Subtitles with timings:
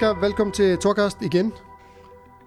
[0.00, 1.52] Asger, velkommen til Torkast igen.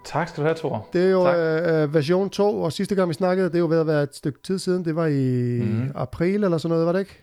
[0.04, 0.88] Tak skal du have, Thor.
[0.92, 3.80] Det er jo øh, version 2, og sidste gang vi snakkede, det er jo ved
[3.80, 4.84] at være et stykke tid siden.
[4.84, 5.90] Det var i mm.
[5.94, 7.22] april eller sådan noget, var det ikke?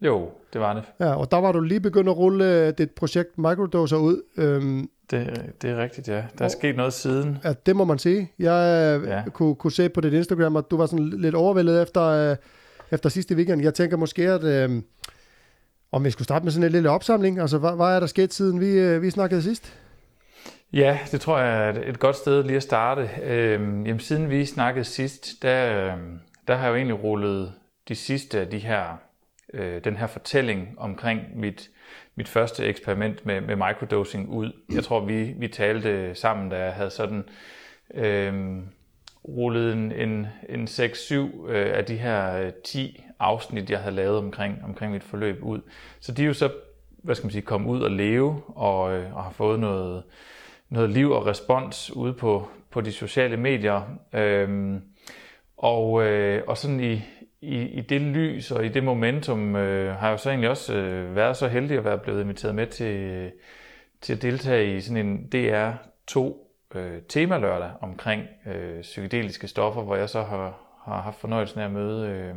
[0.00, 0.82] Jo, det var det.
[1.00, 4.22] Ja, og der var du lige begyndt at rulle øh, dit projekt Microdoser ud.
[4.36, 6.14] Øhm, det, det er rigtigt, ja.
[6.14, 7.38] Der er og, sket noget siden.
[7.44, 8.32] Ja, det må man sige.
[8.38, 9.22] Jeg øh, ja.
[9.32, 12.36] kunne, kunne se på dit Instagram, at du var sådan lidt overvældet efter, øh,
[12.90, 13.62] efter sidste weekend.
[13.62, 14.82] Jeg tænker måske, at øh,
[15.92, 17.40] om vi skulle starte med sådan en lille opsamling.
[17.40, 19.76] Altså, hvad, hvad er der sket, siden vi, øh, vi snakkede sidst?
[20.72, 23.10] Ja, det tror jeg er et godt sted lige at starte.
[23.22, 27.52] Øhm, jamen, siden vi snakkede sidst, der, øhm, der har jeg jo egentlig rullet
[27.88, 28.96] de sidste af de her,
[29.54, 31.70] øh, den her fortælling omkring mit,
[32.16, 34.52] mit første eksperiment med, med microdosing ud.
[34.72, 37.24] Jeg tror, vi, vi talte sammen, da jeg havde sådan
[37.94, 38.68] øhm,
[39.28, 41.14] rullet en, en, en 6-7
[41.48, 45.60] øh, af de her øh, 10 afsnit, jeg havde lavet omkring, omkring mit forløb ud.
[46.00, 46.50] Så de er jo så,
[47.02, 50.02] hvad skal man sige, kommet ud og leve og, øh, og har fået noget,
[50.68, 53.82] noget liv og respons ude på, på de sociale medier.
[54.12, 54.82] Øhm,
[55.56, 57.02] og, øh, og sådan i,
[57.40, 60.74] i, i det lys og i det momentum øh, har jeg jo så egentlig også
[60.74, 63.30] øh, været så heldig at være blevet inviteret med til,
[64.00, 70.08] til at deltage i sådan en DR2 øh, temalørdag omkring øh, psykedeliske stoffer, hvor jeg
[70.08, 72.34] så har, har haft fornøjelsen af at møde øh,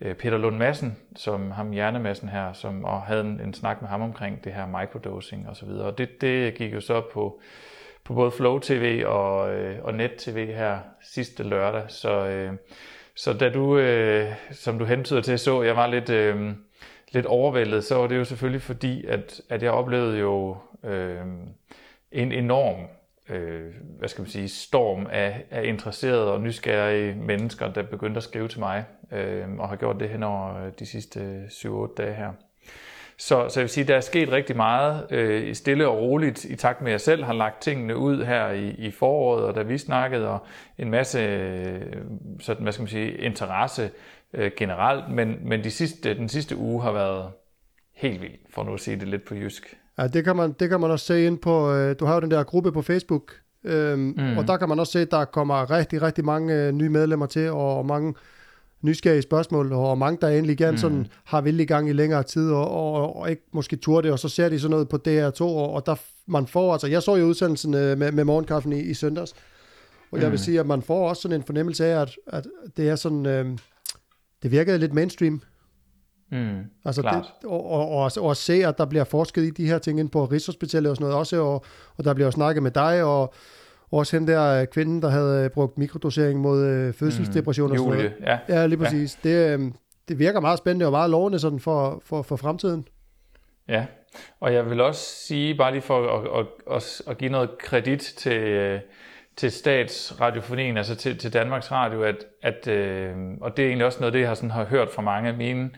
[0.00, 3.88] øh, Peter Lund Madsen, som ham hjernemassen her, som og havde en, en snak med
[3.88, 5.86] ham omkring det her microdosing og så videre.
[5.86, 7.40] Og det, det gik jo så på,
[8.04, 11.82] på både Flow TV og, øh, og Net TV her sidste lørdag.
[11.88, 12.52] Så, øh,
[13.14, 16.50] så da du, øh, som du hentyder til, så jeg var lidt, øh,
[17.12, 21.24] lidt overvældet, så var det jo selvfølgelig fordi, at, at jeg oplevede jo øh,
[22.12, 22.86] en enorm
[23.30, 28.22] øh, hvad skal man sige, storm af, af interesserede og nysgerrige mennesker, der begyndte at
[28.22, 32.14] skrive til mig, øh, og har gjort det hen over øh, de sidste 7-8 dage
[32.14, 32.32] her.
[33.16, 36.56] Så, så jeg vil sige, der er sket rigtig meget øh, stille og roligt, i
[36.56, 39.62] takt med, at jeg selv har lagt tingene ud her i, i foråret, og da
[39.62, 40.46] vi snakkede, og
[40.78, 41.96] en masse øh,
[42.40, 43.90] sådan, hvad skal man sige, interesse
[44.32, 47.32] øh, generelt, men, men de sidste, den sidste uge har været
[47.94, 49.79] helt vild, for nu at sige det lidt på jysk.
[50.00, 52.20] Ja, det kan man, det kan man også se ind på, øh, du har jo
[52.20, 53.32] den der gruppe på Facebook,
[53.64, 54.38] øhm, mm.
[54.38, 57.26] og der kan man også se, at der kommer rigtig, rigtig mange øh, nye medlemmer
[57.26, 58.14] til, og mange
[58.82, 60.78] nysgerrige spørgsmål, og mange, der egentlig gerne mm.
[60.78, 64.12] sådan, har vildt i gang i længere tid, og, og, og ikke måske turde det,
[64.12, 65.94] og så ser de sådan noget på DR2, og, og der
[66.26, 69.32] man får, altså jeg så jo udsendelsen øh, med, med morgenkaffen i, i søndags,
[70.10, 70.20] og mm.
[70.20, 70.44] jeg vil mm.
[70.44, 72.46] sige, at man får også sådan en fornemmelse af, at, at
[72.76, 73.46] det er sådan, øh,
[74.42, 75.42] det virkede lidt mainstream,
[76.30, 79.78] Mm, altså det, og, og, og, og se, at der bliver forsket i de her
[79.78, 81.64] ting ind på Rigshospitalet og sådan noget også, og,
[81.96, 83.34] og der bliver jo snakket med dig, og
[83.92, 87.78] også hende der øh, kvinden, der havde øh, brugt mikrodosering mod øh, fødselsdepression mm, og
[87.78, 88.12] sådan noget.
[88.20, 88.38] Ja.
[88.48, 89.18] ja, lige præcis.
[89.24, 89.30] Ja.
[89.30, 89.72] Det, øh,
[90.08, 92.88] det virker meget spændende og meget lovende sådan for, for, for fremtiden.
[93.68, 93.86] Ja,
[94.40, 98.00] og jeg vil også sige, bare lige for at, at, at, at give noget kredit
[98.00, 98.80] til,
[99.36, 104.00] til statsradiofonien, altså til, til Danmarks Radio, at, at, øh, og det er egentlig også
[104.00, 105.70] noget, det jeg har, sådan, har hørt fra mange af mine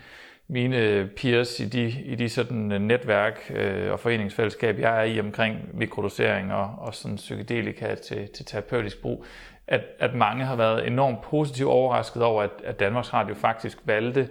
[0.53, 5.03] mine øh, peers i de, i de sådan øh, netværk øh, og foreningsfællesskab, jeg er
[5.03, 9.25] i omkring mikrodosering og, og sådan psykedelika til, til terapeutisk brug,
[9.67, 14.29] at, at mange har været enormt positivt overrasket over, at, at Danmarks Radio faktisk valgte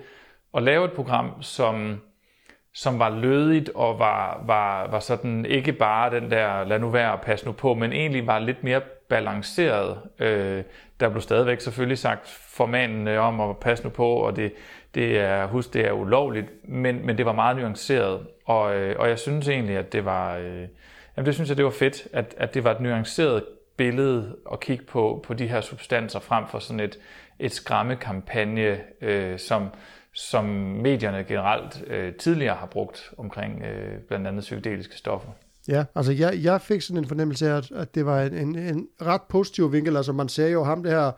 [0.53, 2.01] at lave et program, som,
[2.73, 7.11] som var lødigt og var, var, var sådan ikke bare den der lad nu være
[7.11, 9.97] og pas nu på, men egentlig var lidt mere balanceret.
[10.19, 10.63] Øh,
[10.99, 14.53] der blev stadigvæk selvfølgelig sagt formanende om at passe nu på, og det,
[14.95, 19.09] det er, husk, det er ulovligt, men, men det var meget nuanceret, og, øh, og
[19.09, 20.67] jeg synes egentlig, at det var, øh,
[21.17, 23.43] jamen det synes jeg, det var fedt, at, at det var et nuanceret
[23.77, 26.99] billede at kigge på, på de her substanser, frem for sådan et,
[27.39, 29.67] et skræmmekampagne, øh, som,
[30.13, 35.29] som medierne generelt øh, tidligere har brugt omkring øh, blandt andet psykedeliske stoffer.
[35.67, 38.55] Ja, altså jeg, jeg fik sådan en fornemmelse af, at, at det var en, en,
[38.55, 39.97] en ret positiv vinkel.
[39.97, 41.11] Altså man ser jo ham det her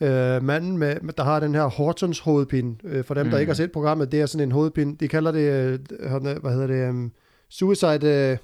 [0.00, 2.76] øh, manden, med, der har den her Hortons hovedpine.
[2.84, 3.30] Øh, for dem, mm.
[3.30, 4.96] der ikke har set programmet, det er sådan en hovedpine.
[5.00, 7.12] De kalder det, øh, hvad hedder det, um,
[7.48, 8.06] suicide...
[8.06, 8.36] Øh,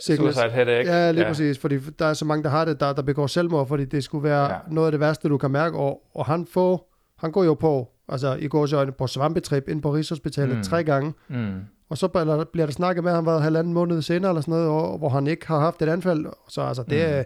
[0.00, 0.36] Sickness.
[0.36, 0.92] Suicide headache.
[0.92, 1.28] Ja, lige ja.
[1.30, 4.04] præcis, fordi der er så mange, der har det, der, der begår selvmord, fordi det
[4.04, 4.58] skulle være ja.
[4.70, 7.88] noget af det værste, du kan mærke, og, og han får, han går jo på,
[8.08, 10.62] altså i går så på svampetrip ind på Rigshospitalet mm.
[10.62, 11.60] tre gange, mm.
[11.88, 12.08] og så
[12.52, 15.26] bliver der snakket med, han var halvanden måned senere eller sådan noget, og, hvor han
[15.26, 17.14] ikke har haft et anfald, så altså det mm.
[17.14, 17.22] er,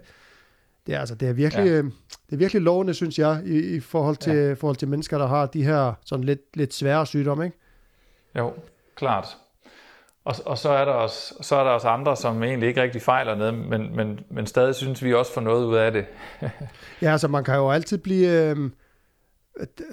[0.87, 1.83] det er, altså, det er virkelig, ja.
[2.31, 4.53] Det er virkelig lovende, synes jeg, i, i forhold, til, ja.
[4.53, 7.57] forhold til mennesker, der har de her sådan lidt, lidt svære sygdomme, ikke?
[8.39, 8.53] Jo,
[8.95, 9.37] klart.
[10.25, 13.03] Og, og så, er der også, så er der også andre, som egentlig ikke rigtig
[13.03, 16.07] fejler noget, men, men, men stadig synes vi også får noget ud af det.
[17.03, 18.29] ja, altså man kan jo altid blive...
[18.29, 18.71] Øh,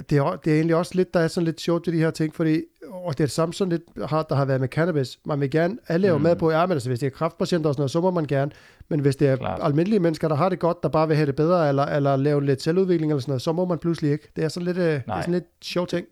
[0.10, 2.12] det, er, det er egentlig også lidt, der er sådan lidt sjovt til de her
[2.12, 5.20] ting, fordi, og det er det samme sådan lidt, har, der har været med cannabis.
[5.26, 6.24] Man vil gerne, alle er jo mm.
[6.24, 8.26] med på, ja, men altså, hvis det er kraftpatienter og sådan noget, så må man
[8.26, 8.52] gerne,
[8.90, 9.60] men hvis det er Klart.
[9.64, 12.46] almindelige mennesker, der har det godt, der bare vil have det bedre, eller, eller lave
[12.46, 14.28] lidt selvudvikling eller sådan noget, så må man pludselig ikke.
[14.36, 16.08] Det er sådan lidt, øh, det er sådan lidt sjov ting.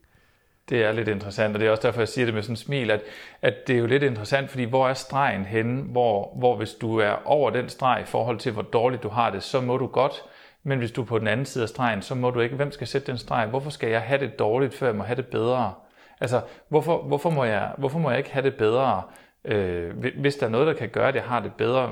[0.69, 2.57] Det er lidt interessant, og det er også derfor, jeg siger det med sådan en
[2.57, 3.01] smil, at,
[3.41, 6.97] at det er jo lidt interessant, fordi hvor er stregen henne, hvor, hvor hvis du
[6.97, 9.87] er over den streg i forhold til, hvor dårligt du har det, så må du
[9.87, 10.23] godt,
[10.63, 12.55] men hvis du er på den anden side af stregen, så må du ikke.
[12.55, 13.47] Hvem skal sætte den streg?
[13.47, 15.73] Hvorfor skal jeg have det dårligt, før jeg må have det bedre?
[16.21, 19.01] Altså, hvorfor, hvorfor, må, jeg, hvorfor må jeg ikke have det bedre,
[19.45, 21.91] øh, hvis der er noget, der kan gøre, at jeg har det bedre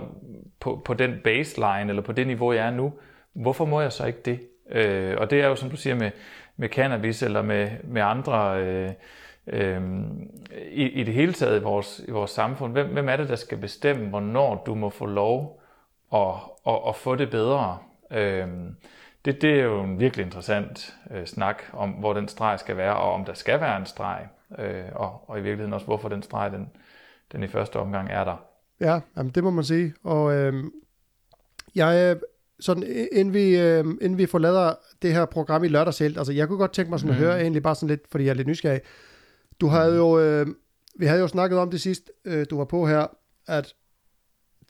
[0.60, 2.94] på, på den baseline, eller på det niveau, jeg er nu?
[3.34, 4.40] Hvorfor må jeg så ikke det?
[4.72, 6.12] Øh, og det er jo, som du siger, med,
[6.58, 8.62] med cannabis eller med, med andre...
[8.62, 8.90] Øh,
[9.48, 9.82] øh,
[10.72, 12.72] i, i det hele taget i vores, i vores samfund.
[12.72, 15.62] Hvem, hvem er det, der skal bestemme, hvornår du må få lov
[16.14, 16.34] at,
[16.68, 17.78] at, at få det bedre?
[18.12, 18.48] Øh,
[19.26, 22.96] det, det er jo en virkelig interessant øh, snak om, hvor den streg skal være,
[22.96, 24.28] og om der skal være en streg,
[24.60, 26.70] øh, og, og i virkeligheden også, hvorfor den streg, den,
[27.32, 28.46] den i første omgang er der.
[28.80, 29.94] Ja, jamen, det må man sige.
[30.04, 30.64] Og øh,
[31.76, 32.18] jeg,
[32.60, 36.48] sådan, inden vi, øh, inden vi forlader det her program i lørdags helt, altså jeg
[36.48, 37.22] kunne godt tænke mig sådan mm.
[37.22, 38.82] at høre egentlig bare sådan lidt, fordi jeg er lidt nysgerrig.
[39.62, 40.48] Du havde jo, øh,
[41.00, 43.08] vi havde jo snakket om det sidst, øh, du var på her,
[43.48, 43.74] at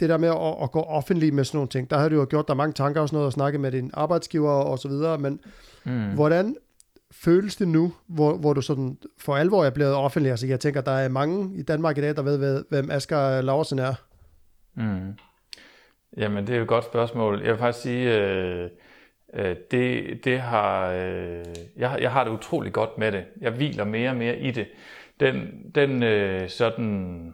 [0.01, 2.27] det der med at, at gå offentlig med sådan nogle ting, der havde du jo
[2.30, 5.18] gjort dig mange tanker og sådan noget, og snakke med din arbejdsgiver og så videre,
[5.18, 5.39] men
[5.86, 6.13] mm.
[6.13, 6.56] hvordan
[7.12, 10.31] føles det nu, hvor, hvor du sådan for alvor er blevet offentlig?
[10.31, 13.80] Altså jeg tænker, der er mange i Danmark i dag, der ved, hvem Asger Laursen
[13.80, 13.94] er.
[14.74, 15.13] Mm.
[16.18, 17.42] Jamen, det er jo et godt spørgsmål.
[17.42, 18.69] Jeg vil faktisk sige, øh,
[19.33, 21.45] øh, det, det har, øh,
[21.77, 23.24] jeg, jeg har det utrolig godt med det.
[23.42, 24.68] Jeg hviler mere og mere i det.
[25.19, 27.33] Den, den øh, sådan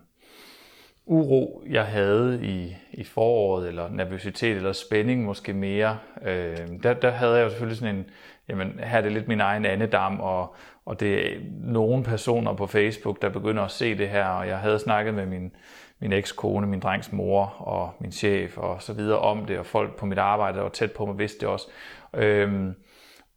[1.08, 7.12] uro, jeg havde i, i foråret, eller nervøsitet, eller spænding måske mere, øh, der, der
[7.12, 8.06] havde jeg jo selvfølgelig sådan en,
[8.50, 10.56] jamen her er det lidt min egen andedam, og,
[10.86, 14.58] og det er nogle personer på Facebook, der begynder at se det her, og jeg
[14.58, 15.52] havde snakket med min,
[16.00, 19.96] min ekskone, min drengs mor og min chef og så videre om det, og folk
[19.96, 21.68] på mit arbejde, der var tæt på mig, vidste det også.
[22.14, 22.76] Øhm,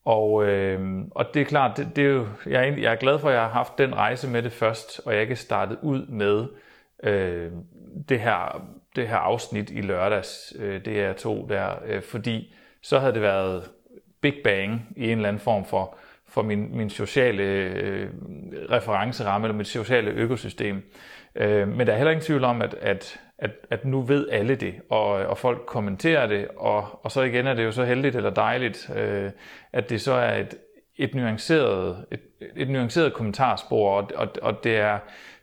[0.04, 3.18] og, øh, og det er klart, det, det er jo, jeg, er, jeg er glad
[3.18, 6.06] for, at jeg har haft den rejse med det først, og jeg ikke startet ud
[6.06, 6.46] med
[7.02, 7.50] øh,
[8.08, 8.64] det, her,
[8.96, 13.22] det her afsnit i lørdags, øh, det er to der, øh, fordi så havde det
[13.22, 13.70] været
[14.20, 15.96] Big Bang i en eller anden form for,
[16.28, 18.08] for min, min sociale øh,
[18.70, 20.82] referenceramme, eller mit sociale økosystem.
[21.34, 24.54] Øh, men der er heller ingen tvivl om, at, at, at, at nu ved alle
[24.54, 28.16] det, og, og folk kommenterer det, og, og så igen er det jo så heldigt
[28.16, 29.30] eller dejligt, øh,
[29.72, 30.54] at det så er et,
[30.96, 32.20] et nuanceret, et,
[32.56, 34.98] et nuanceret kommentarspor, og, og, og det, er,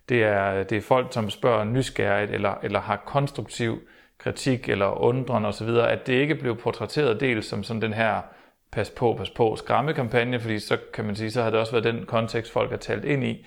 [0.10, 3.82] det, er, det er folk, som spørger nysgerrigt, eller, eller har konstruktiv
[4.18, 8.22] kritik, eller undren osv., at det ikke blev portrætteret dels som sådan den her
[8.72, 11.84] pas på, pas på skræmmekampagne, fordi så kan man sige, så har det også været
[11.84, 13.46] den kontekst, folk har talt ind i.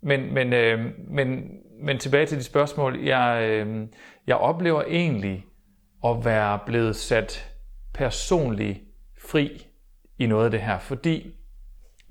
[0.00, 1.50] Men, men, øh, men,
[1.82, 3.00] men tilbage til de spørgsmål.
[3.00, 3.86] Jeg, øh,
[4.26, 5.46] jeg oplever egentlig
[6.04, 7.50] at være blevet sat
[7.94, 8.80] personligt
[9.18, 9.66] fri
[10.18, 11.34] i noget af det her, fordi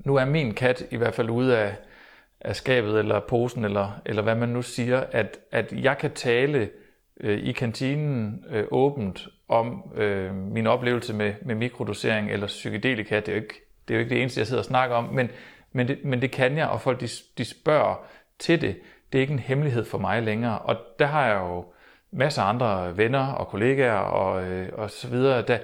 [0.05, 1.75] nu er min kat i hvert fald ude af,
[2.43, 6.69] af skabet eller posen, eller, eller hvad man nu siger, at, at jeg kan tale
[7.19, 13.15] øh, i kantinen øh, åbent om øh, min oplevelse med, med mikrodosering eller psykedelika.
[13.15, 15.03] Det er, jo ikke, det er jo ikke det eneste, jeg sidder og snakker om,
[15.03, 15.29] men,
[15.71, 17.07] men, det, men det kan jeg, og folk de,
[17.37, 18.05] de spørger
[18.39, 18.75] til det.
[19.11, 21.65] Det er ikke en hemmelighed for mig længere, og der har jeg jo
[22.11, 25.57] masser af andre venner og kollegaer og, øh, og så videre, der,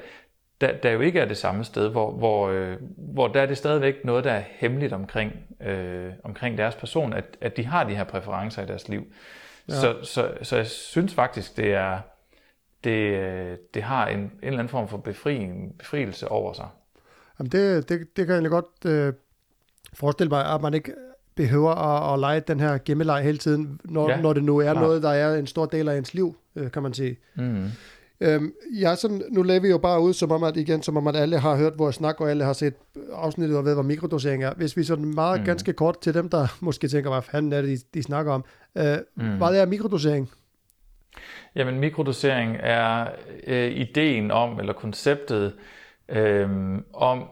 [0.62, 3.58] der, der jo ikke er det samme sted, hvor, hvor, øh, hvor der er det
[3.58, 7.96] stadigvæk noget, der er hemmeligt omkring, øh, omkring deres person, at, at de har de
[7.96, 9.04] her præferencer i deres liv.
[9.70, 9.74] Ja.
[9.74, 12.00] Så, så, så jeg synes faktisk, det er
[12.84, 16.68] det, det har en, en eller anden form for befrielse, befrielse over sig.
[17.40, 19.14] Jamen det, det, det kan jeg godt øh,
[19.94, 20.94] forestille mig, at man ikke
[21.36, 24.72] behøver at, at lege den her gemmeleg hele tiden, når, ja, når det nu er
[24.72, 24.82] klar.
[24.82, 27.18] noget, der er en stor del af ens liv, øh, kan man sige.
[27.36, 27.68] Mm.
[28.22, 31.08] Øhm, ja, sådan, nu laver vi jo bare ud, som om at, igen, som om
[31.08, 32.74] at alle har hørt vores snak, og alle har set
[33.12, 34.54] afsnittet og ved, hvad mikrodosering er.
[34.54, 35.46] Hvis vi sådan meget mm.
[35.46, 38.46] ganske kort til dem, der måske tænker, hvad fanden er det, de, de snakker om.
[38.78, 39.38] Øh, mm.
[39.38, 40.30] Hvad er mikrodosering?
[41.56, 43.08] Jamen, mikrodosering er
[43.48, 45.54] øh, ideen om, eller konceptet
[46.10, 46.50] øh,
[46.94, 47.30] om,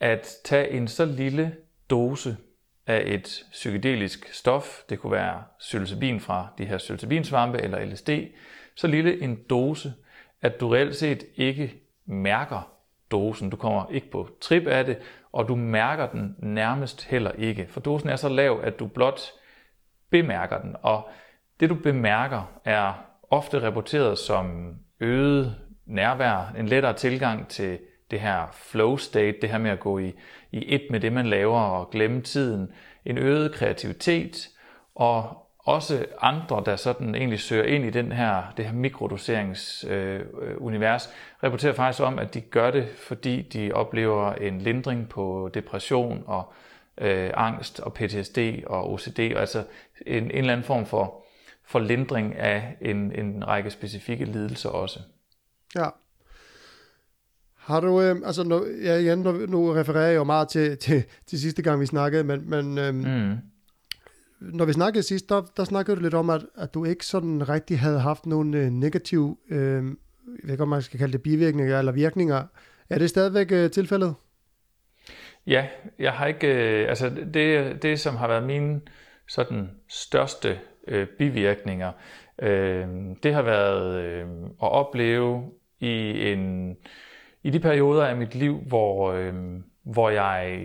[0.00, 1.52] at tage en så lille
[1.90, 2.36] dose
[2.86, 8.10] af et psykedelisk stof, det kunne være psilocybin fra de her psilocybinsvampe eller LSD,
[8.76, 9.92] så lille en dose,
[10.42, 11.74] at du reelt set ikke
[12.06, 12.72] mærker
[13.10, 13.50] dosen.
[13.50, 14.98] Du kommer ikke på trip af det,
[15.32, 17.66] og du mærker den nærmest heller ikke.
[17.68, 19.20] For dosen er så lav, at du blot
[20.10, 20.76] bemærker den.
[20.82, 21.08] Og
[21.60, 22.92] det du bemærker er
[23.30, 25.56] ofte rapporteret som øget
[25.86, 27.78] nærvær, en lettere tilgang til
[28.10, 30.12] det her flow state, det her med at gå i,
[30.52, 32.72] i et med det, man laver og glemme tiden,
[33.04, 34.48] en øget kreativitet,
[34.94, 41.12] og også andre, der sådan egentlig søger ind i den her, det her mikrodoseringsunivers, øh,
[41.42, 46.52] rapporterer faktisk om, at de gør det, fordi de oplever en lindring på depression og
[47.00, 49.64] øh, angst og PTSD og OCD, og altså
[50.06, 51.24] en, en eller anden form for,
[51.64, 55.00] for lindring af en, en række specifikke lidelser også.
[55.76, 55.88] Ja.
[57.56, 61.04] Har du, øh, altså nu, ja, igen, nu, nu refererer jeg jo meget til, til,
[61.26, 63.36] til sidste gang, vi snakkede, men, men øh, mm
[64.40, 67.48] når vi snakkede sidst, der, der snakkede du lidt om, at, at du ikke sådan
[67.48, 69.84] rigtig havde haft nogen øh, negativ, øh,
[70.26, 72.44] jeg ved ikke, om man skal kalde det bivirkninger eller virkninger.
[72.90, 74.14] Er det stadigvæk øh, tilfældet?
[75.46, 75.66] Ja,
[75.98, 76.46] jeg har ikke,
[76.82, 78.80] øh, altså det, det som har været mine
[79.28, 81.92] sådan største øh, bivirkninger,
[82.42, 82.88] øh,
[83.22, 84.26] det har været øh,
[84.62, 86.76] at opleve i en
[87.42, 89.34] i de perioder af mit liv, hvor, øh,
[89.84, 90.60] hvor jeg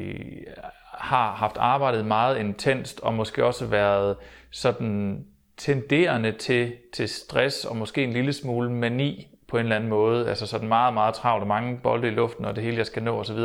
[0.98, 4.16] har haft arbejdet meget intenst og måske også været
[4.52, 5.26] sådan
[5.58, 10.30] tenderende til, til stress og måske en lille smule mani på en eller anden måde,
[10.30, 13.04] altså sådan meget, meget travlt og mange bolde i luften og det hele, jeg skal
[13.04, 13.40] nå osv.,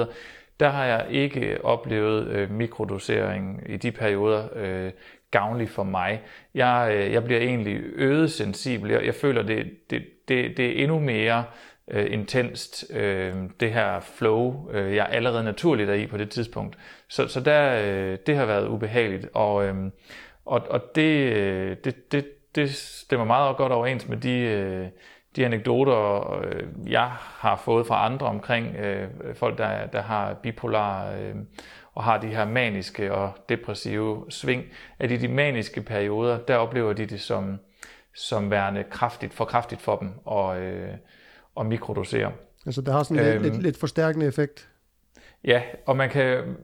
[0.61, 4.91] der har jeg ikke oplevet øh, mikrodosering i de perioder øh,
[5.31, 6.23] gavnlig for mig.
[6.55, 8.91] Jeg, øh, jeg bliver egentlig øget sensibel.
[8.91, 11.45] Jeg, jeg føler, det, det, det, det er endnu mere øh,
[11.91, 16.79] Øh, intenst, øh, det her flow, øh, jeg allerede naturligt er i på det tidspunkt.
[17.09, 19.75] Så, så der, øh, det har været ubehageligt, og, øh,
[20.45, 24.87] og, og det, øh, det, det, det stemmer meget godt overens med de, øh,
[25.37, 31.13] de anekdoter, øh, jeg har fået fra andre omkring øh, folk, der, der har bipolar
[31.13, 31.35] øh,
[31.95, 34.65] og har de her maniske og depressive sving,
[34.99, 37.59] at i de maniske perioder, der oplever de det som,
[38.15, 40.95] som værende kraftigt, for kraftigt for dem, og, øh,
[41.55, 42.33] og mikrodosere.
[42.67, 44.69] Altså det har sådan øhm, lidt, lidt, lidt forstærkende effekt?
[45.45, 46.57] Ja, og man kan,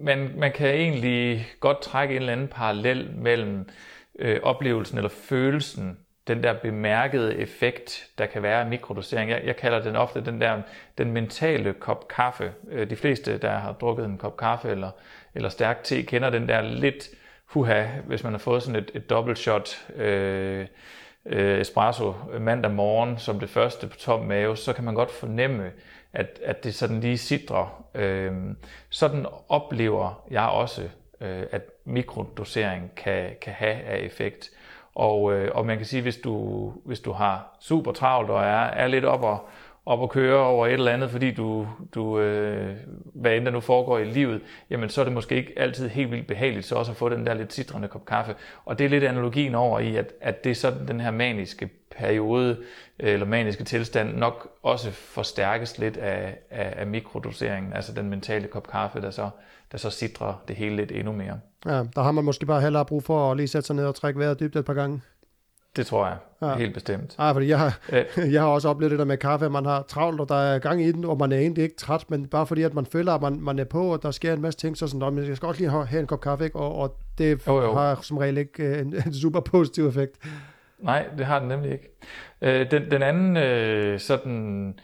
[0.00, 3.68] man, man kan egentlig godt trække en eller anden parallel mellem
[4.18, 9.30] øh, oplevelsen eller følelsen, den der bemærkede effekt, der kan være af mikrodosering.
[9.30, 10.62] Jeg, jeg kalder den ofte den der
[10.98, 12.52] den mentale kop kaffe.
[12.70, 14.90] Øh, de fleste, der har drukket en kop kaffe eller,
[15.34, 17.08] eller stærk te, kender den der lidt
[17.46, 20.66] huha, hvis man har fået sådan et, et dobbelt shot øh,
[21.26, 25.70] øh, espresso mandag morgen som det første på tom mave, så kan man godt fornemme,
[26.12, 27.84] at, at det sådan lige sidder.
[27.94, 28.32] Øh,
[28.90, 30.82] sådan oplever jeg også,
[31.20, 34.50] øh, at mikrodosering kan, kan have af effekt.
[34.94, 38.64] Og, øh, og man kan sige, hvis du, hvis du har super travlt og er,
[38.64, 39.48] er lidt op og,
[39.86, 42.76] op og køre over et eller andet, fordi du, du øh,
[43.14, 46.10] hvad end der nu foregår i livet, jamen så er det måske ikke altid helt
[46.10, 48.34] vildt behageligt så også at få den der lidt citrende kop kaffe.
[48.64, 51.70] Og det er lidt analogien over i, at, at det er sådan den her maniske
[51.96, 52.56] periode,
[53.00, 58.46] øh, eller maniske tilstand, nok også forstærkes lidt af, af, af mikrodoseringen, altså den mentale
[58.46, 59.30] kop kaffe, der så,
[59.72, 61.40] der så sidrer det hele lidt endnu mere.
[61.66, 63.94] Ja, der har man måske bare heller brug for at lige sætte sig ned og
[63.94, 65.00] trække vejret dybt et par gange.
[65.76, 66.16] Det tror jeg.
[66.42, 66.54] Ja.
[66.54, 67.16] Helt bestemt.
[67.18, 67.78] Ja, fordi jeg har,
[68.34, 70.58] jeg har også oplevet det der med kaffe, at man har travlt, og der er
[70.58, 73.12] gang i den, og man er egentlig ikke træt, men bare fordi, at man føler,
[73.12, 75.36] at man, man er på, og der sker en masse ting, så sådan, at jeg
[75.36, 76.58] skal også lige have, have en kop kaffe, ikke?
[76.58, 77.74] Og, og det jo, jo.
[77.74, 80.18] har som regel ikke øh, en, en super positiv effekt.
[80.78, 81.88] Nej, det har den nemlig ikke.
[82.42, 84.74] Øh, den, den anden øh, sådan,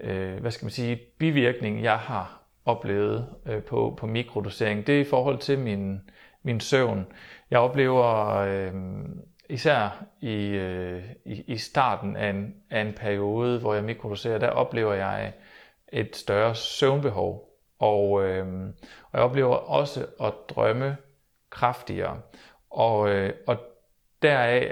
[0.00, 5.00] øh, hvad skal man sige, bivirkning, jeg har oplevet øh, på, på mikrodosering, det er
[5.00, 6.00] i forhold til min,
[6.42, 7.06] min søvn.
[7.50, 8.36] Jeg oplever...
[8.36, 8.72] Øh,
[9.48, 14.48] især i, øh, i, i starten af en, af en periode, hvor jeg mikrodoserer, der
[14.48, 15.32] oplever jeg
[15.92, 17.50] et større søvnbehov.
[17.78, 18.46] Og, øh,
[19.02, 20.96] og jeg oplever også at drømme
[21.50, 22.20] kraftigere.
[22.70, 23.56] Og, øh, og
[24.22, 24.70] deraf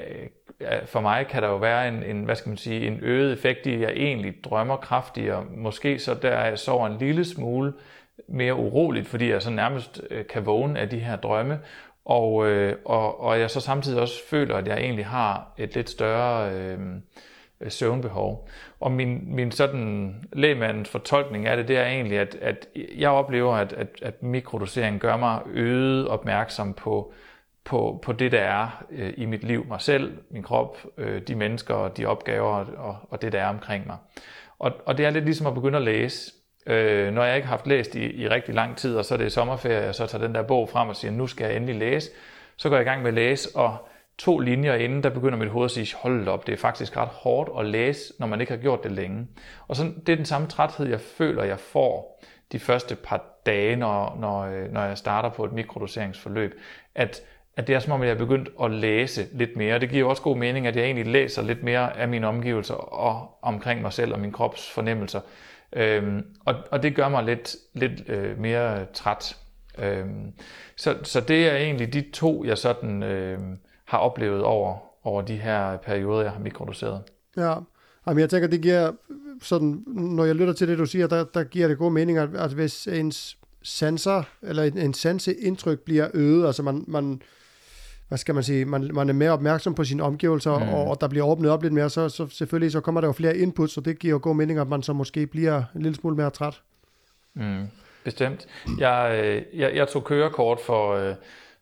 [0.60, 3.32] øh, for mig kan der jo være en, en, hvad skal man sige, en øget
[3.32, 5.44] effekt i, at jeg egentlig drømmer kraftigere.
[5.44, 7.72] Måske så der jeg sover en lille smule
[8.28, 11.60] mere uroligt, fordi jeg så nærmest øh, kan vågne af de her drømme,
[12.04, 15.90] og, øh, og, og jeg så samtidig også føler, at jeg egentlig har et lidt
[15.90, 16.78] større øh,
[17.68, 18.48] søvnbehov.
[18.80, 23.54] Og min, min sådan lægmandens fortolkning af det, det er egentlig, at, at jeg oplever,
[23.54, 27.12] at, at, at mikrodosering gør mig øget opmærksom på,
[27.64, 31.34] på, på det, der er øh, i mit liv, mig selv, min krop, øh, de
[31.34, 33.96] mennesker, de opgaver og, og det, der er omkring mig.
[34.58, 36.32] Og, og det er lidt ligesom at begynde at læse.
[36.66, 39.18] Øh, når jeg ikke har haft læst i, i rigtig lang tid, og så er
[39.18, 41.74] det sommerferie, og så tager den der bog frem og siger, nu skal jeg endelig
[41.76, 42.10] læse,
[42.56, 43.76] så går jeg i gang med at læse, og
[44.18, 47.08] to linjer inden, der begynder mit hoved at sige, hold op, det er faktisk ret
[47.08, 49.26] hårdt at læse, når man ikke har gjort det længe.
[49.68, 53.76] Og så, det er den samme træthed, jeg føler, jeg får de første par dage,
[53.76, 56.60] når, når, øh, når jeg starter på et mikrodoseringsforløb,
[56.94, 57.22] at,
[57.56, 59.78] at det er som om, jeg er begyndt at læse lidt mere.
[59.78, 63.38] Det giver også god mening, at jeg egentlig læser lidt mere af mine omgivelser og
[63.42, 65.20] omkring mig selv og min krops fornemmelser,
[65.72, 69.36] Øhm, og, og det gør mig lidt, lidt øh, mere træt.
[69.78, 70.32] Øhm,
[70.76, 73.38] så, så det er egentlig de to, jeg sådan øh,
[73.84, 77.02] har oplevet over, over de her perioder, jeg har mikrodoseret.
[77.36, 77.54] Ja,
[78.06, 78.92] Jamen, jeg tænker, det giver
[79.42, 82.28] sådan, når jeg lytter til det, du siger, der, der giver det god mening, at,
[82.34, 87.22] at hvis ens sanser, eller en, en sanseindtryk bliver øget, altså man, man,
[88.12, 90.68] hvad skal man sige, man, man er mere opmærksom på sine omgivelser, mm.
[90.68, 93.12] og, og der bliver åbnet op lidt mere, så, så selvfølgelig så kommer der jo
[93.12, 95.96] flere inputs, og det giver jo god mening, at man så måske bliver en lille
[95.96, 96.60] smule mere træt.
[97.34, 97.66] Mm.
[98.04, 98.46] Bestemt.
[98.78, 101.14] Jeg, øh, jeg, jeg tog kørekort for, øh,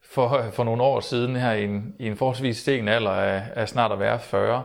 [0.03, 3.69] for, for nogle år siden her i en, i en forholdsvis sen alder af, af
[3.69, 4.63] snart at være 40,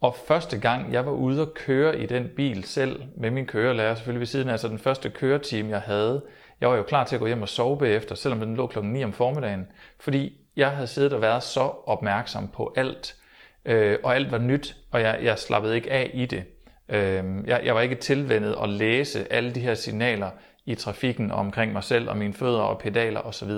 [0.00, 3.94] og første gang, jeg var ude at køre i den bil selv med min kørelærer,
[3.94, 6.22] selvfølgelig ved siden af, altså den første køretime, jeg havde,
[6.60, 8.92] jeg var jo klar til at gå hjem og sove bagefter, selvom den lå klokken
[8.92, 9.66] 9 om formiddagen,
[9.98, 13.16] fordi jeg havde siddet og været så opmærksom på alt,
[13.64, 16.44] øh, og alt var nyt, og jeg, jeg slappede ikke af i det.
[16.88, 20.30] Øh, jeg, jeg var ikke tilvendet at læse alle de her signaler
[20.66, 23.50] i trafikken omkring mig selv og mine fødder og pedaler osv.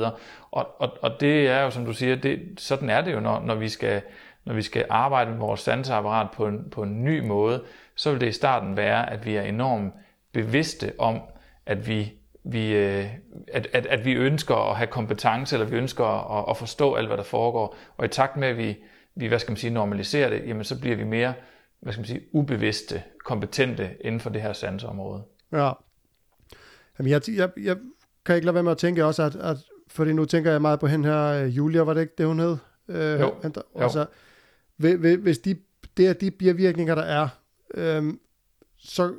[0.51, 3.41] Og, og, og det er jo, som du siger, det, sådan er det jo, når,
[3.41, 4.03] når vi skal
[4.45, 7.63] når vi skal arbejde med vores sanseapparat på en, på en ny måde,
[7.97, 9.95] så vil det i starten være, at vi er enormt
[10.33, 11.21] bevidste om,
[11.67, 12.13] at vi,
[12.45, 13.07] vi, øh,
[13.49, 16.05] at, at, at vi ønsker at have kompetence, eller vi ønsker
[16.39, 17.77] at, at forstå alt, hvad der foregår.
[17.97, 18.77] Og i takt med, at vi,
[19.15, 21.35] vi hvad skal man sige, normaliserer det, jamen så bliver vi mere
[21.83, 25.23] hvad skal man sige, ubevidste, kompetente inden for det her sanseområde.
[25.53, 25.73] Ja.
[26.99, 27.77] Jamen, jeg, jeg, jeg
[28.25, 29.57] kan ikke lade være med at tænke også, at, at
[29.89, 32.39] fordi nu tænker jeg meget på hende her, øh, Julia, var det ikke det, hun
[32.39, 32.57] hed?
[32.89, 33.35] Øh, jo.
[33.75, 34.07] Altså,
[34.79, 35.57] jo hvis de,
[35.97, 37.29] det er de bivirkninger, der er,
[37.75, 38.21] øhm,
[38.77, 39.15] så,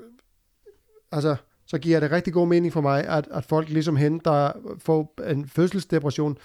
[1.12, 1.36] altså,
[1.74, 5.14] så giver det rigtig god mening for mig, at, at folk ligesom hende, der får
[5.32, 6.38] en fødselsdepression,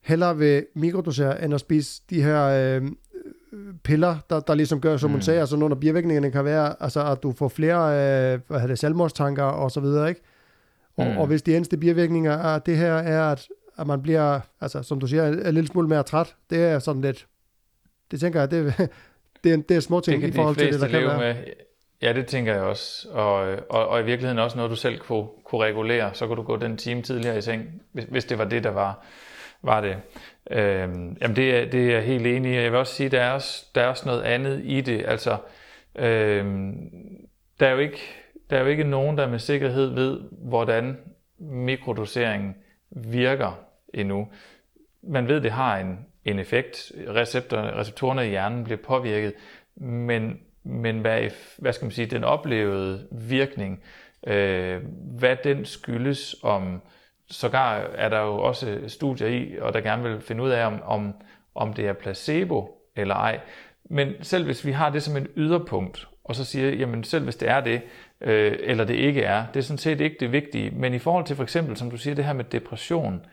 [0.00, 2.82] hellere vil mikrodosere, end at spise de her øh,
[3.84, 5.14] piller, der, der ligesom gør, som mm.
[5.14, 8.68] hun sagde, altså nogle af bivirkningerne kan være, altså at du får flere øh, hvad
[8.68, 10.20] det, selvmordstanker og så videre, ikke?
[10.96, 11.16] Og, mm.
[11.16, 15.00] og hvis de eneste bivirkninger af det her er, at, at man bliver, altså som
[15.00, 17.26] du siger, en, en lille smule mere træt, det er sådan lidt,
[18.10, 18.74] det tænker jeg, det,
[19.44, 21.18] det, er, det er små ting i forhold til det, der kan være.
[21.18, 21.34] Med.
[22.02, 23.08] Ja, det tænker jeg også.
[23.10, 26.14] Og, og, og i virkeligheden også noget, du selv kunne, kunne regulere.
[26.14, 28.70] Så kunne du gå den time tidligere i seng, hvis, hvis det var det, der
[28.70, 29.04] var,
[29.62, 29.96] var det.
[30.50, 32.54] Øhm, jamen, det er, det er jeg helt enig i.
[32.54, 35.04] Jeg vil også sige, der er også, der er også noget andet i det.
[35.06, 35.36] Altså,
[35.96, 36.90] øhm,
[37.60, 38.00] der, er jo ikke,
[38.50, 40.98] der er jo ikke nogen, der med sikkerhed ved, hvordan
[41.38, 42.54] mikrodoseringen
[42.90, 43.60] virker
[43.94, 44.28] endnu.
[45.02, 46.92] Man ved, det har en, en effekt.
[47.08, 49.34] Receptor, receptorerne i hjernen bliver påvirket,
[49.76, 53.82] men, men hvad, hvad skal man sige, den oplevede virkning,
[54.26, 54.82] øh,
[55.18, 56.82] hvad den skyldes, om
[57.26, 60.82] sågar er der jo også studier i, og der gerne vil finde ud af, om,
[60.84, 61.14] om,
[61.54, 63.40] om det er placebo eller ej.
[63.84, 67.36] Men selv hvis vi har det som et yderpunkt, og så siger, jamen selv hvis
[67.36, 67.82] det er det,
[68.20, 70.70] øh, eller det ikke er, det er sådan set ikke det vigtige.
[70.70, 73.26] Men i forhold til for eksempel, som du siger, det her med depression,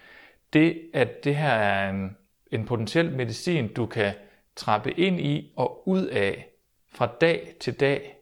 [0.54, 2.18] det at det her er en,
[2.52, 4.14] en potentiel medicin, du kan
[4.56, 6.49] trappe ind i og ud af
[7.00, 8.18] fra dag til dag,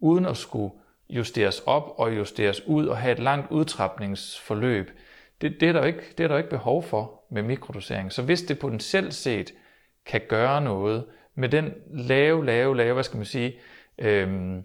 [0.00, 0.74] uden at skulle
[1.10, 4.90] justeres op og justeres ud og have et langt udtrapningsforløb.
[5.40, 8.12] Det, det, er der ikke, det er der ikke behov for med mikrodosering.
[8.12, 9.52] Så hvis det potentielt set
[10.06, 13.58] kan gøre noget med den lave, lave, lave, hvad skal man sige,
[13.98, 14.64] øhm,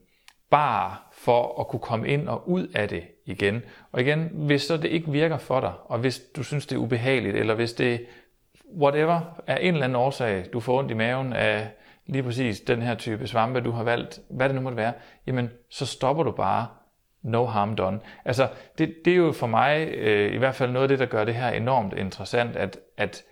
[0.50, 3.64] bare for at kunne komme ind og ud af det igen.
[3.92, 6.80] Og igen, hvis så det ikke virker for dig, og hvis du synes, det er
[6.80, 8.06] ubehageligt, eller hvis det
[8.78, 11.72] whatever, er en eller anden årsag, du får ondt i maven af
[12.12, 14.94] lige præcis den her type svampe, du har valgt, hvad det nu måtte være,
[15.28, 16.68] jamen så stopper du bare
[17.22, 18.00] no harm done.
[18.26, 21.06] Altså, det, det er jo for mig øh, i hvert fald noget af det, der
[21.06, 23.24] gør det her enormt interessant, at, at,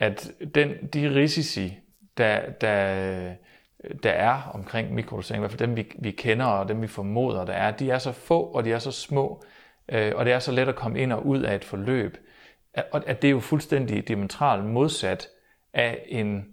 [0.00, 1.78] at den, de risici,
[2.16, 3.34] der, der,
[4.02, 7.44] der er omkring mikrodosering, i hvert fald dem vi, vi kender og dem vi formoder,
[7.44, 9.42] der er, de er så få og de er så små,
[9.88, 12.16] øh, og det er så let at komme ind og ud af et forløb,
[12.92, 15.28] og at det er jo fuldstændig diametralt modsat
[15.74, 16.51] af en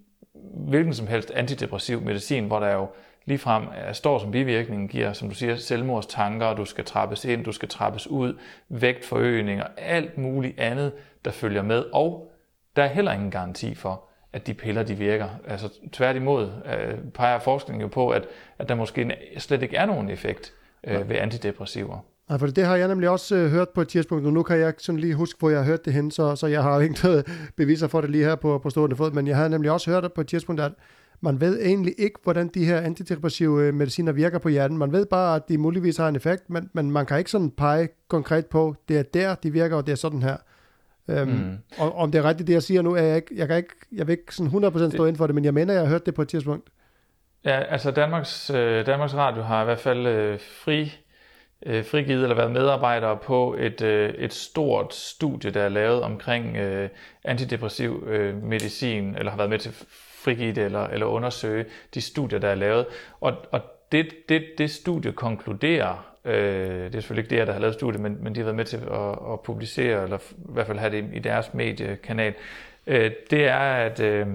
[0.54, 2.88] hvilken som helst antidepressiv medicin, hvor der jo
[3.24, 7.68] ligefrem står som bivirkning, giver, som du siger, selvmordstanker, du skal trappes ind, du skal
[7.68, 10.92] trappes ud, vægtforøgning og alt muligt andet,
[11.24, 11.84] der følger med.
[11.92, 12.32] Og
[12.76, 15.28] der er heller ingen garanti for, at de piller de virker.
[15.48, 18.26] Altså tværtimod øh, peger forskningen jo på, at,
[18.58, 20.52] at der måske slet ikke er nogen effekt
[20.84, 21.98] øh, ved antidepressiver.
[22.30, 24.58] Ja, for det har jeg nemlig også øh, hørt på et tidspunkt, og nu kan
[24.58, 26.98] jeg sådan lige huske, hvor jeg har hørt det hen, så, så jeg har ikke
[27.02, 29.90] noget beviser for det lige her på, på stående fod, men jeg har nemlig også
[29.90, 30.72] hørt på et tidspunkt, at
[31.20, 34.78] man ved egentlig ikke, hvordan de her antidepressive øh, mediciner virker på hjernen.
[34.78, 37.50] Man ved bare, at de muligvis har en effekt, men, men man kan ikke sådan
[37.50, 40.36] pege konkret på, det er der, de virker, og det er sådan her.
[41.08, 41.58] Um, mm.
[41.78, 43.74] og om det er rigtigt, det jeg siger nu, er jeg ikke, jeg, kan ikke,
[43.92, 46.06] jeg vil ikke sådan 100% stå ind for det, men jeg mener, jeg har hørt
[46.06, 46.70] det på et tidspunkt.
[47.44, 50.99] Ja, altså Danmarks, øh, Danmarks Radio har i hvert fald øh, fri
[51.66, 56.56] øh, frigivet eller været medarbejdere på et, øh, et stort studie, der er lavet omkring
[56.56, 56.88] øh,
[57.24, 59.84] antidepressiv øh, medicin, eller har været med til at
[60.24, 62.86] frigive det eller, eller undersøge de studier, der er lavet.
[63.20, 63.60] Og, og
[63.92, 68.00] det, det, det studie konkluderer, øh, det er selvfølgelig ikke det, der har lavet studiet,
[68.00, 70.92] men, men de har været med til at, at publicere, eller i hvert fald have
[70.92, 72.34] det i deres mediekanal,
[72.86, 74.26] øh, det er, at, øh,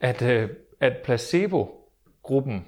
[0.00, 0.48] at, øh,
[0.80, 2.66] at placebo-gruppen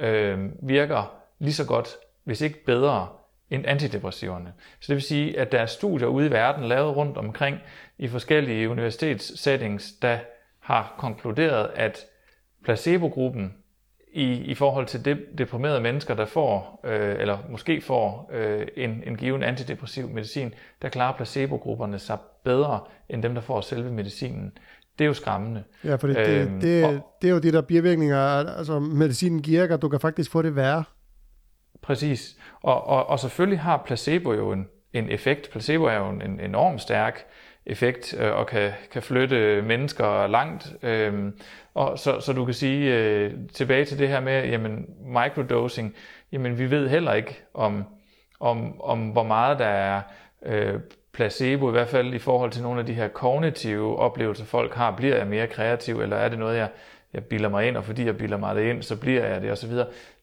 [0.00, 3.08] øh, virker lige så godt, hvis ikke bedre,
[3.50, 4.52] end antidepressiverne.
[4.80, 7.58] Så det vil sige, at der er studier ude i verden, lavet rundt omkring
[7.98, 10.18] i forskellige universitetssettings, der
[10.60, 12.06] har konkluderet, at
[12.64, 13.54] placebo-gruppen
[14.12, 19.02] i, i forhold til de, deprimerede mennesker, der får, øh, eller måske får øh, en,
[19.06, 24.52] en given antidepressiv medicin, der klarer placebo-grupperne sig bedre end dem, der får selve medicinen.
[24.98, 25.64] Det er jo skræmmende.
[25.84, 29.42] Ja, for det, det, øhm, det, og, det er jo de der bivirkninger, altså medicinen
[29.42, 30.84] giver, at du kan faktisk få det værre.
[31.84, 32.36] Præcis.
[32.62, 35.50] Og, og, og selvfølgelig har placebo jo en, en effekt.
[35.50, 37.24] Placebo er jo en, en enorm stærk
[37.66, 40.72] effekt øh, og kan, kan flytte mennesker langt.
[40.82, 41.32] Øh,
[41.74, 45.94] og så, så du kan sige øh, tilbage til det her med jamen, microdosing,
[46.32, 47.84] jamen vi ved heller ikke om,
[48.40, 50.00] om, om hvor meget der er
[50.46, 50.80] øh,
[51.12, 54.90] placebo, i hvert fald i forhold til nogle af de her kognitive oplevelser, folk har.
[54.90, 56.68] Bliver jeg mere kreativ, eller er det noget, jeg,
[57.14, 59.52] jeg bilder mig ind, og fordi jeg bilder mig det ind, så bliver jeg det,
[59.52, 59.70] osv.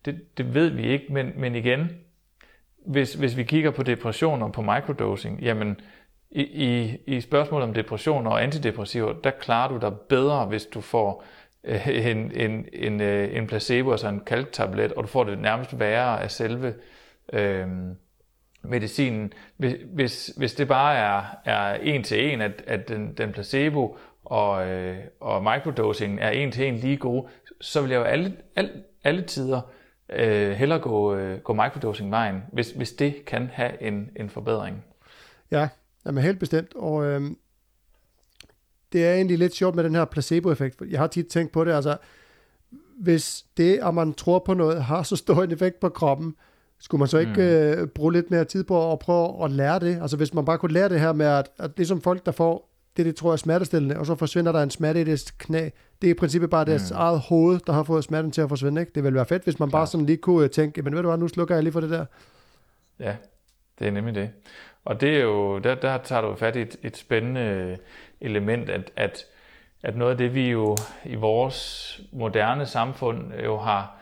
[0.06, 1.90] Det, det ved vi ikke, men, men igen,
[2.86, 5.80] hvis, hvis vi kigger på depression og på microdosing, jamen
[6.32, 10.82] i, i, i spørgsmålet om depression og antidepressiver, der klarer du dig bedre, hvis du
[10.82, 11.24] får
[11.64, 15.80] øh, en, en, en, øh, en placebo, altså en kalktablet, og du får det nærmest
[15.80, 16.74] værre af selve
[17.34, 17.68] øh,
[18.64, 19.34] medicinen.
[19.58, 23.98] Hvis, hvis, hvis det bare er, er en til en, at, at den, den placebo
[24.26, 27.28] og, øh, og microdosing er en til en lige gode,
[27.62, 28.72] så vil jeg jo alle, alle,
[29.04, 29.62] alle tider
[30.10, 34.84] øh, hellere gå, øh, gå microdosing-vejen, hvis, hvis det kan have en, en forbedring.
[35.52, 35.70] Ja,
[36.06, 36.76] jamen helt bestemt.
[36.76, 37.22] Og øh,
[38.94, 40.82] det er egentlig lidt sjovt med den her placebo-effekt.
[40.90, 41.98] Jeg har tit tænkt på det, altså
[43.00, 46.36] hvis det, at man tror på noget, har så stor en effekt på kroppen,
[46.80, 47.82] skulle man så ikke mm.
[47.82, 50.02] øh, bruge lidt mere tid på at prøve at lære det?
[50.02, 52.32] Altså hvis man bare kunne lære det her med, at, at det som folk, der
[52.32, 55.70] får det, de tror er smertestillende, og så forsvinder der en smerte i det knæ.
[56.02, 56.98] Det er i princippet bare deres mm.
[56.98, 58.82] eget hoved, der har fået smerten til at forsvinde.
[58.82, 58.92] Ikke?
[58.96, 59.80] Det ville være fedt, hvis man Klar.
[59.80, 61.90] bare sådan lige kunne tænke, men ved du hvad, nu slukker jeg lige for det
[61.90, 62.06] der.
[63.00, 63.16] Ja,
[63.80, 64.30] det er nemlig det.
[64.86, 67.78] Og det er jo, der, der tager du fat i et, et spændende
[68.22, 69.26] element, at, at,
[69.84, 73.98] at noget af det, vi jo i vores moderne samfund jo har,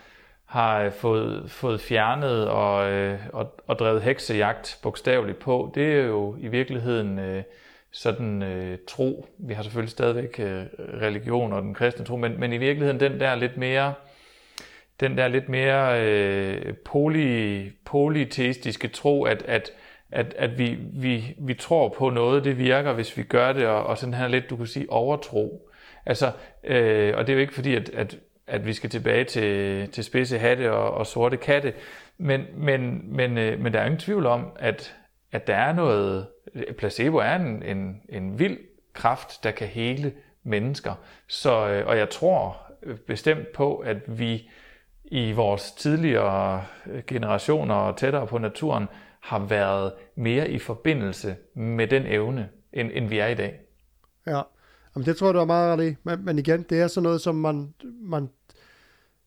[0.45, 6.36] har fået, fået fjernet og, øh, og, og drevet heksejagt bogstaveligt på, det er jo
[6.39, 7.43] i virkeligheden øh,
[7.91, 9.25] sådan øh, tro.
[9.38, 10.65] Vi har selvfølgelig stadigvæk øh,
[11.02, 13.93] religion og den kristne tro, men, men i virkeligheden den der lidt mere
[14.99, 19.71] den der lidt mere øh, poly, polyteistiske tro, at, at,
[20.12, 23.84] at, at vi, vi, vi tror på noget, det virker, hvis vi gør det, og,
[23.84, 25.69] og sådan her lidt, du kan sige, overtro.
[26.06, 26.32] Altså,
[26.63, 30.04] øh, og det er jo ikke fordi, at, at, at vi skal tilbage til, til
[30.04, 31.73] spidse hatte og, og sorte katte,
[32.17, 34.95] men, men, men, øh, men der er ingen tvivl om, at,
[35.32, 36.28] at der er noget,
[36.78, 38.58] placebo er en, en, en vild
[38.94, 40.13] kraft, der kan hele
[40.44, 40.94] mennesker.
[41.28, 44.50] Så, øh, og jeg tror øh, bestemt på, at vi
[45.06, 48.88] i vores tidligere øh, generationer og tættere på naturen,
[49.20, 53.60] har været mere i forbindelse med den evne, end, end vi er i dag.
[54.28, 54.42] Ja,
[54.96, 55.96] Jamen, det tror jeg, du er meget ret i.
[56.04, 58.30] Men, men igen, det er sådan noget, som man, man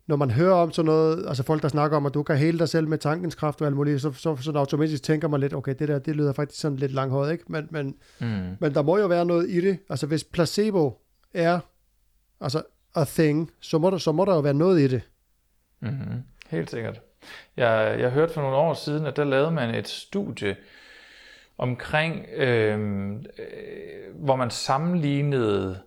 [0.06, 2.58] når man hører om sådan noget, altså folk, der snakker om, at du kan hele
[2.58, 5.54] dig selv med tankens kraft og alt muligt, så, så, så automatisk tænker man lidt,
[5.54, 7.44] okay, det der, det lyder faktisk sådan lidt langhåret, ikke?
[7.48, 8.56] Men, men, mm.
[8.60, 9.78] men der må jo være noget i det.
[9.90, 11.00] Altså hvis placebo
[11.34, 11.60] er
[12.40, 12.62] altså
[12.94, 15.02] a thing, så må der, så må der jo være noget i det.
[15.80, 16.22] Mm-hmm.
[16.48, 17.00] Helt sikkert.
[17.56, 20.56] Jeg, jeg hørte for nogle år siden, at der lavede man et studie
[21.58, 25.78] omkring, øhm, øh, hvor man sammenlignede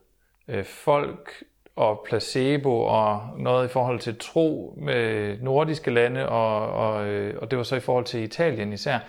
[0.48, 1.44] øh, folk
[1.76, 7.52] og placebo og noget i forhold til tro med nordiske lande, og, og, øh, og
[7.52, 9.00] det var så i forhold til Italien især.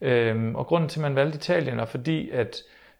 [0.00, 2.56] Øhm, og grunden til, at man valgte Italien, er fordi, at,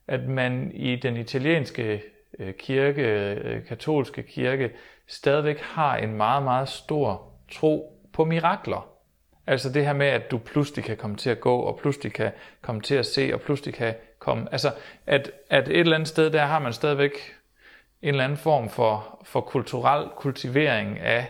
[0.08, 2.02] at man i den italienske
[2.38, 4.70] øh, kirke, øh, katolske kirke,
[5.06, 8.88] stadigvæk har en meget, meget stor tro på mirakler.
[9.46, 12.30] Altså det her med, at du pludselig kan komme til at gå, og pludselig kan
[12.61, 14.48] komme til at se, og pludselig kan komme...
[14.52, 14.70] Altså,
[15.06, 17.12] at, at et eller andet sted, der har man stadigvæk
[18.02, 21.28] en eller anden form for, for kulturel kultivering af,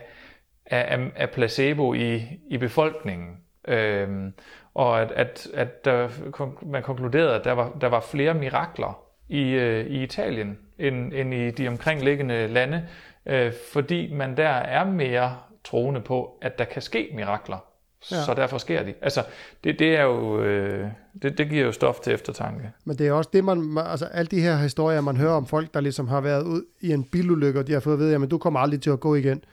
[0.67, 3.37] af, af placebo i, i befolkningen.
[3.69, 4.35] Øhm,
[4.75, 6.09] og at, at, at der,
[6.63, 11.35] man konkluderede, at der var, der var flere mirakler i, øh, i Italien end, end
[11.35, 12.89] i de omkringliggende lande,
[13.27, 17.72] øh, fordi man der er mere troende på, at der kan ske mirakler.
[18.11, 18.25] Ja.
[18.25, 18.95] Så derfor sker de.
[19.03, 19.23] Altså,
[19.65, 20.89] det, det er jo, øh,
[21.23, 22.71] det, det giver jo stof til eftertanke.
[22.85, 25.75] Men det er også det, man, altså alle de her historier, man hører om folk,
[25.75, 28.29] der ligesom har været ud i en bilulykke, og de har fået at vide, jamen
[28.29, 29.45] du kommer aldrig til at gå igen.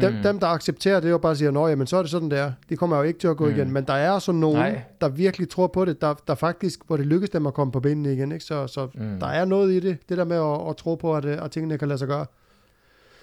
[0.00, 0.22] Dem, mm.
[0.22, 2.52] dem der accepterer det, jo bare siger, nå, jamen så er det sådan, der.
[2.68, 3.50] De kommer jo ikke til at gå mm.
[3.50, 3.72] igen.
[3.72, 4.82] Men der er så nogen, Nej.
[5.00, 7.80] der virkelig tror på det, der, der faktisk, hvor det lykkes dem at komme på
[7.80, 8.32] benene igen.
[8.32, 8.44] Ikke?
[8.44, 9.20] Så, så mm.
[9.20, 11.78] der er noget i det, det der med at, at tro på, at, at tingene
[11.78, 12.26] kan lade sig gøre.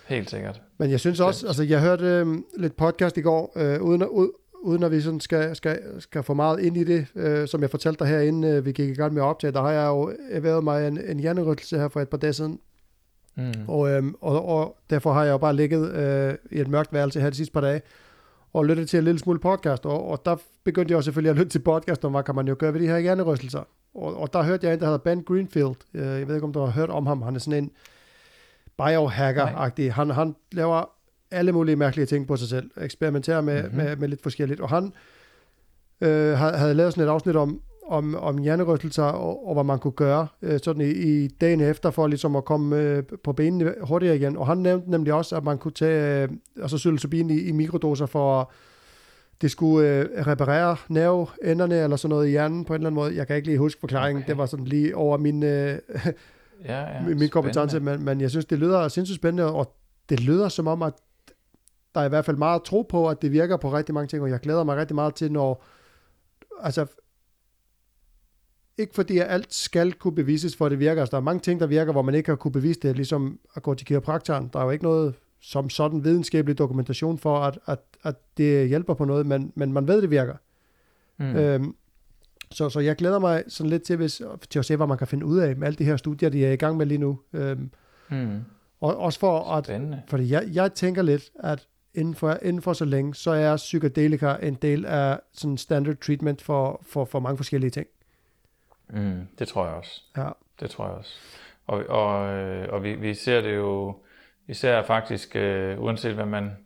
[0.08, 0.62] Helt sikkert.
[0.78, 4.08] Men jeg synes også, altså jeg hørte øh, lidt podcast i går, øh, uden, at,
[4.66, 7.70] uden at vi sådan skal, skal, skal få meget ind i det, øh, som jeg
[7.70, 10.14] fortalte dig herinde, øh, vi gik i gang med at optage, der har jeg jo
[10.30, 12.60] erhvervet mig en, en hjernerystelse her for et par dage siden.
[13.36, 13.54] Mm.
[13.68, 17.22] Og, øh, og, og derfor har jeg jo bare ligget øh, i et mørkt værelse
[17.22, 17.82] her de sidste par dage,
[18.54, 21.38] og lyttet til en lille smule podcast, og, og der begyndte jeg også selvfølgelig at
[21.38, 23.64] lytte til podcast om, hvad kan man jo gøre ved de her hjernerystelser.
[23.96, 25.76] Og, og der hørte jeg en, der hedder Ben Greenfield.
[25.94, 27.22] Øh, jeg ved ikke, om du har hørt om ham.
[27.22, 27.72] Han er sådan en
[28.82, 29.94] biohacker-agtig.
[29.94, 30.95] Han, han laver
[31.32, 33.78] alle mulige mærkelige ting på sig selv, eksperimenterer med, mm-hmm.
[33.78, 34.94] med, med lidt forskelligt, og han
[36.02, 39.92] øh, havde lavet sådan et afsnit om, om, om hjernerystelser, og, og hvad man kunne
[39.92, 44.16] gøre øh, sådan i, i dagen efter, for ligesom at komme øh, på benene hurtigere
[44.16, 44.38] igen.
[44.38, 46.30] Og han nævnte nemlig også, at man kunne tage øh,
[46.62, 48.52] altså psilocybin i, i mikrodoser for
[49.42, 53.16] det skulle øh, reparere nerveenderne eller sådan noget i hjernen på en eller anden måde.
[53.16, 54.24] Jeg kan ikke lige huske forklaringen.
[54.24, 54.30] Okay.
[54.30, 55.80] Det var sådan lige over min, øh,
[56.66, 59.76] ja, ja, min kompetence, men, men jeg synes, det lyder sindssygt spændende, og
[60.10, 60.94] det lyder som om, at
[61.96, 64.24] der er i hvert fald meget tro på, at det virker på rigtig mange ting,
[64.24, 65.64] og jeg glæder mig rigtig meget til, når,
[66.62, 66.86] altså,
[68.78, 71.02] ikke fordi at alt skal kunne bevises, for det virker.
[71.02, 73.40] Altså, der er mange ting, der virker, hvor man ikke har kunne bevise det, ligesom
[73.56, 74.50] at gå til kiropraktoren.
[74.54, 78.94] Der er jo ikke noget som sådan videnskabelig dokumentation for, at, at, at det hjælper
[78.94, 80.36] på noget, men, men man ved, det virker.
[81.18, 81.36] Mm.
[81.36, 81.76] Øhm,
[82.52, 85.08] så, så jeg glæder mig sådan lidt til, hvis, til at se, hvad man kan
[85.08, 87.20] finde ud af med alle de her studier, de er i gang med lige nu.
[87.34, 87.72] Øhm,
[88.10, 88.40] mm.
[88.82, 90.02] Og også for at, Spændende.
[90.08, 94.36] fordi jeg, jeg tænker lidt, at inden for, inden for så længe, så er psykedelika
[94.44, 97.88] en del af sådan standard treatment for, for, for mange forskellige ting.
[98.90, 100.02] Mm, det tror jeg også.
[100.18, 100.30] Ja.
[100.60, 101.14] Det tror jeg også.
[101.68, 103.96] Og, og, øh, og vi, vi ser det jo,
[104.48, 106.58] vi ser faktisk, uh, uanset hvad man,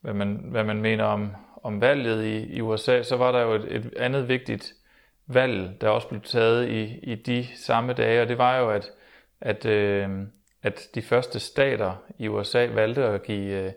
[0.00, 1.30] hvad man, hvad man mener om,
[1.62, 4.72] om valget i, i USA, så var der jo et, et andet vigtigt
[5.26, 8.90] valg, der også blev taget i, i de samme dage, og det var jo, at,
[9.40, 10.26] at, uh,
[10.62, 13.72] at de første stater i USA valgte at give, uh,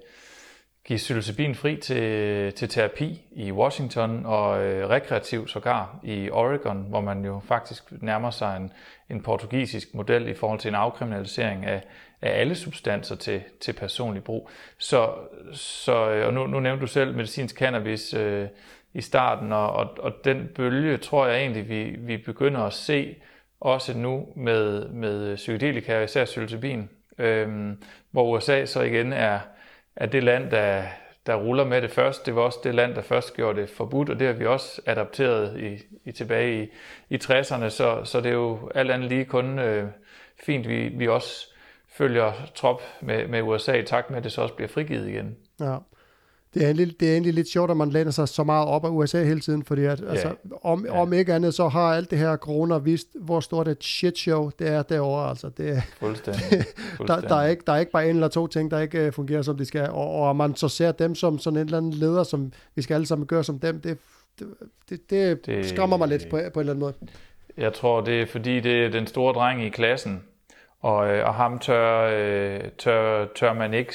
[0.86, 7.02] give psilocybin fri til, til terapi i Washington og øh, rekreativ sågar i Oregon, hvor
[7.02, 8.72] man jo faktisk nærmer sig en,
[9.10, 11.84] en portugisisk model i forhold til en afkriminalisering af,
[12.22, 14.50] af alle substanser til, til personlig brug.
[14.78, 15.14] Så,
[15.54, 18.48] så øh, og nu, nu nævnte du selv medicinsk cannabis øh,
[18.94, 23.16] i starten, og, og, og den bølge tror jeg egentlig, vi, vi begynder at se
[23.60, 27.74] også nu med, med psykedelika, især psilocybin, øh,
[28.12, 29.40] hvor USA så igen er
[29.96, 30.84] er det land, der,
[31.26, 32.26] der ruller med det først.
[32.26, 34.82] Det var også det land, der først gjorde det forbudt, og det har vi også
[34.86, 36.70] adapteret i, i tilbage i,
[37.10, 39.90] i 60'erne, så, så det er jo alt andet lige kun øh,
[40.46, 41.48] fint, vi, vi også
[41.90, 45.38] følger trop med, med USA i takt med, at det så også bliver frigivet igen.
[45.60, 45.78] Ja
[46.56, 48.86] det er, egentlig, det er egentlig lidt sjovt, at man læner sig så meget op
[48.86, 50.12] af USA hele tiden, fordi at, yeah.
[50.12, 51.00] altså, om, yeah.
[51.00, 54.50] om ikke andet, så har alt det her corona vist, hvor stort et shit show
[54.60, 55.30] det er derovre.
[55.30, 56.42] Altså, det, Fuldstændig.
[56.98, 57.08] Fuldstændig.
[57.08, 59.14] Der, der, er ikke, der er ikke bare en eller to ting, der ikke uh,
[59.14, 61.94] fungerer, som de skal, og, og man så ser dem som sådan en eller anden
[61.94, 63.98] leder, som vi skal alle sammen gøre som dem, det,
[64.40, 64.48] det,
[64.90, 66.94] det, det, det skræmmer mig lidt på, på en eller anden måde.
[67.58, 70.24] Jeg tror, det er fordi, det er den store dreng i klassen,
[70.82, 73.94] og, øh, og ham tør, øh, tør, tør man ikke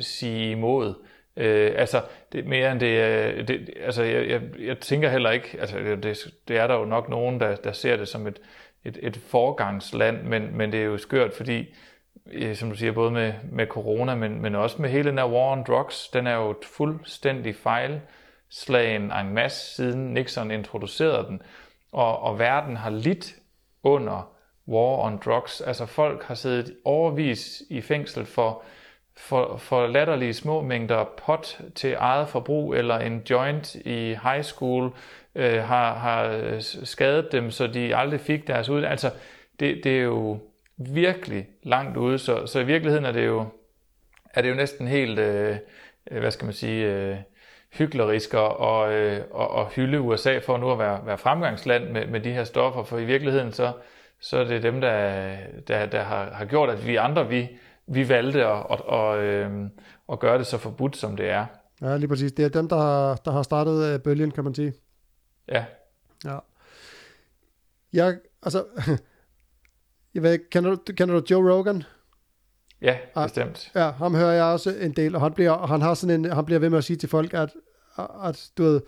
[0.00, 0.94] sige imod.
[1.38, 5.30] Øh, altså, det er mere end det, øh, det altså, jeg, jeg, jeg tænker heller
[5.30, 8.40] ikke, altså, det, det er der jo nok nogen, der, der ser det som et,
[8.84, 11.74] et, et forgangsland, men, men det er jo skørt, fordi,
[12.32, 15.26] øh, som du siger, både med, med corona, men, men også med hele den her
[15.26, 21.42] war on drugs, den er jo et fuldstændig fejlslagen en masse siden Nixon introducerede den,
[21.92, 23.34] og, og verden har lidt
[23.82, 24.32] under
[24.68, 25.60] war on drugs.
[25.60, 28.62] Altså folk har siddet overvis i fængsel for
[29.18, 34.90] for, for latterlige små mængder pot til eget forbrug, eller en joint i high school
[35.34, 38.84] øh, har, har øh, skadet dem, så de aldrig fik deres ud.
[38.84, 39.10] Altså,
[39.60, 40.38] det, det er jo
[40.76, 43.46] virkelig langt ude, så, så i virkeligheden er det jo,
[44.34, 45.56] er det jo næsten helt, øh,
[46.10, 47.16] øh hvad skal man sige, øh,
[47.72, 52.06] hyklerisk at, og, øh, og, og hylde USA for nu at være, være fremgangsland med,
[52.06, 53.72] med de her stoffer, for i virkeligheden så,
[54.20, 55.36] så er det dem, der,
[55.68, 57.48] der, der har, har gjort, at vi andre, vi,
[57.88, 59.70] vi valgte at, at, at, øh,
[60.12, 61.46] at gøre det så forbudt, som det er.
[61.80, 62.32] Ja, lige præcis.
[62.32, 64.72] Det er dem, der har, der har startet øh, bølgen, kan man sige.
[65.48, 65.64] Ja.
[66.24, 66.38] Ja.
[67.92, 68.64] Jeg, altså,
[70.14, 71.82] jeg ved kender du, kender du Joe Rogan?
[72.82, 73.70] Ja, ah, bestemt.
[73.74, 76.44] Ja, ham hører jeg også en del, og han bliver, han har sådan en, han
[76.44, 77.50] bliver ved med at sige til folk, at,
[78.24, 78.80] at du ved,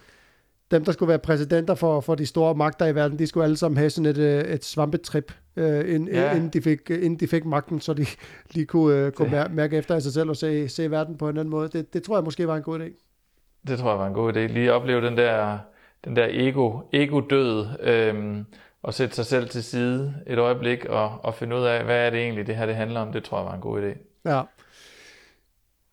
[0.71, 3.57] dem, der skulle være præsidenter for, for de store magter i verden, de skulle alle
[3.57, 6.35] sammen have sådan et, øh, et svampetrip, øh, inden, ja.
[6.35, 8.07] inden, de fik, inden de fik magten, så de
[8.55, 11.29] lige kunne, øh, kunne mærke, mærke efter i sig selv og se, se verden på
[11.29, 11.69] en anden måde.
[11.69, 13.07] Det, det tror jeg måske var en god idé.
[13.67, 14.39] Det tror jeg var en god idé.
[14.39, 15.59] Lige opleve den der,
[16.05, 18.45] den der ego, ego-død, øhm,
[18.83, 22.11] og sætte sig selv til side et øjeblik og, og finde ud af, hvad er
[22.11, 23.13] det egentlig, det her det handler om.
[23.13, 23.99] Det tror jeg var en god idé.
[24.25, 24.43] Ja.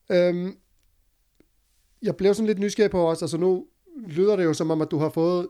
[0.09, 0.57] Øhm,
[2.01, 3.21] jeg blev sådan lidt nysgerrig på os.
[3.21, 3.65] Altså nu
[4.07, 5.47] lyder det jo som om, at du har fået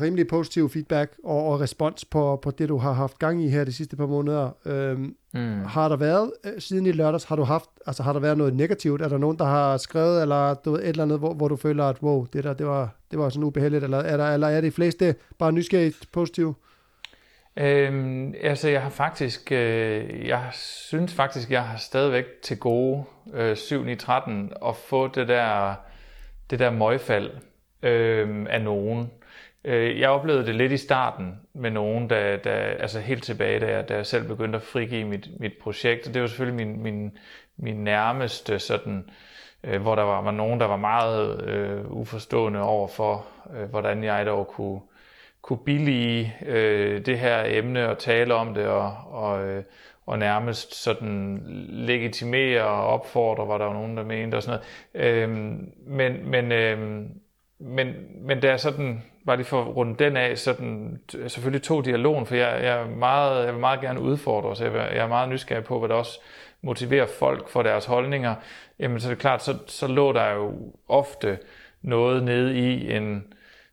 [0.00, 3.64] rimelig positiv feedback og, og respons på, på det, du har haft gang i her
[3.64, 4.50] de sidste par måneder.
[4.66, 5.64] Øhm, mm.
[5.64, 8.54] Har der været, øh, siden i lørdags, har du haft, altså har der været noget
[8.54, 9.02] negativt?
[9.02, 11.56] Er der nogen, der har skrevet, eller du ved, et eller andet, hvor, hvor du
[11.56, 14.48] føler, at wow, det der, det var, det var sådan ubehageligt, eller er, der, eller
[14.48, 16.54] er de fleste bare nysgerrigt positive?
[17.56, 23.04] Øhm, altså, jeg har faktisk, øh, jeg synes faktisk, jeg har stadigvæk til gode
[23.34, 25.74] øh, 7-9-13 at få det der,
[26.50, 27.30] det der møgfald
[27.84, 29.10] øh, af nogen.
[29.64, 33.66] Øh, jeg oplevede det lidt i starten med nogen, der, der altså helt tilbage, da
[33.66, 36.06] jeg, da jeg selv begyndte at frigive mit, mit projekt.
[36.06, 37.18] Og det var selvfølgelig min, min,
[37.56, 39.10] min nærmeste sådan,
[39.64, 44.04] øh, hvor der var, var nogen, der var meget øh, uforstående over for, øh, hvordan
[44.04, 44.80] jeg dog kunne,
[45.42, 49.64] kunne billige øh, det her emne og tale om det og, og, øh,
[50.06, 54.60] og nærmest sådan legitimere og opfordre, var der var nogen, der mente og sådan
[54.94, 55.12] noget.
[55.12, 55.28] Øh,
[55.86, 57.06] men, men, øh,
[57.58, 61.84] men, men da jeg sådan, bare lige for at runde den af, sådan, selvfølgelig tog
[61.84, 65.08] dialogen, for jeg, jeg, er meget, jeg vil meget gerne udfordre, os, jeg, jeg er
[65.08, 66.20] meget nysgerrig på, hvad der også
[66.62, 68.34] motiverer folk for deres holdninger.
[68.78, 71.38] Jamen så er det klart, så, så lå der jo ofte
[71.82, 73.24] noget nede i en,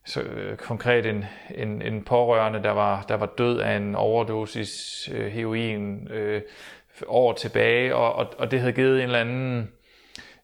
[0.06, 5.10] så, øh, konkret en, en, en pårørende, der var, der var død af en overdosis
[5.14, 6.42] øh, heroin øh,
[7.08, 9.72] år tilbage, og, og, og det havde givet en eller anden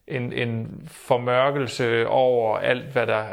[0.08, 3.24] en, en formørkelse over alt, hvad der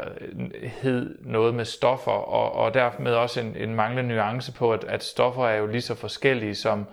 [0.82, 5.04] hed noget med stoffer, og, og dermed også en, en manglende nuance på, at, at
[5.04, 6.86] stoffer er jo lige så forskellige som,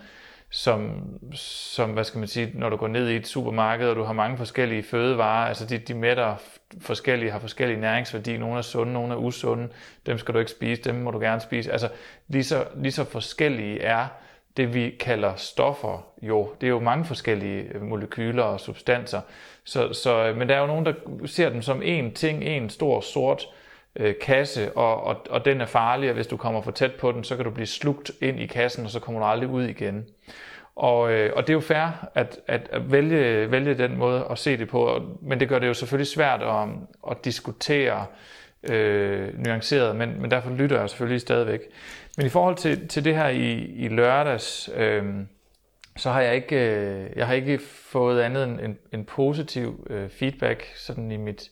[0.50, 4.04] som, som, hvad skal man sige, når du går ned i et supermarked, og du
[4.04, 6.36] har mange forskellige fødevarer, altså de, de mætter
[6.82, 9.70] forskellige, har forskellige næringsværdi, nogle er sunde, nogle er usunde,
[10.06, 11.90] dem skal du ikke spise, dem må du gerne spise, altså
[12.28, 14.08] lige så, lige så forskellige er
[14.58, 16.50] det, vi kalder stoffer jo.
[16.62, 19.22] Det er jo mange forskellige molekyler og substanser,
[19.66, 20.94] så, så, øh, men der er jo nogen, der
[21.26, 23.48] ser dem som en ting, en stor sort
[23.96, 27.12] øh, kasse, og, og, og den er farlig, og hvis du kommer for tæt på
[27.12, 29.64] den, så kan du blive slugt ind i kassen, og så kommer du aldrig ud
[29.64, 30.06] igen.
[30.76, 34.40] Og, øh, og det er jo fair at, at, at vælge, vælge den måde at
[34.40, 36.68] se det på, men det gør det jo selvfølgelig svært at,
[37.12, 38.06] at diskutere
[38.64, 41.62] øh, nuanceret, men, men derfor lytter jeg selvfølgelig stadigvæk.
[42.18, 45.06] Men i forhold til, til det her i, i lørdags, øh,
[45.96, 47.60] så har jeg ikke, øh, jeg har ikke
[47.92, 51.50] fået andet end en, en positiv øh, feedback sådan i mit,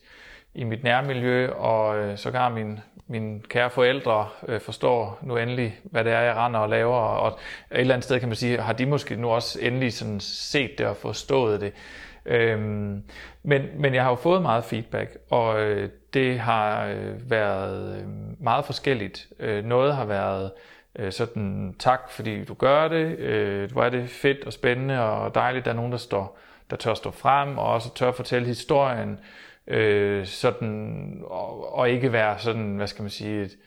[0.53, 6.03] i mit nærmiljø, og øh, sågar min, mine kære forældre øh, forstår nu endelig, hvad
[6.03, 7.39] det er, jeg render og laver, og
[7.71, 10.77] et eller andet sted kan man sige, har de måske nu også endelig sådan set
[10.77, 11.73] det og forstået det.
[12.25, 13.03] Øhm,
[13.43, 18.07] men, men jeg har jo fået meget feedback, og øh, det har øh, været øh,
[18.39, 19.27] meget forskelligt.
[19.39, 20.51] Øh, noget har været
[20.99, 25.35] øh, sådan, tak fordi du gør det, øh, hvor er det fedt og spændende og
[25.35, 26.37] dejligt, der er nogen, der, står,
[26.69, 29.19] der tør stå frem, og også tør fortælle historien,
[29.67, 33.57] øh, sådan, og, og ikke være sådan, hvad skal man sige, et,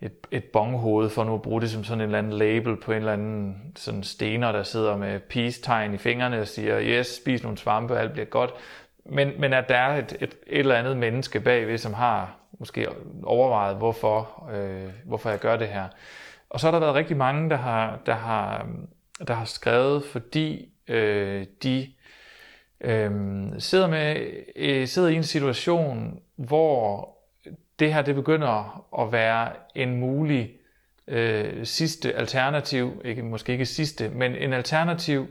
[0.00, 2.92] et, et bonghoved, for nu at bruge det som sådan en eller anden label på
[2.92, 7.42] en eller anden sådan stener, der sidder med peace-tegn i fingrene og siger, yes, spis
[7.42, 8.50] nogle svampe, alt bliver godt.
[9.04, 12.88] Men, men at der er et, et, et eller andet menneske bagved, som har måske
[13.22, 15.88] overvejet, hvorfor, øh, hvorfor jeg gør det her.
[16.56, 18.68] Og så har der været rigtig mange, der har, der har,
[19.26, 21.92] der har skrevet, fordi øh, de
[22.80, 23.10] øh,
[23.58, 27.08] sidder, med, øh, sidder i en situation, hvor
[27.78, 30.52] det her det begynder at være en mulig
[31.08, 35.26] øh, sidste alternativ, ikke, måske ikke sidste, men en alternativ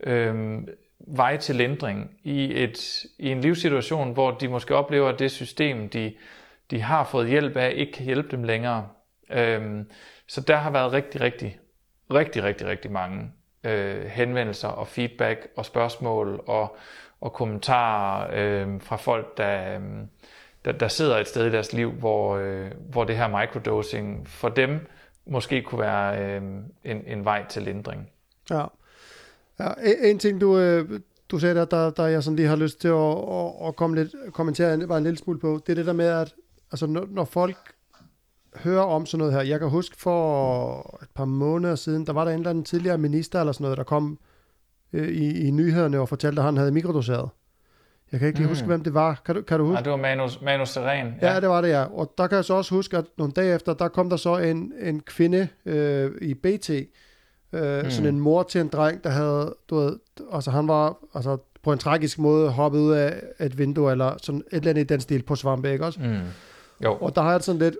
[0.00, 0.58] øh,
[0.98, 5.88] vej til lindring i, et, i en livssituation, hvor de måske oplever, at det system,
[5.88, 6.14] de,
[6.70, 8.88] de har fået hjælp af, ikke kan hjælpe dem længere.
[9.30, 9.84] Øh,
[10.28, 11.58] så der har været rigtig, rigtig,
[12.10, 13.32] rigtig, rigtig, rigtig mange
[13.64, 16.76] øh, henvendelser og feedback og spørgsmål og,
[17.20, 19.80] og kommentarer øh, fra folk, der, øh,
[20.64, 24.48] der, der sidder et sted i deres liv, hvor, øh, hvor det her microdosing for
[24.48, 24.86] dem
[25.26, 26.42] måske kunne være øh,
[26.84, 28.10] en, en vej til lindring.
[28.50, 28.64] Ja.
[29.58, 31.00] ja en, en ting, du, øh,
[31.30, 33.96] du sagde der, der, der jeg sådan lige har lyst til at, at, at komme
[33.96, 36.34] lidt, kommentere bare en lille smule på, det er det der med, at
[36.72, 37.73] altså, når, når folk
[38.56, 42.24] hører om sådan noget her, jeg kan huske for et par måneder siden, der var
[42.24, 44.18] der en eller anden tidligere minister eller sådan noget, der kom
[44.92, 47.28] øh, i, i nyhederne og fortalte, at han havde mikrodoseret
[48.12, 48.52] Jeg kan ikke lige mm.
[48.52, 49.22] huske, hvem det var.
[49.26, 49.78] Kan du, kan du huske?
[49.78, 51.14] Ja, det var Manus, Manus Seren.
[51.22, 51.32] Ja.
[51.32, 51.84] ja, det var det, ja.
[51.84, 54.38] Og der kan jeg så også huske, at nogle dage efter, der kom der så
[54.38, 57.90] en, en kvinde øh, i BT, øh, mm.
[57.90, 59.98] sådan en mor til en dreng, der havde, du ved,
[60.32, 64.40] altså han var altså, på en tragisk måde hoppet ud af et vindue, eller sådan
[64.40, 66.00] et eller andet i den stil på svampe, ikke også?
[66.00, 66.20] Mm.
[66.84, 66.94] Jo.
[67.00, 67.76] Og der har jeg sådan lidt,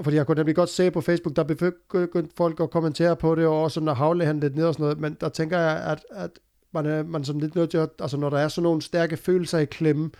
[0.00, 3.46] fordi jeg kunne nemlig godt se på Facebook, der begyndte folk at kommentere på det,
[3.46, 6.04] og sådan at havle han lidt ned og sådan noget, men der tænker jeg, at,
[6.10, 6.30] at
[6.72, 9.16] man er, man sådan lidt nødt til at, altså når der er sådan nogle stærke
[9.16, 10.10] følelser i klemme,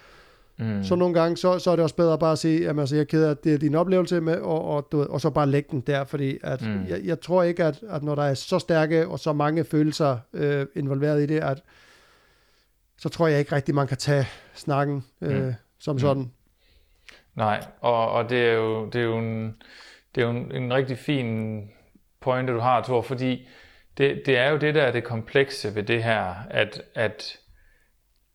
[0.59, 0.85] mm.
[0.85, 3.01] så nogle gange, så, så er det også bedre bare at sige, at altså, jeg
[3.01, 5.47] er ked af, at det er din oplevelse med, og, og, du og så bare
[5.47, 6.87] lægge den der, fordi at mm.
[6.89, 10.19] jeg, jeg tror ikke, at, at når der er så stærke og så mange følelser
[10.33, 11.63] øh, involveret i det, at
[12.99, 15.55] så tror jeg ikke rigtig, man kan tage snakken øh, mm.
[15.79, 16.29] som mm.
[17.35, 19.63] Nej, og, og det er jo, det er jo, en,
[20.15, 21.71] det er jo en, en rigtig fin
[22.21, 23.49] pointe, du har, Thor, fordi
[23.99, 27.39] det, det er jo det, der er det komplekse ved det her, at, at,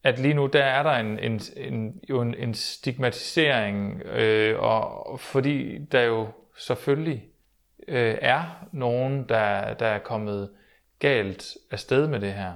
[0.03, 5.19] at lige nu, der er der en, en, en, jo en, en stigmatisering, øh, og
[5.19, 6.27] fordi der jo
[6.57, 7.23] selvfølgelig
[7.87, 10.49] øh, er nogen, der, der er kommet
[10.99, 12.53] galt afsted med det her.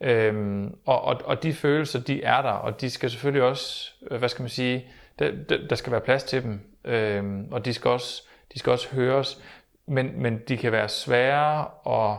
[0.00, 4.18] Øhm, og, og, og de følelser, de er der, og de skal selvfølgelig også, øh,
[4.18, 4.86] hvad skal man sige,
[5.18, 8.22] der, der, der skal være plads til dem, øh, og de skal også,
[8.54, 9.42] de skal også høres,
[9.86, 12.18] men, men de kan være svære at,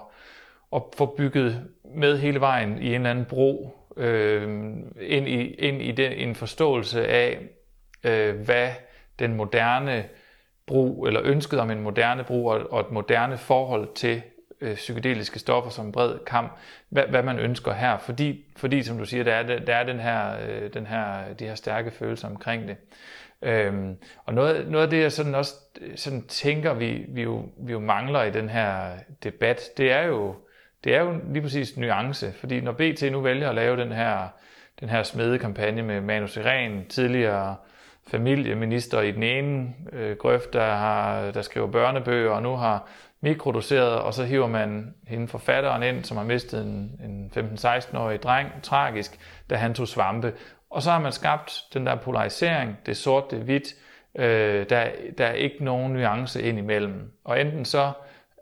[0.76, 4.44] at få bygget med hele vejen i en eller anden bro, øh,
[5.02, 7.40] ind i, ind i den, en forståelse af,
[8.04, 8.70] øh, hvad
[9.20, 10.06] den moderne
[10.66, 14.22] brug, eller ønsket om en moderne brug og, og et moderne forhold til
[14.62, 16.52] øh, psykedeliske stoffer som bred kamp,
[16.90, 20.00] hvad, hvad man ønsker her, fordi, fordi som du siger, der er, der er den
[20.00, 22.78] her, øh, den her, de her stærke følelser omkring det.
[23.42, 25.54] Øhm, og noget, noget af det, jeg sådan også
[25.96, 28.92] sådan tænker, vi, vi, jo, vi jo mangler i den her
[29.24, 30.36] debat, det er jo,
[30.84, 34.28] det er jo lige præcis nuance, fordi når BT nu vælger at lave den her,
[34.80, 37.56] den her smedekampagne med Manu Irene, tidligere
[38.08, 42.90] familieminister i den ene øh, grøft, der, har, der skriver børnebøger, og nu har
[43.22, 48.50] mikrodoseret, og så hiver man hende forfatteren ind, som har mistet en, en 15-16-årig dreng,
[48.64, 50.34] tragisk, da han tog svampe.
[50.70, 53.68] Og så har man skabt den der polarisering, det er sort, det er hvidt,
[54.16, 54.88] øh, der,
[55.18, 57.12] der er ikke nogen nuance ind imellem.
[57.24, 57.92] Og enten så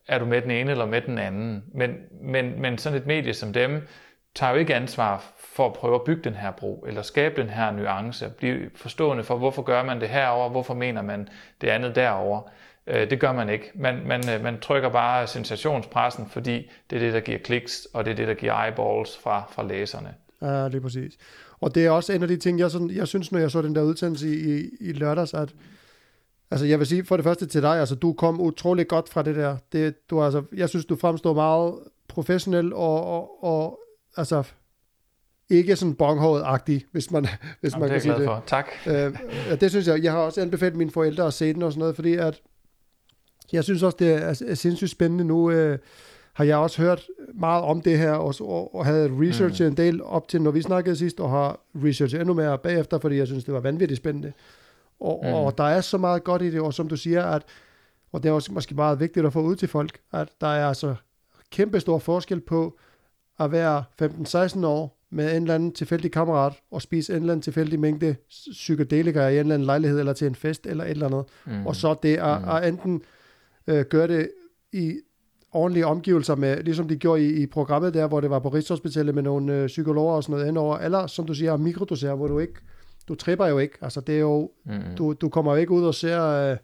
[0.07, 1.63] er du med den ene eller med den anden.
[1.73, 3.87] Men, men, men sådan et medie som dem
[4.35, 7.49] tager jo ikke ansvar for at prøve at bygge den her bro, eller skabe den
[7.49, 11.27] her nuance, blive forstående for, hvorfor gør man det herover, hvorfor mener man
[11.61, 12.41] det andet derover.
[12.87, 13.71] Øh, det gør man ikke.
[13.75, 18.05] Man, man, øh, man trykker bare sensationspressen, fordi det er det, der giver kliks, og
[18.05, 20.13] det er det, der giver eyeballs fra, fra læserne.
[20.41, 21.17] Ja, det er præcis.
[21.59, 23.61] Og det er også en af de ting, jeg, sådan, jeg synes, når jeg så
[23.61, 25.55] den der udsendelse i, i, i lørdags, at
[26.51, 29.23] altså jeg vil sige for det første til dig, altså du kom utrolig godt fra
[29.23, 29.57] det der.
[29.71, 33.79] Det, du, altså, jeg synes, du fremstår meget professionel og, og, og
[34.17, 34.43] altså
[35.49, 37.27] ikke sådan bonghåret-agtig, hvis man,
[37.61, 38.25] hvis Jamen, man kan sige det.
[38.25, 38.43] For.
[38.47, 38.67] Tak.
[38.87, 39.17] Øh,
[39.59, 40.03] det synes jeg.
[40.03, 42.41] Jeg har også anbefalet mine forældre at se den og sådan noget, fordi at
[43.53, 45.23] jeg synes også, det er, er sindssygt spændende.
[45.23, 45.79] Nu øh,
[46.33, 49.71] har jeg også hørt meget om det her, og, og, og havde researchet mm.
[49.71, 53.17] en del op til, når vi snakkede sidst, og har researchet endnu mere bagefter, fordi
[53.17, 54.33] jeg synes, det var vanvittigt spændende.
[54.99, 55.33] Og, mm.
[55.33, 57.43] og der er så meget godt i det, og som du siger, at,
[58.11, 60.67] og det er også måske meget vigtigt at få ud til folk, at der er
[60.67, 60.95] altså
[61.51, 62.77] kæmpe stor forskel på
[63.39, 67.41] at være 15-16 år med en eller anden tilfældig kammerat og spise en eller anden
[67.41, 68.15] tilfældig mængde
[68.51, 71.25] psykedelika i en eller anden lejlighed eller til en fest eller et eller andet.
[71.45, 71.67] Mm.
[71.67, 72.49] Og så det at, mm.
[72.49, 73.01] at enten
[73.67, 74.29] øh, gøre det
[74.73, 74.99] i
[75.51, 79.15] ordentlige omgivelser med, ligesom de gjorde i, i programmet der, hvor det var på Rigshospitalet
[79.15, 82.39] med nogle øh, psykologer og sådan noget indover, eller som du siger, mikrodosere, hvor du
[82.39, 82.53] ikke,
[83.07, 84.95] du tripper jo ikke, altså det er jo, mm.
[84.97, 86.57] du, du kommer jo ikke ud og ser øh,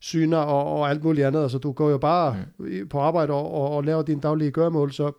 [0.00, 2.88] syner og, og alt muligt andet, altså du går jo bare mm.
[2.88, 5.12] på arbejde og, og, og laver dine daglige gørmål, så,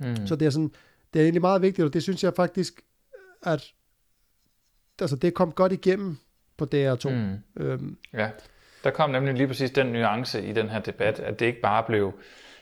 [0.00, 0.26] mm.
[0.26, 0.70] så det er sådan,
[1.12, 2.80] det er egentlig meget vigtigt, og det synes jeg faktisk,
[3.42, 3.64] at
[5.00, 6.16] altså det kom godt igennem
[6.56, 7.10] på DR2.
[7.10, 7.36] Mm.
[7.56, 8.30] Øhm, ja.
[8.84, 11.82] Der kom nemlig lige præcis den nuance i den her debat, at det ikke bare
[11.82, 12.12] blev,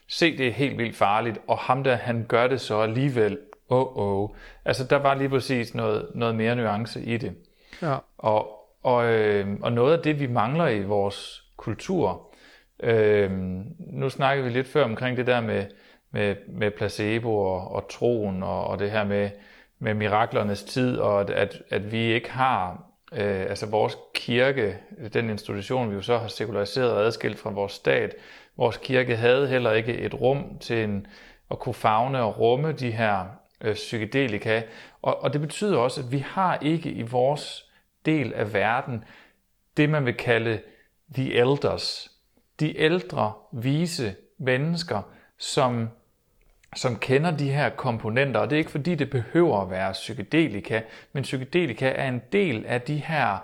[0.09, 3.39] se det er helt vildt farligt, og ham der, han gør det så alligevel,
[3.69, 4.31] oh oh.
[4.65, 7.35] Altså der var lige præcis noget, noget mere nuance i det.
[7.83, 7.97] Ja.
[8.19, 8.49] Og,
[8.83, 12.35] og, øh, og noget af det, vi mangler i vores kultur,
[12.83, 13.31] øh,
[13.79, 15.65] nu snakker vi lidt før omkring det der med,
[16.11, 19.31] med, med placebo og, og troen, og, og det her med,
[19.79, 24.79] med miraklernes tid, og at, at, at vi ikke har øh, altså vores kirke,
[25.13, 28.15] den institution, vi jo så har sekulariseret og adskilt fra vores stat,
[28.57, 31.07] vores kirke havde heller ikke et rum til en,
[31.51, 33.27] at kunne fagne og rumme de her
[33.61, 34.63] øh, psykedelika.
[35.03, 37.71] Og, og det betyder også, at vi har ikke i vores
[38.07, 39.05] del af verden
[39.77, 40.61] det, man vil kalde
[41.15, 42.11] the elders.
[42.61, 45.03] De ældre, vise mennesker,
[45.39, 45.89] som,
[46.77, 50.81] som kender de her komponenter, og det er ikke fordi, det behøver at være psykedelika,
[51.13, 53.39] men psykedelika er en del af de her,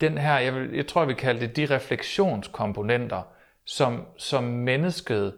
[0.00, 3.22] den her, jeg, vil, jeg tror, vi kalder det de refleksionskomponenter,
[3.66, 5.34] som, som mennesket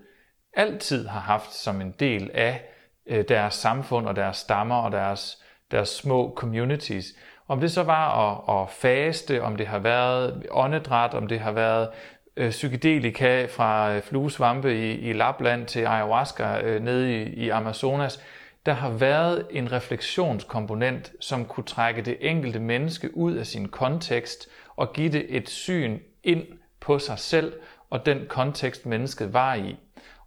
[0.56, 2.62] altid har haft som en del af
[3.06, 7.06] øh, deres samfund og deres stammer og deres, deres små communities.
[7.48, 11.52] Om det så var at, at faste, om det har været åndedræt, om det har
[11.52, 11.88] været
[12.36, 18.20] øh, psykedelika fra øh, fluesvampe i, i Lapland til ayahuasca øh, nede i, i Amazonas,
[18.66, 24.48] der har været en refleksionskomponent, som kunne trække det enkelte menneske ud af sin kontekst
[24.76, 26.46] og give det et syn ind
[26.80, 27.52] på sig selv
[27.90, 29.76] og den kontekst, mennesket var i.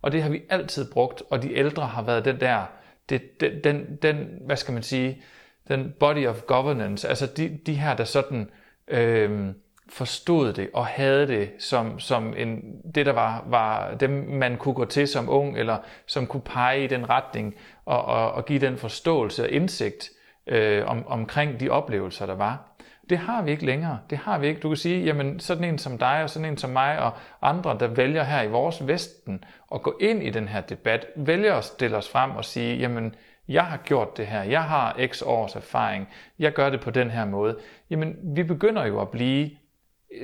[0.01, 2.66] Og det har vi altid brugt, og de ældre har været den der,
[3.10, 5.24] det, den, den, den, hvad skal man sige,
[5.68, 8.49] den body of governance, altså de, de her, der sådan
[8.88, 9.49] øh,
[9.89, 14.75] forstod det og havde det som, som en, det, der var, var dem, man kunne
[14.75, 18.59] gå til som ung, eller som kunne pege i den retning og, og, og give
[18.59, 20.09] den forståelse og indsigt
[20.47, 22.77] øh, om, omkring de oplevelser, der var.
[23.09, 23.99] Det har vi ikke længere.
[24.09, 24.61] Det har vi ikke.
[24.61, 27.11] Du kan sige, jamen sådan en som dig og sådan en som mig og
[27.41, 31.55] andre, der vælger her i vores Vesten at gå ind i den her debat, vælger
[31.55, 33.15] at stille os frem og sige, jamen
[33.47, 36.07] jeg har gjort det her, jeg har x års erfaring,
[36.39, 37.57] jeg gør det på den her måde.
[37.89, 39.49] Jamen vi begynder jo at blive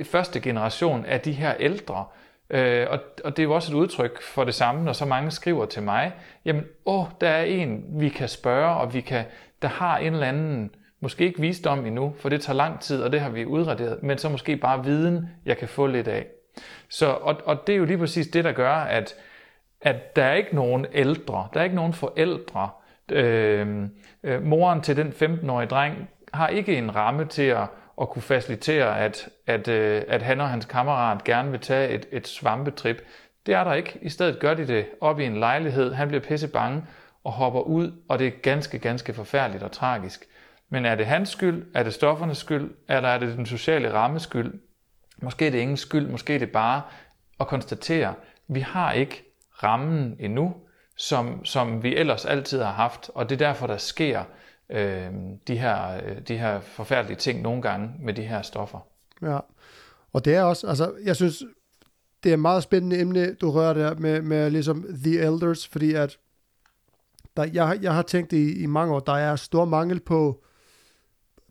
[0.04, 2.04] første generation af de her ældre,
[2.50, 5.30] Øh, og, og det er jo også et udtryk for det samme, når så mange
[5.30, 6.12] skriver til mig,
[6.44, 9.24] jamen, åh, der er en, vi kan spørge, og vi kan,
[9.62, 10.70] der har en eller anden
[11.04, 14.18] Måske ikke visdom endnu, for det tager lang tid, og det har vi udraderet, men
[14.18, 16.26] så måske bare viden, jeg kan få lidt af.
[16.88, 19.14] Så, og, og det er jo lige præcis det, der gør, at,
[19.80, 22.70] at der er ikke nogen ældre, der er ikke nogen forældre.
[23.12, 23.82] Øh,
[24.22, 27.66] øh, moren til den 15-årige dreng har ikke en ramme til at,
[28.00, 32.06] at kunne facilitere, at, at, øh, at han og hans kammerat gerne vil tage et,
[32.12, 33.02] et svampetrip.
[33.46, 33.98] Det er der ikke.
[34.02, 35.92] I stedet gør de det op i en lejlighed.
[35.92, 36.84] Han bliver pisse bange
[37.24, 40.24] og hopper ud, og det er ganske, ganske forfærdeligt og tragisk.
[40.68, 41.66] Men er det hans skyld?
[41.74, 42.70] Er det stoffernes skyld?
[42.88, 44.60] Eller er det den sociale rammes skyld?
[45.22, 46.82] Måske er det ingen skyld, måske er det bare
[47.40, 48.14] at konstatere, at
[48.48, 49.24] vi har ikke
[49.62, 50.54] rammen endnu,
[50.96, 54.24] som, som vi ellers altid har haft, og det er derfor, der sker
[54.70, 55.10] øh,
[55.48, 58.78] de, her, øh, de her forfærdelige ting nogle gange med de her stoffer.
[59.22, 59.38] Ja,
[60.12, 61.42] og det er også, altså jeg synes,
[62.22, 65.92] det er et meget spændende emne, du rører der med, med ligesom The Elders, fordi
[65.92, 66.18] at
[67.36, 70.44] der, jeg, jeg har tænkt i, i mange år, der er stor mangel på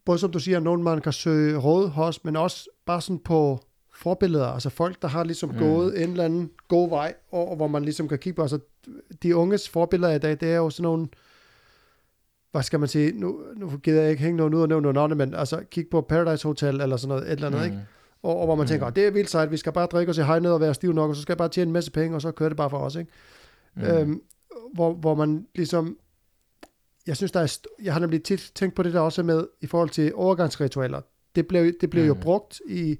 [0.06, 3.60] både som du siger, nogen man kan søge råd hos, men også bare sådan på
[3.94, 5.58] forbilleder, altså folk, der har ligesom mm.
[5.58, 8.60] gået en eller anden god vej, og, og hvor man ligesom kan kigge på, altså
[9.24, 11.08] de unges forbilleder i dag, det er jo sådan nogle,
[12.54, 15.04] hvad skal man sige, nu, nu gider jeg ikke hænge nogen ud og nævne noget
[15.04, 17.66] andet, men altså kig på Paradise Hotel eller sådan noget, et eller andet, mm.
[17.66, 17.80] ikke?
[18.24, 18.68] Og, og hvor man mm.
[18.68, 20.74] tænker, det er vildt sejt, vi skal bare drikke os i hej ned og være
[20.74, 22.58] stiv nok, og så skal jeg bare tjene en masse penge, og så kører det
[22.58, 23.12] bare for os, ikke?
[23.76, 23.84] Mm.
[23.84, 24.22] Øhm,
[24.74, 25.98] hvor, hvor man ligesom
[27.08, 29.68] jeg synes, der er, jeg har nemlig tit tænkt på det der også med, i
[29.68, 31.02] forhold til overgangsritualer.
[31.36, 32.08] Det blev, det blev mm.
[32.08, 33.00] jo brugt i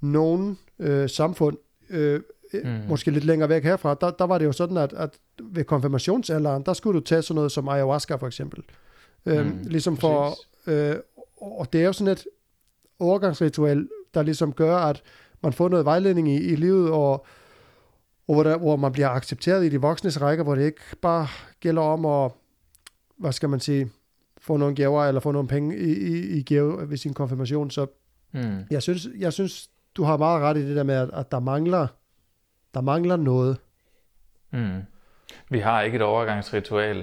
[0.00, 1.56] nogle øh, samfund,
[1.90, 2.20] øh,
[2.64, 2.88] mm.
[2.88, 6.62] måske lidt længere væk herfra, der, der var det jo sådan, at, at ved konfirmationsalderen,
[6.62, 8.62] der skulle du tage sådan noget som ayahuasca for eksempel.
[9.26, 10.34] Øhm, mm, ligesom for,
[10.66, 10.96] øh,
[11.40, 12.24] og det er jo sådan et
[12.98, 15.02] overgangsritual, der ligesom gør, at
[15.42, 17.26] man får noget vejledning i, i livet, og,
[18.28, 21.26] og hvor, der, hvor man bliver accepteret i de voksnes rækker, hvor det ikke bare
[21.60, 22.30] gælder om at
[23.16, 23.90] hvad skal man sige,
[24.38, 27.70] få nogle gaver, eller få nogle penge i, i, i gave ved sin konfirmation.
[27.70, 27.86] Så
[28.32, 28.58] mm.
[28.70, 31.40] jeg, synes, jeg synes, du har meget ret i det der med, at, at der
[31.40, 31.86] mangler
[32.74, 33.58] der mangler noget.
[34.50, 34.82] Mm.
[35.48, 36.96] Vi har ikke et overgangsritual.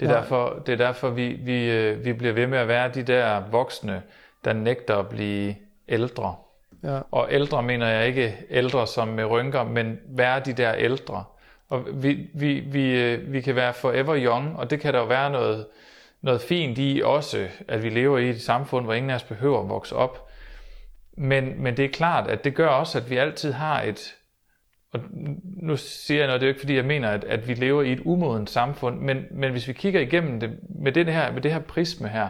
[0.00, 0.20] Det er Nej.
[0.20, 3.42] derfor, det er derfor vi, vi, øh, vi bliver ved med at være de der
[3.50, 4.02] voksne,
[4.44, 5.54] der nægter at blive
[5.88, 6.36] ældre.
[6.82, 7.00] Ja.
[7.10, 11.24] Og ældre mener jeg ikke ældre som med rynker, men være de der ældre,
[11.68, 15.06] og vi, vi, vi, øh, vi kan være forever young, og det kan der jo
[15.06, 15.66] være noget,
[16.22, 19.60] noget fint i også, at vi lever i et samfund, hvor ingen af os behøver
[19.60, 20.28] at vokse op.
[21.16, 24.14] Men, men det er klart, at det gør også, at vi altid har et,
[24.94, 25.00] og
[25.62, 27.82] nu siger jeg noget, det er jo ikke fordi, jeg mener, at, at vi lever
[27.82, 31.42] i et umodent samfund, men, men hvis vi kigger igennem det med det her, med
[31.42, 32.28] det her prisme her,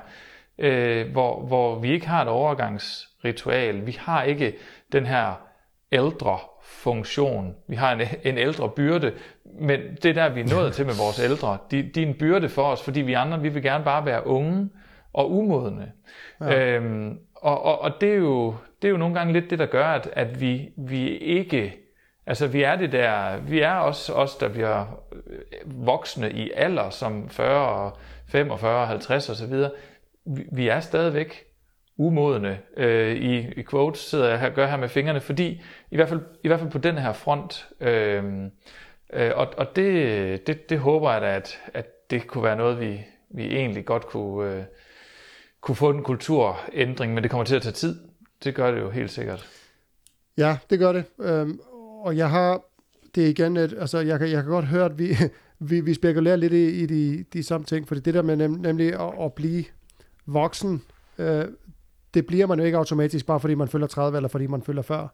[0.59, 4.55] øh, hvor, hvor vi ikke har et overgangsritual, vi har ikke
[4.93, 5.41] den her
[5.93, 7.55] ældre funktion.
[7.69, 9.13] Vi har en, en ældre byrde,
[9.61, 11.59] men det er der, vi er nået til med vores ældre.
[11.71, 14.27] De, de er en byrde for os, fordi vi andre, vi vil gerne bare være
[14.27, 14.69] unge
[15.13, 15.93] og umodne.
[16.41, 16.71] Ja.
[16.71, 19.67] Øhm, og, og, og det, er jo, det er jo nogle gange lidt det, der
[19.67, 21.84] gør, at, at vi, vi ikke...
[22.27, 23.37] Altså, vi er det der...
[23.37, 27.93] Vi er også os, der bliver øh, voksne i alder, som 40,
[28.29, 29.55] 45, 50 osv.
[30.25, 31.45] Vi, vi er stadigvæk
[31.97, 36.09] umodne øh, i, i quotes, sidder jeg her, gør her med fingrene, fordi i hvert
[36.09, 38.25] fald, i hvert fald på den her front, øh,
[39.15, 42.81] Øh, og og det, det, det håber jeg da, at, at det kunne være noget,
[42.81, 43.01] vi,
[43.31, 44.63] vi egentlig godt kunne, øh,
[45.61, 48.01] kunne få en kulturændring, men det kommer til at tage tid.
[48.45, 49.49] Det gør det jo helt sikkert.
[50.37, 51.05] Ja, det gør det.
[51.21, 51.61] Øhm,
[52.05, 52.63] og jeg har,
[53.15, 55.17] det er igen, et, altså jeg kan, jeg kan godt høre, at vi,
[55.71, 58.51] vi, vi spekulerer lidt i, i de, de samme ting, fordi det der med nem,
[58.51, 59.65] nemlig at, at blive
[60.27, 60.83] voksen,
[61.19, 61.45] øh,
[62.15, 64.83] det bliver man jo ikke automatisk, bare fordi man følger 30, eller fordi man følger
[64.83, 65.09] 40.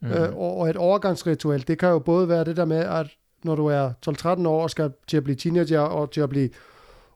[0.00, 0.08] Mm.
[0.08, 3.06] Øh, og, og et overgangsritual, det kan jo både være det der med, at
[3.44, 6.50] når du er 12-13 år og skal til at blive teenager og til at blive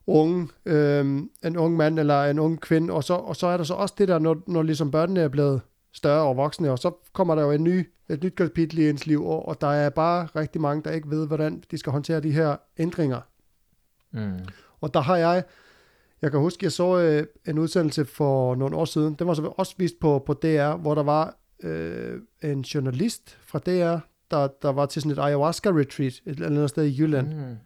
[0.07, 1.01] unge, øh,
[1.45, 3.95] en ung mand eller en ung kvinde, og så, og så er der så også
[3.99, 5.61] det der, når, når ligesom børnene er blevet
[5.93, 9.07] større og voksne, og så kommer der jo en ny, et nyt kapitel i ens
[9.07, 12.21] liv, og, og der er bare rigtig mange, der ikke ved, hvordan de skal håndtere
[12.21, 13.21] de her ændringer.
[14.11, 14.39] Mm.
[14.81, 15.45] Og der har jeg,
[16.23, 19.53] jeg kan huske, jeg så øh, en udsendelse for nogle år siden, den var så
[19.57, 23.99] også vist på, på DR, hvor der var øh, en journalist fra DR,
[24.31, 27.35] der, der var til sådan et ayahuasca-retreat et eller andet sted i Jylland.
[27.35, 27.57] Mm.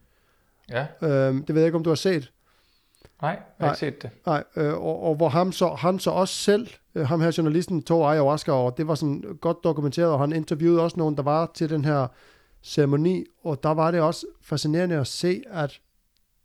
[0.71, 0.87] Ja.
[1.03, 2.33] Øhm, det ved jeg ikke, om du har set.
[3.23, 4.11] Nej, jeg har ikke set det.
[4.27, 7.83] Nej, øh, og, og hvor ham så, han så også selv, øh, ham her journalisten,
[7.83, 11.51] tog ayahuasca, og det var sådan godt dokumenteret, og han interviewede også nogen, der var
[11.55, 12.07] til den her
[12.63, 15.81] ceremoni, og der var det også fascinerende at se, at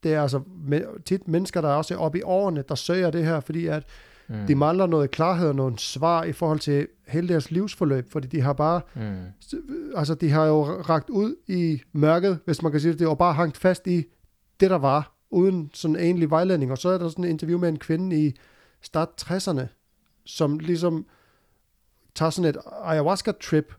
[0.04, 0.42] det er altså
[1.06, 3.84] tit mennesker, der er også oppe i årene, der søger det her, fordi at
[4.28, 4.48] mm.
[4.48, 8.42] de mangler noget klarhed og nogle svar i forhold til hele deres livsforløb, fordi de
[8.42, 9.26] har bare, mm.
[9.96, 13.34] altså de har jo ragt ud i mørket, hvis man kan sige det, og bare
[13.34, 14.04] hangt fast i
[14.60, 16.72] det, der var, uden sådan egentlig vejledning.
[16.72, 18.36] Og så er der sådan en interview med en kvinde i
[18.82, 19.66] start 60'erne,
[20.26, 21.06] som ligesom
[22.16, 23.74] tager sådan et ayahuasca-trip,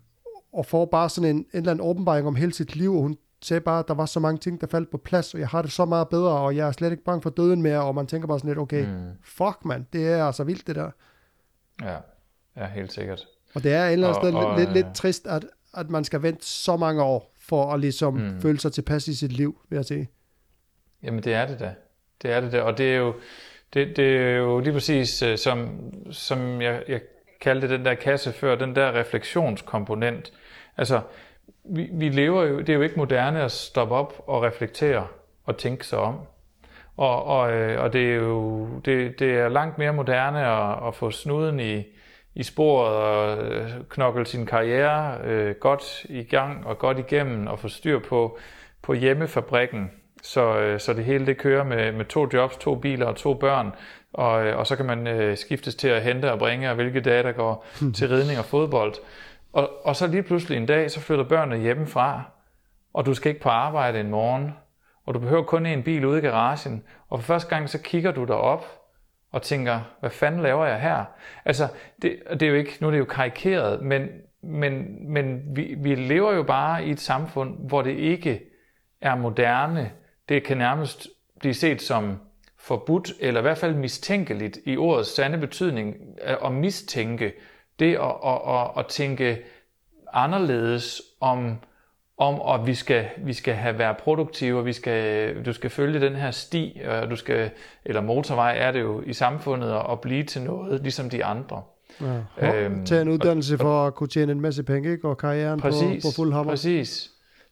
[0.52, 3.16] og får bare sådan en, en eller anden åbenbaring om hele sit liv, og hun
[3.42, 5.62] sagde bare, at der var så mange ting, der faldt på plads, og jeg har
[5.62, 8.06] det så meget bedre, og jeg er slet ikke bange for døden mere, og man
[8.06, 9.10] tænker bare sådan lidt, okay, mm.
[9.22, 10.90] fuck man, det er altså vildt det der.
[11.82, 11.96] Ja,
[12.56, 13.26] ja helt sikkert.
[13.54, 16.04] Og det er et eller andet sted og, lidt, lidt, lidt trist, at, at man
[16.04, 18.40] skal vente så mange år, for at ligesom mm.
[18.40, 20.10] føle sig tilpas i sit liv, vil jeg sige.
[21.02, 21.74] Jamen det er det da.
[22.22, 22.62] Det er det da.
[22.62, 23.14] Og det er jo,
[23.74, 25.80] det, det er jo lige præcis, øh, som,
[26.10, 27.00] som jeg, jeg
[27.40, 30.32] kaldte den der kasse før, den der refleksionskomponent.
[30.76, 31.00] Altså,
[31.64, 35.06] vi, vi lever jo, det er jo ikke moderne at stoppe op og reflektere
[35.44, 36.20] og tænke sig om.
[36.96, 40.94] Og, og, øh, og det er jo det, det er langt mere moderne at, at
[40.94, 41.84] få snuden i,
[42.34, 47.58] i sporet og øh, knokle sin karriere øh, godt i gang og godt igennem og
[47.58, 48.38] få styr på,
[48.82, 49.90] på hjemmefabrikken,
[50.22, 53.34] så, øh, så det hele det kører med, med to jobs, to biler og to
[53.34, 53.72] børn,
[54.12, 57.00] og, øh, og så kan man øh, skiftes til at hente og bringe, og hvilke
[57.00, 58.94] dage der går til ridning og fodbold.
[59.52, 62.22] Og, og så lige pludselig en dag, så flytter børnene hjemmefra,
[62.94, 64.54] og du skal ikke på arbejde en morgen,
[65.06, 68.10] og du behøver kun en bil ude i garagen, og for første gang så kigger
[68.10, 68.66] du derop
[69.32, 71.04] og tænker, hvad fanden laver jeg her?
[71.44, 71.68] Altså,
[72.02, 74.08] det, det er jo ikke, nu er det jo karikeret, men,
[74.42, 78.40] men, men vi, vi lever jo bare i et samfund, hvor det ikke
[79.00, 79.90] er moderne.
[80.30, 81.08] Det kan nærmest
[81.40, 82.18] blive set som
[82.58, 87.32] forbudt, eller i hvert fald mistænkeligt i ordets sande betydning, at mistænke
[87.78, 89.38] det at, at, at, at tænke
[90.12, 91.56] anderledes om,
[92.18, 96.00] om at vi skal, vi skal have være produktive, og vi skal, du skal følge
[96.00, 97.50] den her sti, og du skal,
[97.84, 101.62] eller motorvej er det jo i samfundet, og blive til noget, ligesom de andre.
[102.40, 102.64] Ja.
[102.64, 105.08] Øhm, Tag en uddannelse og, for at kunne tjene en masse penge, ikke?
[105.08, 106.52] og karrieren præcis, på, på fuld hammer.
[106.52, 107.10] Præcis.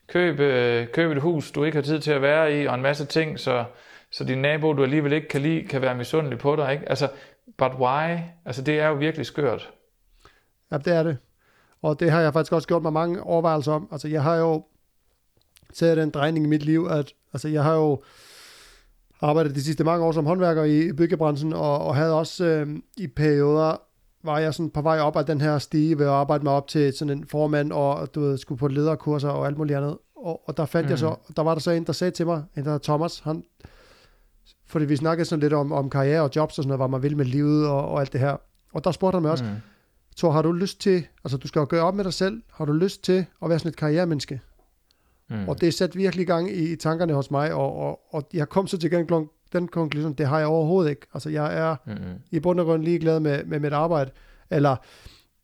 [0.09, 2.83] Køb, øh, køb et hus, du ikke har tid til at være i, og en
[2.83, 3.65] masse ting, så,
[4.11, 6.73] så din nabo, du alligevel ikke kan lide, kan være misundelig på dig.
[6.73, 6.89] Ikke?
[6.89, 7.09] Altså,
[7.59, 8.19] but why?
[8.45, 9.71] Altså, det er jo virkelig skørt.
[10.71, 11.19] Ja, det er det.
[11.83, 13.89] Og det har jeg faktisk også gjort mig mange overvejelser om.
[13.93, 14.65] Altså, jeg har jo
[15.75, 18.03] taget den drejning i mit liv, at altså, jeg har jo
[19.21, 23.07] arbejdet de sidste mange år som håndværker i byggebranchen, og, og havde også øh, i
[23.07, 23.83] perioder,
[24.29, 26.69] var jeg sådan på vej op ad den her stige ved at arbejde mig op
[26.69, 29.99] til sådan en formand, og du ved, skulle på lederkurser og alt muligt andet.
[30.17, 30.91] Og, og der fandt mm.
[30.91, 33.45] jeg så, der var der så en, der sagde til mig, en der Thomas, han,
[34.67, 37.03] fordi vi snakkede sådan lidt om, om karriere og jobs og sådan noget, hvad man
[37.03, 38.37] vil med livet og, og alt det her.
[38.73, 39.51] Og der spurgte han mig også, mm
[40.19, 42.65] så har du lyst til, altså du skal jo gøre op med dig selv, har
[42.65, 44.41] du lyst til at være sådan et karrieremenneske?
[45.31, 45.49] Mm.
[45.49, 48.49] Og det er sat virkelig gang i, i tankerne hos mig, og, og, og jeg
[48.49, 51.07] kom så til den, den konklusion, det har jeg overhovedet ikke.
[51.15, 51.95] Altså jeg er mm.
[52.31, 54.11] i bund og grund ligeglad med, med mit arbejde,
[54.51, 54.77] eller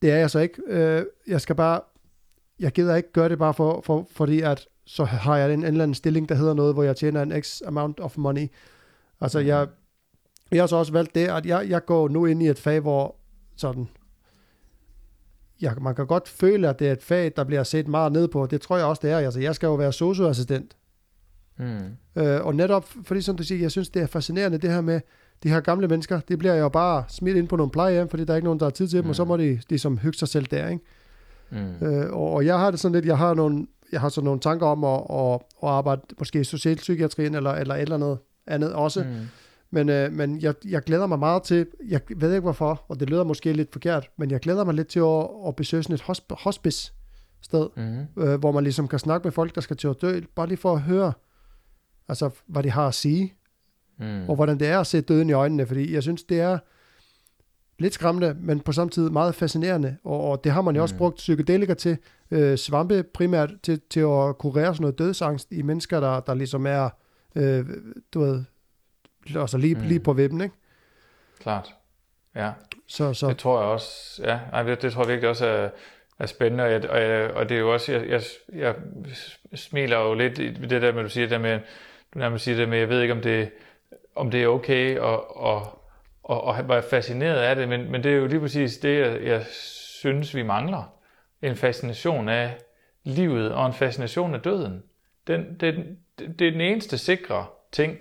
[0.02, 0.62] det er jeg så ikke.
[0.66, 1.80] Øh, jeg skal bare,
[2.60, 5.64] jeg gider ikke gøre det bare for, for, fordi at så har jeg en, en
[5.64, 8.46] eller anden stilling, der hedder noget, hvor jeg tjener en x amount of money.
[9.20, 9.46] Altså mm.
[9.46, 9.68] jeg,
[10.50, 12.80] jeg har så også valgt det, at jeg, jeg går nu ind i et fag,
[12.80, 13.16] hvor
[13.56, 13.88] sådan,
[15.60, 18.28] jeg, man kan godt føle, at det er et fag, der bliver set meget ned
[18.28, 18.46] på.
[18.46, 19.18] Det tror jeg også, det er.
[19.18, 20.76] Altså, jeg skal jo være socioassistent.
[21.58, 22.22] Mm.
[22.22, 25.00] Øh, og netop, fordi som du siger, jeg synes, det er fascinerende, det her med
[25.42, 28.32] de her gamle mennesker, det bliver jo bare smidt ind på nogle plejehjem, fordi der
[28.32, 29.10] er ikke nogen, der har tid til dem, mm.
[29.10, 29.28] og så mm.
[29.28, 30.84] må de, de som hygge sig selv der, ikke?
[31.50, 31.86] Mm.
[31.86, 34.40] Øh, og, og jeg har det sådan lidt, jeg har nogle, jeg har så nogle
[34.40, 38.72] tanker om at, at, at arbejde måske i socialpsykiatrien eller, eller et eller andet andet
[38.72, 39.02] også.
[39.04, 39.26] Mm.
[39.74, 43.10] Men, øh, men jeg, jeg glæder mig meget til, jeg ved ikke hvorfor, og det
[43.10, 46.00] lyder måske lidt forkert, men jeg glæder mig lidt til at, at besøge sådan et
[46.00, 46.92] hosp- hospice
[47.42, 48.22] sted, mm.
[48.22, 50.58] øh, hvor man ligesom kan snakke med folk, der skal til at dø, bare lige
[50.58, 51.12] for at høre,
[52.08, 53.34] altså, hvad de har at sige,
[53.98, 54.28] mm.
[54.28, 56.58] og hvordan det er at se døden i øjnene, fordi jeg synes, det er
[57.78, 60.82] lidt skræmmende, men på samme tid meget fascinerende, og, og det har man jo mm.
[60.82, 61.96] også brugt psykedelika til,
[62.30, 66.66] øh, svampe primært, til, til at kurere sådan noget dødsangst i mennesker, der, der ligesom
[66.66, 66.90] er,
[67.34, 67.66] øh,
[68.14, 68.44] du ved,
[69.36, 69.80] altså lige, mm.
[69.80, 70.54] lige på vippen, ikke?
[71.40, 71.74] Klart,
[72.34, 72.50] ja.
[72.86, 73.28] Så, så.
[73.28, 75.68] Det tror jeg også, ja, Ej, det, det tror jeg virkelig også er,
[76.18, 78.22] er spændende, og, jeg, og, jeg, og det er jo også, jeg, jeg,
[78.52, 78.74] jeg
[79.54, 81.60] smiler jo lidt i det der med, du siger det med,
[82.14, 83.50] du nærmest siger det med, jeg ved ikke, om det,
[84.14, 85.78] om det er okay, og, og,
[86.22, 89.22] og, og være fascineret af det, men, men det er jo lige præcis det, jeg,
[89.22, 89.44] jeg
[90.00, 90.90] synes, vi mangler.
[91.42, 92.56] En fascination af
[93.02, 94.82] livet, og en fascination af døden.
[95.26, 97.98] Den, den, det, det er den eneste sikre ting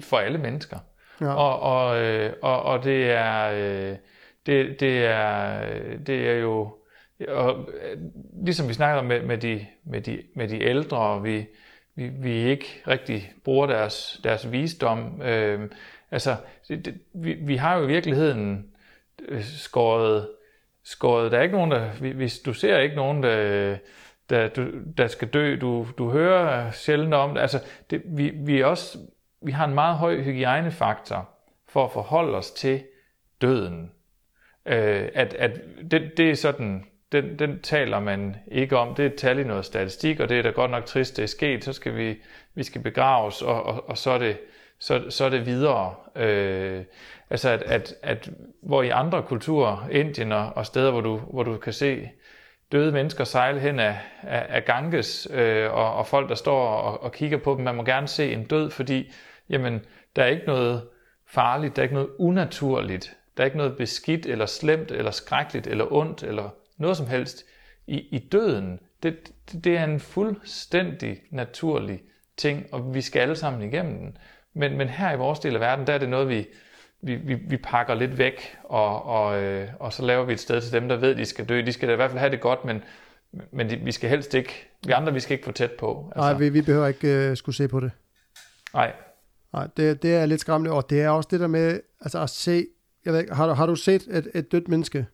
[0.00, 0.78] for alle mennesker.
[1.20, 1.34] Ja.
[1.34, 3.96] Og, og, øh, og, og det er, øh,
[4.46, 5.60] det, det er,
[6.06, 6.76] det er jo,
[7.28, 7.70] og
[8.44, 11.46] ligesom vi snakker med, med, de, med, de, med de ældre, vi,
[11.94, 15.22] vi, vi ikke rigtig bruger deres, deres visdom.
[15.22, 15.70] Øh,
[16.10, 16.36] altså,
[16.68, 18.66] det, vi, vi har jo i virkeligheden
[19.28, 20.28] øh, skåret,
[20.84, 23.76] skåret, der er ikke nogen, der, hvis du ser ikke nogen, der,
[24.30, 24.66] der, du,
[24.96, 27.40] der skal dø, du, du hører sjældent om det.
[27.40, 27.58] Altså,
[27.90, 28.98] det, vi, vi, er også,
[29.44, 31.28] vi har en meget høj hygiejnefaktor
[31.68, 32.82] for at forholde os til
[33.40, 33.90] døden.
[34.66, 38.94] Øh, at, at det, det er sådan, den, den taler man ikke om.
[38.94, 41.22] Det er et tal i noget statistik, og det er da godt nok trist, det
[41.22, 41.64] er sket.
[41.64, 42.16] Så skal vi,
[42.54, 44.38] vi skal begraves, og, og, og så, er det,
[44.78, 45.94] så, så er det videre.
[46.16, 46.84] Øh,
[47.30, 48.30] altså at, at, at
[48.62, 52.10] hvor i andre kulturer, Indien og, og steder, hvor du, hvor du kan se
[52.72, 57.02] døde mennesker sejle hen af, af, af Ganges, øh, og, og folk, der står og,
[57.02, 59.12] og kigger på dem, man må gerne se en død, fordi
[59.48, 59.80] jamen,
[60.16, 60.88] der er ikke noget
[61.26, 65.66] farligt, der er ikke noget unaturligt, der er ikke noget beskidt, eller slemt, eller skrækkeligt,
[65.66, 67.44] eller ondt, eller noget som helst
[67.86, 68.80] i, i døden.
[69.02, 69.32] Det,
[69.64, 72.02] det er en fuldstændig naturlig
[72.36, 74.18] ting, og vi skal alle sammen igennem den.
[74.54, 76.46] Men, men her i vores del af verden, der er det noget, vi,
[77.02, 80.60] vi, vi, vi pakker lidt væk, og, og, øh, og så laver vi et sted
[80.60, 81.60] til dem, der ved, de skal dø.
[81.60, 82.82] De skal da i hvert fald have det godt, men,
[83.52, 86.12] men de, vi skal helst ikke, vi andre, vi skal ikke få tæt på.
[86.16, 86.30] Altså.
[86.30, 87.90] Nej, vi, vi behøver ikke uh, skulle se på det.
[88.74, 88.92] Nej.
[89.54, 92.30] Nej, det, det er lidt skræmmende, og det er også det der med, altså at
[92.30, 92.66] se,
[93.04, 95.06] jeg ved ikke, har, du, har du set et, et dødt menneske?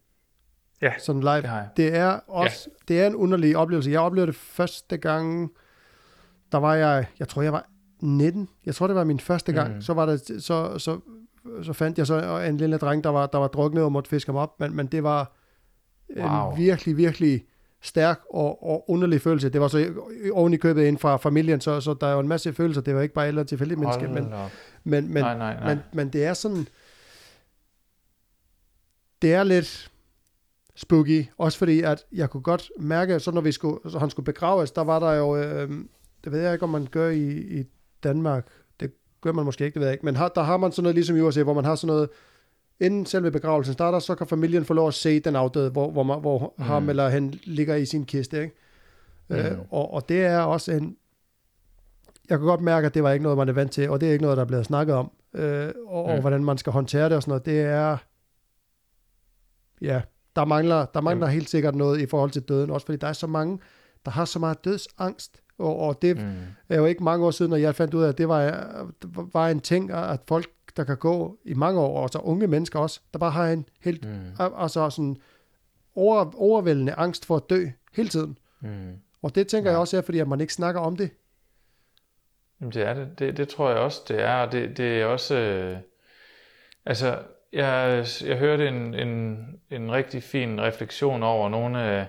[0.82, 1.36] Ja, sådan live.
[1.36, 1.68] det har jeg.
[1.76, 2.94] Det er også, ja.
[2.94, 3.90] det er en underlig oplevelse.
[3.90, 5.50] Jeg oplevede det første gang,
[6.52, 7.66] der var jeg, jeg tror jeg var
[8.00, 8.48] 19.
[8.66, 9.74] Jeg tror det var min første gang.
[9.74, 9.82] Mm.
[9.82, 11.00] Så var det, så, så,
[11.62, 14.28] så fandt jeg så en lille dreng, der var, der var druknet og måtte fiske
[14.32, 14.60] ham op.
[14.60, 15.36] Men, men det var
[16.16, 16.50] wow.
[16.50, 17.44] en virkelig, virkelig
[17.82, 19.48] stærk og, og underlig følelse.
[19.48, 19.92] Det var så
[20.32, 22.82] oven i købet ind fra familien, så, så der er jo en masse følelser.
[22.82, 24.08] Det var ikke bare et eller tilfældigt menneske.
[24.08, 24.32] Men,
[24.84, 25.74] men, men, nej, nej, nej.
[25.74, 26.66] men, men det er sådan,
[29.22, 29.90] det er lidt,
[30.80, 34.24] spooky, også fordi at jeg kunne godt mærke, så når vi skulle, så han skulle
[34.24, 35.70] begraves, der var der jo, øh,
[36.24, 37.64] det ved jeg ikke, om man gør i, i
[38.02, 38.46] Danmark,
[38.80, 40.82] det gør man måske ikke, det ved jeg ikke, men har, der har man sådan
[40.82, 42.08] noget ligesom i USA, hvor man har sådan noget,
[42.80, 46.02] inden selve begravelsen starter, så kan familien få lov at se den afdøde, hvor, hvor,
[46.02, 46.64] man, hvor mm.
[46.64, 48.54] ham eller han ligger i sin kiste, ikke?
[49.28, 49.36] Mm.
[49.36, 50.96] Øh, og, og det er også en,
[52.30, 54.08] jeg kan godt mærke, at det var ikke noget, man er vant til, og det
[54.08, 56.12] er ikke noget, der er blevet snakket om, øh, og, mm.
[56.12, 57.96] og hvordan man skal håndtere det og sådan noget, det er,
[59.80, 60.00] ja,
[60.36, 61.32] der mangler, der mangler ja.
[61.32, 63.58] helt sikkert noget i forhold til døden, også fordi der er så mange,
[64.04, 66.32] der har så meget dødsangst, og, og det mm.
[66.68, 68.66] er jo ikke mange år siden, når jeg fandt ud af, at det var,
[69.32, 70.46] var en ting, at folk,
[70.76, 73.68] der kan gå i mange år, og så unge mennesker også, der bare har en
[73.80, 74.32] helt, mm.
[74.38, 75.16] altså sådan
[75.94, 78.38] over, overvældende angst for at dø hele tiden.
[78.60, 78.92] Mm.
[79.22, 79.72] Og det tænker ja.
[79.72, 81.10] jeg også er, fordi at man ikke snakker om det.
[82.60, 83.18] Jamen det er det.
[83.18, 84.34] Det, det tror jeg også, det er.
[84.34, 85.34] Og det, det er også...
[85.34, 85.76] Øh,
[86.86, 87.18] altså,
[87.52, 92.06] jeg, jeg hørte en, en, en rigtig fin refleksion over nogle af,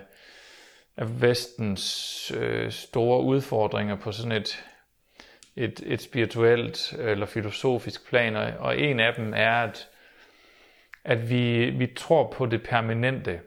[0.96, 4.64] af vestens øh, store udfordringer på sådan et,
[5.56, 9.88] et, et spirituelt eller filosofisk plan, og en af dem er, at,
[11.04, 13.40] at vi, vi tror på det permanente.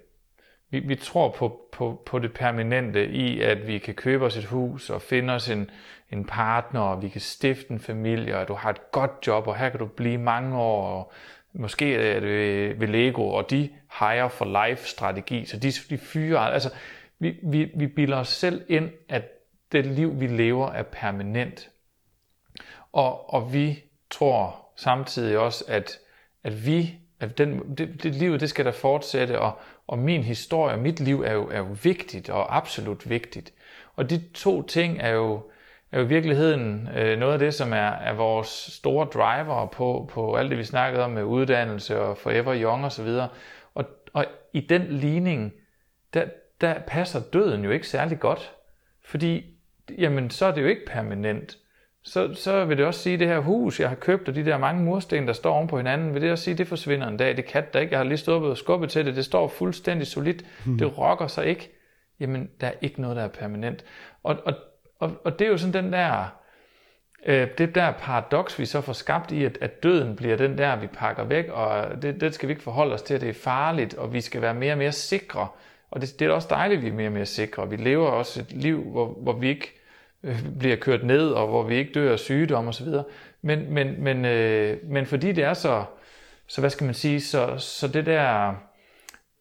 [0.69, 4.45] Vi, vi tror på, på, på det permanente i, at vi kan købe os et
[4.45, 5.69] hus og finde os en,
[6.11, 9.57] en partner, og vi kan stifte en familie, og du har et godt job, og
[9.57, 11.13] her kan du blive mange år, og
[11.57, 16.39] Måske er det ved Lego, og de hire for life strategi, så de, de fyrer,
[16.39, 16.69] altså
[17.19, 19.23] vi, vi, vi bilder os selv ind, at
[19.71, 21.69] det liv, vi lever, er permanent.
[22.95, 25.99] Og, og vi tror samtidig også, at,
[26.43, 30.77] at vi at den, det, det liv, det skal der fortsætte, og, og min historie,
[30.77, 33.53] mit liv er jo, er jo vigtigt, og absolut vigtigt.
[33.95, 35.43] Og de to ting er jo,
[35.91, 40.09] er jo i virkeligheden øh, noget af det, som er, er vores store driver på,
[40.13, 43.07] på alt det, vi snakkede om med uddannelse og forever young osv.
[43.07, 43.29] Og,
[43.73, 45.53] og, og i den ligning,
[46.13, 46.25] der,
[46.61, 48.53] der passer døden jo ikke særlig godt,
[49.03, 49.45] fordi
[49.97, 51.57] jamen, så er det jo ikke permanent.
[52.05, 54.45] Så, så vil det også sige, at det her hus, jeg har købt, og de
[54.45, 57.07] der mange mursten, der står oven på hinanden, vil det også sige, at det forsvinder
[57.07, 57.37] en dag.
[57.37, 57.91] Det kan der ikke.
[57.91, 59.15] Jeg har lige stået og skubbet til det.
[59.15, 60.45] Det står fuldstændig solidt.
[60.65, 60.77] Hmm.
[60.77, 61.71] Det rokker sig ikke.
[62.19, 63.85] Jamen, der er ikke noget, der er permanent.
[64.23, 64.53] Og, og,
[64.99, 66.25] og, og det er jo sådan den der,
[67.25, 70.75] øh, det der paradoks, vi så får skabt i, at, at døden bliver den der,
[70.75, 73.33] vi pakker væk, og det, det skal vi ikke forholde os til, at det er
[73.33, 75.47] farligt, og vi skal være mere og mere sikre.
[75.91, 77.69] Og det, det er også dejligt, at vi er mere og mere sikre.
[77.69, 79.74] Vi lever også et liv, hvor, hvor vi ikke
[80.59, 82.88] bliver kørt ned, og hvor vi ikke dør af sygdom osv.
[83.41, 85.84] Men, men, men, øh, men fordi det er så,
[86.47, 88.55] så hvad skal man sige, så, så det der,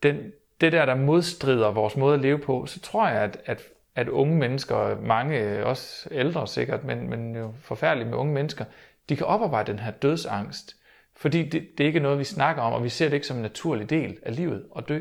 [0.03, 3.62] den, det der, der modstrider vores måde at leve på, så tror jeg, at, at,
[3.95, 8.64] at unge mennesker, mange også ældre sikkert, men, men jo forfærdeligt med unge mennesker,
[9.09, 10.76] de kan oparbejde den her dødsangst,
[11.16, 13.37] fordi det, det er ikke noget, vi snakker om, og vi ser det ikke som
[13.37, 15.01] en naturlig del af livet at dø.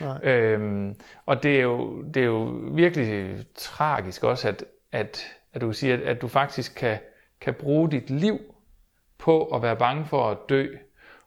[0.00, 0.18] Nej.
[0.22, 0.94] Øhm,
[1.26, 4.64] og det er, jo, det er jo virkelig tragisk også, at,
[4.94, 6.98] at, at du siger, at, at du faktisk kan,
[7.40, 8.38] kan bruge dit liv
[9.18, 10.66] på at være bange for at dø.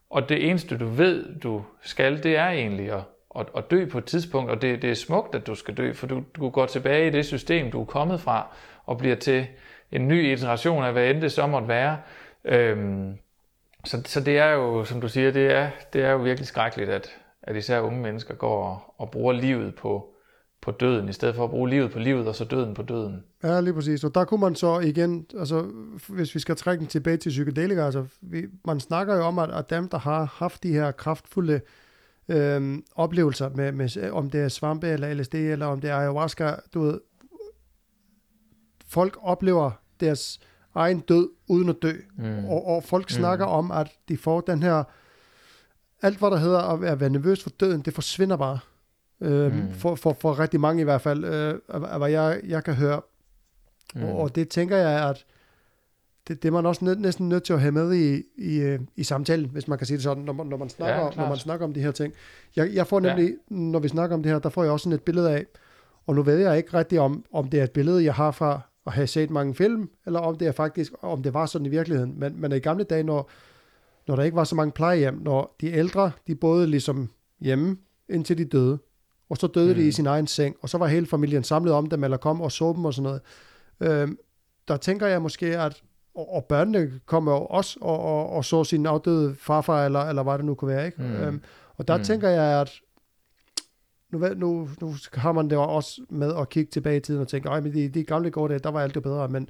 [0.10, 3.04] Og det eneste, du ved, du skal, det er egentlig at,
[3.40, 4.52] at, at dø på et tidspunkt.
[4.52, 7.10] Og det, det er smukt, at du skal dø, for du, du går tilbage i
[7.10, 8.48] det system, du er kommet fra,
[8.86, 9.48] og bliver til
[9.92, 11.98] en ny iteration af, hvad end det så måtte være.
[12.46, 13.18] Øhm,
[13.86, 16.90] så, så det er jo, som du siger, det er, det er jo virkelig skrækkeligt,
[16.90, 20.14] at, at især unge mennesker går og, og bruger livet på,
[20.68, 23.24] på døden, i stedet for at bruge livet på livet, og så døden på døden.
[23.44, 24.04] Ja, lige præcis.
[24.04, 25.66] Og der kunne man så igen, altså
[26.08, 29.52] hvis vi skal trække den tilbage til psykedelika, altså vi, man snakker jo om, at,
[29.52, 31.62] at dem, der har haft de her kraftfulde
[32.28, 36.56] øh, oplevelser, med, med, om det er svampe eller LSD, eller om det er ayahuasca,
[36.74, 37.00] du ved,
[38.88, 40.40] folk oplever deres
[40.76, 41.94] egen død uden at dø.
[42.18, 42.46] Mm.
[42.46, 43.52] Og, og folk snakker mm.
[43.52, 44.84] om, at de får den her,
[46.02, 48.60] alt hvad der hedder at være nervøs for døden, det forsvinder bare.
[49.22, 49.74] Øh, mm.
[49.74, 51.56] for, for, for rigtig mange i hvert fald, øh,
[51.98, 53.02] hvad jeg, jeg kan høre.
[53.96, 54.04] Mm.
[54.04, 55.26] Og, og det tænker jeg, at
[56.28, 58.80] det, det er man også nød, næsten nødt til at have med i, i, øh,
[58.96, 61.28] i samtalen, hvis man kan sige det sådan, når man, når man, snakker, ja, når
[61.28, 62.14] man snakker om de her ting.
[62.56, 63.56] Jeg, jeg får nemlig, ja.
[63.56, 65.46] når vi snakker om det her, der får jeg også sådan et billede af,
[66.08, 68.62] og nu ved jeg ikke rigtigt, om, om det er et billede, jeg har fra
[68.86, 71.70] at have set mange film, eller om det er faktisk, om det var sådan i
[71.70, 72.20] virkeligheden.
[72.20, 73.30] Men, men i gamle dage, når,
[74.08, 77.10] når der ikke var så mange plejehjem, når de ældre, de boede ligesom
[77.40, 77.78] hjemme,
[78.10, 78.80] indtil de døde,
[79.30, 79.76] og så døde mm.
[79.76, 79.92] de i mm.
[79.92, 82.74] sin egen seng, og så var hele familien samlet om dem, eller kom og så
[82.74, 83.22] dem og sådan noget.
[83.80, 84.18] Øhm,
[84.68, 85.82] der tænker jeg måske, at
[86.18, 90.24] og, og børnene kommer jo også og, og, og så sin afdøde farfar, eller, eller
[90.24, 91.02] hvad det nu kunne være, ikke?
[91.02, 91.14] Mm.
[91.14, 91.42] Øhm,
[91.76, 92.04] og der mm.
[92.04, 92.72] tænker jeg, at
[94.12, 97.50] nu, nu, nu har man det også med at kigge tilbage i tiden og tænke,
[97.50, 99.50] at men de, de gamle går der, der var alt det bedre, men,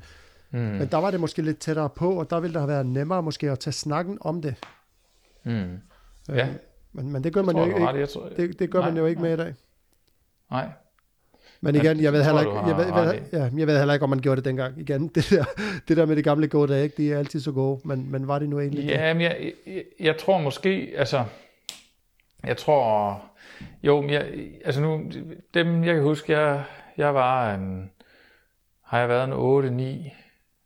[0.52, 0.60] mm.
[0.60, 3.24] men der var det måske lidt tættere på, og der ville det have været nemmere
[3.24, 4.56] måske at tage snakken om det.
[5.44, 5.52] Mm.
[5.52, 6.50] Øh, ja.
[6.94, 8.08] Men, men det gør man jo ikke,
[8.38, 9.30] det, det gør nej, man jo ikke nej.
[9.30, 9.54] med i dag.
[10.52, 10.68] Nej.
[11.62, 14.10] Men igen, jeg ved, heller ikke, jeg, ved, ved, ja, jeg ved heller ikke, om
[14.10, 14.80] man gjorde det dengang.
[14.80, 15.46] Igen, det der,
[15.88, 18.40] det der med de gamle gode dage, de er altid så gode, men, men var
[18.40, 21.24] det nu egentlig Ja, men jeg, jeg, jeg tror måske, altså,
[22.44, 23.22] jeg tror,
[23.84, 24.28] jo, men jeg,
[24.66, 25.12] altså nu,
[25.54, 26.64] dem jeg kan huske, jeg,
[26.98, 27.92] jeg var en,
[28.84, 30.14] har jeg været en 8, 9,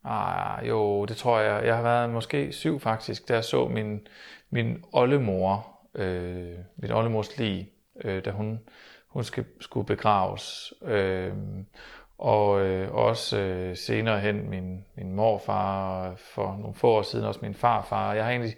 [0.03, 3.67] ah, jo, det tror jeg, jeg har været en, måske 7 faktisk, da jeg så
[3.67, 4.07] min,
[4.49, 7.69] min oldemor, øh, min oldemors lig,
[8.03, 8.59] øh, da hun,
[9.11, 10.73] hun skal, skulle begraves.
[10.85, 11.33] Øh,
[12.17, 17.25] og øh, også øh, senere hen min, min morfar, og for nogle få år siden
[17.25, 18.13] også min farfar.
[18.13, 18.55] Jeg har egentlig,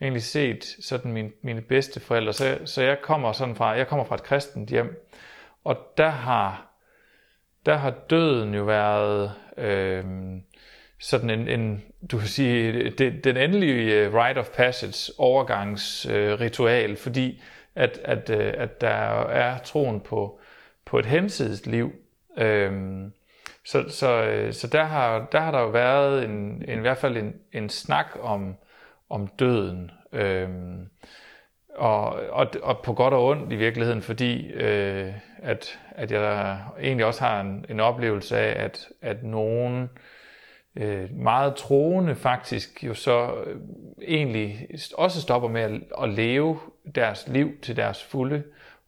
[0.00, 4.04] egentlig set sådan min, mine bedste forældre, så, så jeg kommer sådan fra, jeg kommer
[4.04, 5.08] fra et kristent hjem,
[5.64, 6.66] og der har,
[7.66, 10.04] der har døden jo været øh,
[10.98, 16.96] sådan en, en, du kan sige, det, den endelige øh, rite of passage overgangsritual, øh,
[16.96, 17.42] fordi
[17.74, 18.88] at, at, øh, at der
[19.28, 20.40] er troen på,
[20.84, 21.92] på et hensidigt liv.
[22.38, 23.12] Øhm,
[23.64, 26.98] så, så, øh, så der, har, der har der jo været en, en, i hvert
[26.98, 28.56] fald en, en snak om,
[29.10, 29.90] om døden.
[30.12, 30.88] Øhm,
[31.74, 37.06] og, og, og på godt og ondt i virkeligheden, fordi øh, at, at jeg egentlig
[37.06, 39.88] også har en, en oplevelse af, at, at nogen øh,
[40.76, 43.56] Øh, meget troende faktisk jo så øh,
[44.02, 45.70] egentlig også stopper med at,
[46.02, 46.58] at leve
[46.94, 48.42] deres liv til deres fulde,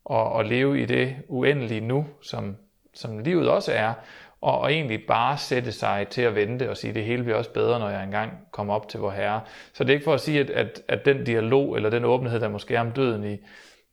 [0.05, 2.57] og, og leve i det uendelige nu, som,
[2.95, 3.93] som livet også er.
[4.41, 7.51] og, og egentlig bare sætte sig til at vente og sige, det hele bliver også
[7.51, 9.41] bedre, når jeg engang kommer op til vor herre.
[9.73, 12.41] Så det er ikke for at sige, at, at, at den dialog eller den åbenhed,
[12.41, 13.39] der måske er om døden i,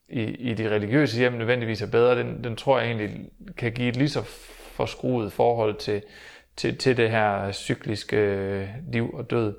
[0.09, 3.89] i, i de religiøse hjem, nødvendigvis er bedre, den, den tror jeg egentlig kan give
[3.89, 4.21] et lige så
[4.75, 6.01] forskruet forhold til,
[6.61, 9.55] til, til det her cykliske øh, liv og død.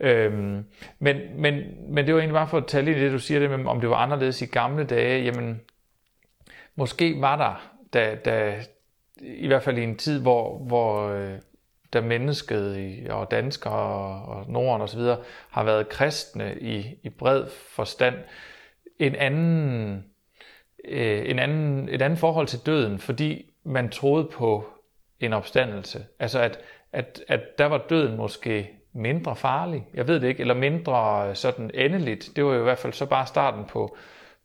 [0.00, 0.64] Øhm,
[0.98, 3.40] men, men, men det var egentlig bare for at tale ind i det, du siger,
[3.40, 5.24] det med, om det var anderledes i gamle dage.
[5.24, 5.60] Jamen,
[6.76, 8.54] måske var der, da, da,
[9.20, 11.38] i hvert fald i en tid, hvor, hvor øh,
[11.92, 15.00] da mennesket og danskere og, og Norden osv.
[15.50, 18.14] har været kristne i, i bred forstand,
[18.98, 20.04] en anden,
[20.84, 24.71] øh, en anden, et andet forhold til døden, fordi man troede på
[25.26, 26.06] en opstandelse.
[26.18, 26.58] Altså at,
[26.92, 29.86] at, at der var døden måske mindre farlig.
[29.94, 32.30] Jeg ved det ikke, eller mindre øh, sådan endeligt.
[32.36, 33.96] Det var jo i hvert fald så bare starten på,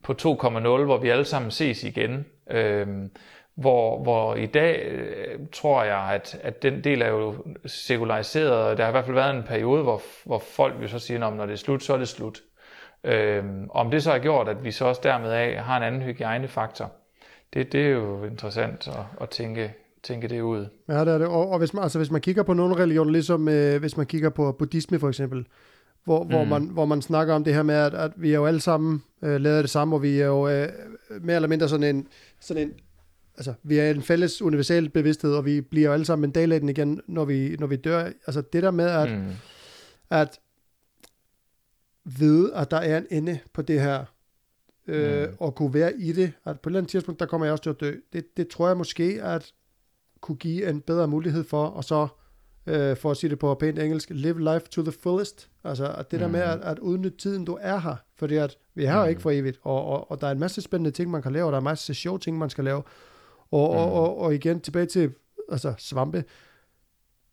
[0.02, 2.26] på 2,0, hvor vi alle sammen ses igen.
[2.50, 3.10] Øhm,
[3.54, 7.34] hvor, hvor i dag øh, tror jeg, at, at den del er jo
[7.66, 8.52] sekulariseret.
[8.52, 11.26] og Der har i hvert fald været en periode, hvor, hvor folk jo så siger,
[11.26, 12.40] at når det er slut, så er det slut.
[13.04, 16.02] Øhm, om det så har gjort, at vi så også dermed af har en anden
[16.02, 16.92] hygiejnefaktor,
[17.54, 20.66] det, det er jo interessant at, at tænke, tænke det ud.
[20.88, 21.26] Ja, det er det.
[21.26, 24.06] Og, og hvis, man, altså, hvis man kigger på nogle religioner, ligesom øh, hvis man
[24.06, 25.46] kigger på buddhisme for eksempel,
[26.04, 26.28] hvor, mm.
[26.28, 28.60] hvor, man, hvor man snakker om det her med, at, at vi er jo alle
[28.60, 30.68] sammen øh, lavet det samme, og vi er jo øh,
[31.20, 32.08] mere eller mindre sådan en,
[32.40, 32.72] sådan en
[33.38, 36.52] altså, vi er en fælles universal bevidsthed, og vi bliver jo alle sammen en del
[36.52, 38.04] af den igen, når vi, når vi dør.
[38.26, 39.32] Altså det der med, at, mm.
[40.10, 40.40] at
[42.04, 44.04] vide, at der er en ende på det her,
[44.86, 45.36] øh, mm.
[45.38, 47.62] og kunne være i det, at på et eller andet tidspunkt, der kommer jeg også
[47.62, 47.94] til at dø.
[48.12, 49.52] Det, det tror jeg måske, at
[50.20, 52.08] kunne give en bedre mulighed for, og så,
[52.66, 55.48] øh, for at sige det på pænt engelsk, live life to the fullest.
[55.64, 56.22] Altså at det mm.
[56.22, 59.08] der med at, at udnytte tiden, du er her, fordi at vi er her mm.
[59.08, 61.46] ikke for evigt, og, og, og der er en masse spændende ting, man kan lave,
[61.46, 62.82] og der er en masse sjove ting, man skal lave.
[63.50, 63.78] Og, mm.
[63.78, 65.12] og, og, og igen tilbage til
[65.52, 66.24] altså, svampe.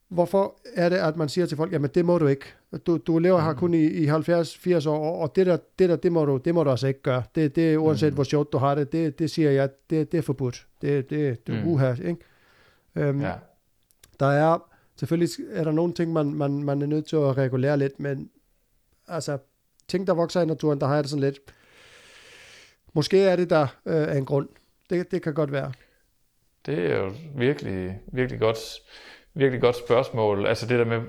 [0.09, 2.45] Hvorfor er det, at man siger til folk, jamen det må du ikke.
[2.87, 3.57] Du, du lever her mm.
[3.57, 6.63] kun i, i 70-80 år, og det der, det der, det må du, det må
[6.63, 7.23] du altså ikke gøre.
[7.35, 8.15] Det, det uanset mm.
[8.15, 10.67] hvor sjovt du har det, det, det siger jeg, det, det er forbudt.
[10.81, 11.67] Det, det, det er mm.
[11.67, 12.17] uha, ikke?
[12.95, 13.33] Um, ja.
[14.19, 17.77] Der er, selvfølgelig er der nogle ting, man, man, man er nødt til at regulere
[17.77, 18.29] lidt, men
[19.07, 19.37] altså,
[19.87, 21.39] ting, der vokser i naturen, der har jeg det sådan lidt,
[22.93, 24.49] måske er det der øh, af en grund.
[24.89, 25.71] Det, det kan godt være.
[26.65, 28.57] Det er jo virkelig, virkelig godt,
[29.33, 30.45] virkelig godt spørgsmål.
[30.45, 31.01] Altså det der med,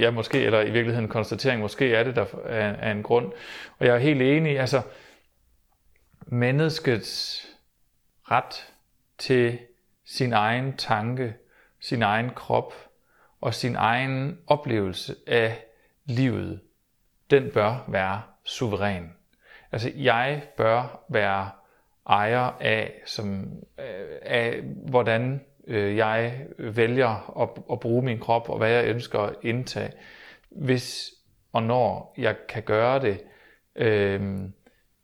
[0.00, 3.32] ja måske, eller i virkeligheden konstatering, måske er det der af, af en grund.
[3.78, 4.82] Og jeg er helt enig, altså
[6.26, 7.46] menneskets
[8.30, 8.72] ret
[9.18, 9.58] til
[10.14, 11.34] sin egen tanke,
[11.80, 12.74] sin egen krop
[13.40, 15.64] og sin egen oplevelse af
[16.04, 16.60] livet,
[17.30, 19.12] den bør være suveræn.
[19.72, 21.50] Altså jeg bør være
[22.08, 23.44] ejer af, som,
[23.78, 29.18] øh, af hvordan øh, jeg vælger at, at bruge min krop, og hvad jeg ønsker
[29.18, 29.92] at indtage,
[30.50, 31.10] hvis
[31.52, 33.20] og når jeg kan gøre det,
[33.76, 34.38] øh,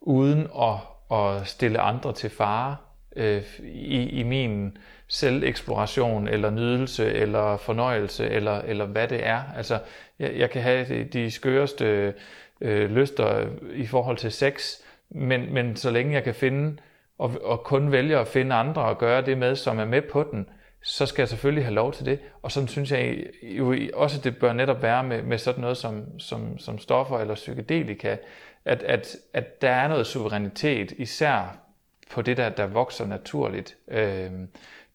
[0.01, 2.77] uden at, at stille andre til fare
[3.17, 4.79] øh, i, i min
[5.11, 9.43] selveksploration, eller nydelse, eller fornøjelse, eller, eller hvad det er.
[9.57, 9.79] Altså,
[10.19, 12.15] jeg, jeg kan have de, de skøreste
[12.61, 14.75] øh, lyster i forhold til sex,
[15.11, 16.77] men, men så længe jeg kan finde
[17.19, 20.29] og, og kun vælge at finde andre og gøre det med, som er med på
[20.33, 20.49] den,
[20.83, 22.19] så skal jeg selvfølgelig have lov til det.
[22.43, 26.19] Og sådan synes jeg jo også, det bør netop være med, med sådan noget som,
[26.19, 28.17] som, som stoffer eller psykedelika,
[28.65, 31.59] at, at, at der er noget suverænitet, især
[32.11, 33.77] på det der, der vokser naturligt.
[33.89, 34.31] Øh,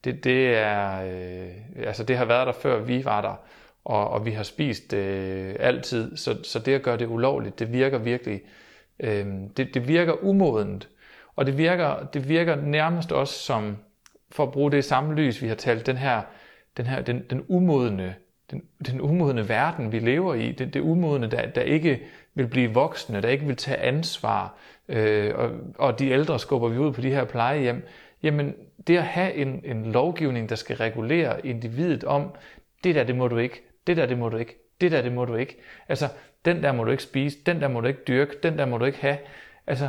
[0.06, 3.34] det, det, er, øh, altså det har været der før vi var der,
[3.84, 7.72] og, og vi har spist øh, altid, så, så det at gøre det ulovligt, det
[7.72, 8.40] virker virkelig,
[9.00, 9.26] øh,
[9.56, 10.88] det, det virker umodent,
[11.36, 13.76] og det virker, det virker nærmest også som,
[14.30, 16.22] for at bruge det samme lys, vi har talt, den her,
[16.76, 18.14] den her, den, den umodne,
[18.50, 22.02] den, den umodne verden, vi lever i, det, det umodne, der, der ikke
[22.34, 26.78] vil blive voksne, der ikke vil tage ansvar, øh, og, og de ældre skubber vi
[26.78, 27.86] ud på de her plejehjem,
[28.22, 28.54] jamen
[28.86, 32.34] det at have en, en lovgivning, der skal regulere individet om,
[32.84, 35.12] det der, det må du ikke, det der, det må du ikke, det der, det
[35.12, 35.56] må du ikke.
[35.88, 36.08] Altså,
[36.44, 38.78] den der må du ikke spise, den der må du ikke dyrke, den der må
[38.78, 39.18] du ikke have.
[39.66, 39.88] Altså,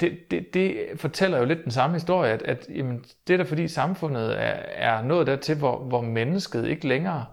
[0.00, 3.42] det, det, det fortæller jo lidt den samme historie, at, at jamen, det er da
[3.42, 7.24] fordi samfundet er, er nået dertil, hvor, hvor mennesket ikke længere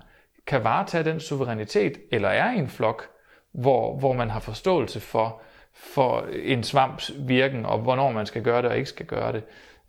[0.47, 3.09] kan varetage den suverænitet, eller er i en flok,
[3.51, 5.41] hvor, hvor man har forståelse for,
[5.73, 9.43] for en svamps virken, og hvornår man skal gøre det og ikke skal gøre det.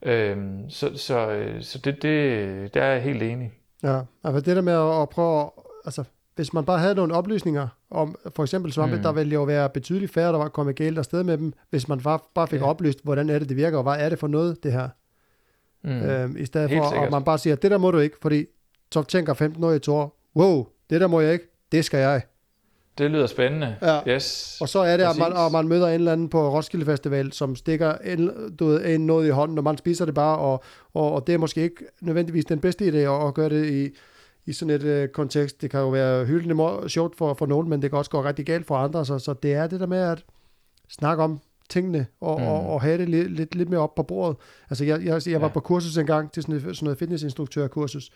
[0.07, 3.53] Øhm, så så, så det, det, der er jeg helt enig.
[3.83, 5.51] Ja, altså det der med at prøve,
[5.85, 6.05] altså
[6.37, 9.03] hvis man bare havde nogle oplysninger om for eksempel svampe, mm.
[9.03, 12.01] der ville jo være betydeligt færre, der var kommet galt afsted med dem, hvis man
[12.01, 12.67] bare, bare fik ja.
[12.67, 14.89] oplyst, hvordan er det, det virker, og hvad er det for noget, det her.
[15.85, 15.91] Mm.
[15.91, 18.47] Øhm, I stedet Helt for, at man bare siger, det der må du ikke, fordi
[18.93, 22.23] så tænker 15-årige Thor, wow, det der må jeg ikke, det skal jeg.
[22.99, 23.77] Det lyder spændende.
[23.83, 24.09] Ja.
[24.09, 24.59] Yes.
[24.61, 27.33] Og så er det, at man, at man møder en eller anden på Roskilde Festival,
[27.33, 30.65] som stikker en, du ved, en noget i hånden, og man spiser det bare, og,
[30.95, 33.91] og, og det er måske ikke nødvendigvis den bedste idé at, at gøre det i,
[34.47, 35.63] i sådan et øh, kontekst.
[35.63, 38.47] Det kan jo være hyldende sjovt for, for nogen, men det kan også gå rigtig
[38.47, 40.25] galt for andre, så, så det er det der med at
[40.89, 42.47] snakke om tingene, og, mm.
[42.47, 44.37] og, og have det lidt, lidt, lidt mere op på bordet.
[44.71, 45.53] Altså, jeg, jeg, jeg var ja.
[45.53, 48.11] på kursus engang, til sådan, et, sådan noget fitnessinstruktørkursus,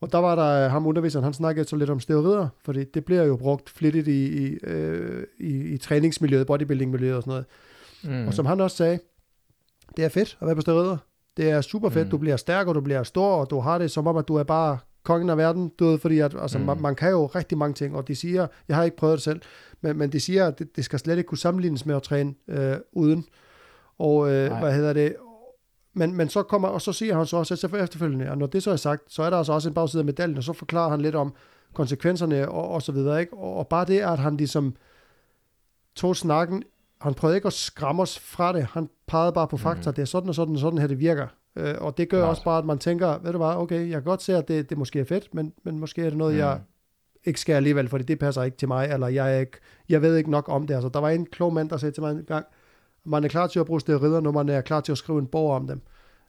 [0.00, 3.22] og der var der ham underviseren, han snakkede så lidt om steroider, fordi det bliver
[3.22, 7.46] jo brugt flittigt i, i, øh, i, i træningsmiljøet, bodybuildingmiljøet og sådan noget.
[8.20, 8.26] Mm.
[8.26, 8.98] Og som han også sagde,
[9.96, 10.96] det er fedt at være på steroider.
[11.36, 12.10] Det er super fedt, mm.
[12.10, 14.36] du bliver stærk, og du bliver stor, og du har det som om, at du
[14.36, 16.64] er bare kongen af verden, du ved, fordi at, altså, mm.
[16.64, 19.22] man, man kan jo rigtig mange ting, og de siger, jeg har ikke prøvet det
[19.22, 19.40] selv,
[19.80, 22.34] men, men de siger, at det, det skal slet ikke kunne sammenlignes med at træne
[22.48, 23.24] øh, uden.
[23.98, 25.16] Og øh, hvad hedder det?
[25.94, 28.70] Men, men så kommer, og så siger han så også efterfølgende, og når det så
[28.70, 31.00] er sagt, så er der altså også en bagside af medaljen, og så forklarer han
[31.00, 31.34] lidt om
[31.72, 33.34] konsekvenserne og, og så videre, ikke?
[33.34, 34.76] Og, og bare det, at han ligesom
[35.96, 36.62] tog snakken,
[37.00, 39.94] han prøvede ikke at skræmme os fra det, han pegede bare på fakta, mm.
[39.94, 41.26] det er sådan og sådan og sådan her, det virker.
[41.56, 42.30] Øh, og det gør Klart.
[42.30, 44.70] også bare, at man tænker, ved du hvad, okay, jeg kan godt se, at det,
[44.70, 46.38] det måske er fedt, men, men måske er det noget, mm.
[46.38, 46.60] jeg
[47.24, 50.16] ikke skal alligevel, fordi det passer ikke til mig, eller jeg, er ikke, jeg ved
[50.16, 50.74] ikke nok om det.
[50.74, 52.46] Altså, der var en klog mand, der sagde til mig en gang,
[53.04, 55.26] man er klar til at bruge steroider, når man er klar til at skrive en
[55.26, 55.80] bog om dem.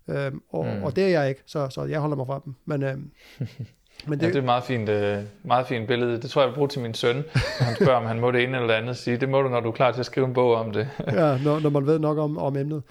[0.09, 0.83] Øhm, og, mm.
[0.83, 2.55] og det er jeg ikke, så, så jeg holder mig fra dem.
[2.65, 3.11] Men, øhm,
[4.07, 6.21] men det, ja, det er et meget fint, øh, meget fint billede.
[6.21, 7.15] Det tror jeg, jeg vil bruge til min søn.
[7.15, 8.97] Når han spørger, om han må det ene eller det andet.
[8.97, 10.89] Sige, det må du, når du er klar til at skrive en bog om det.
[11.07, 12.83] ja, når, når man ved nok om, om emnet.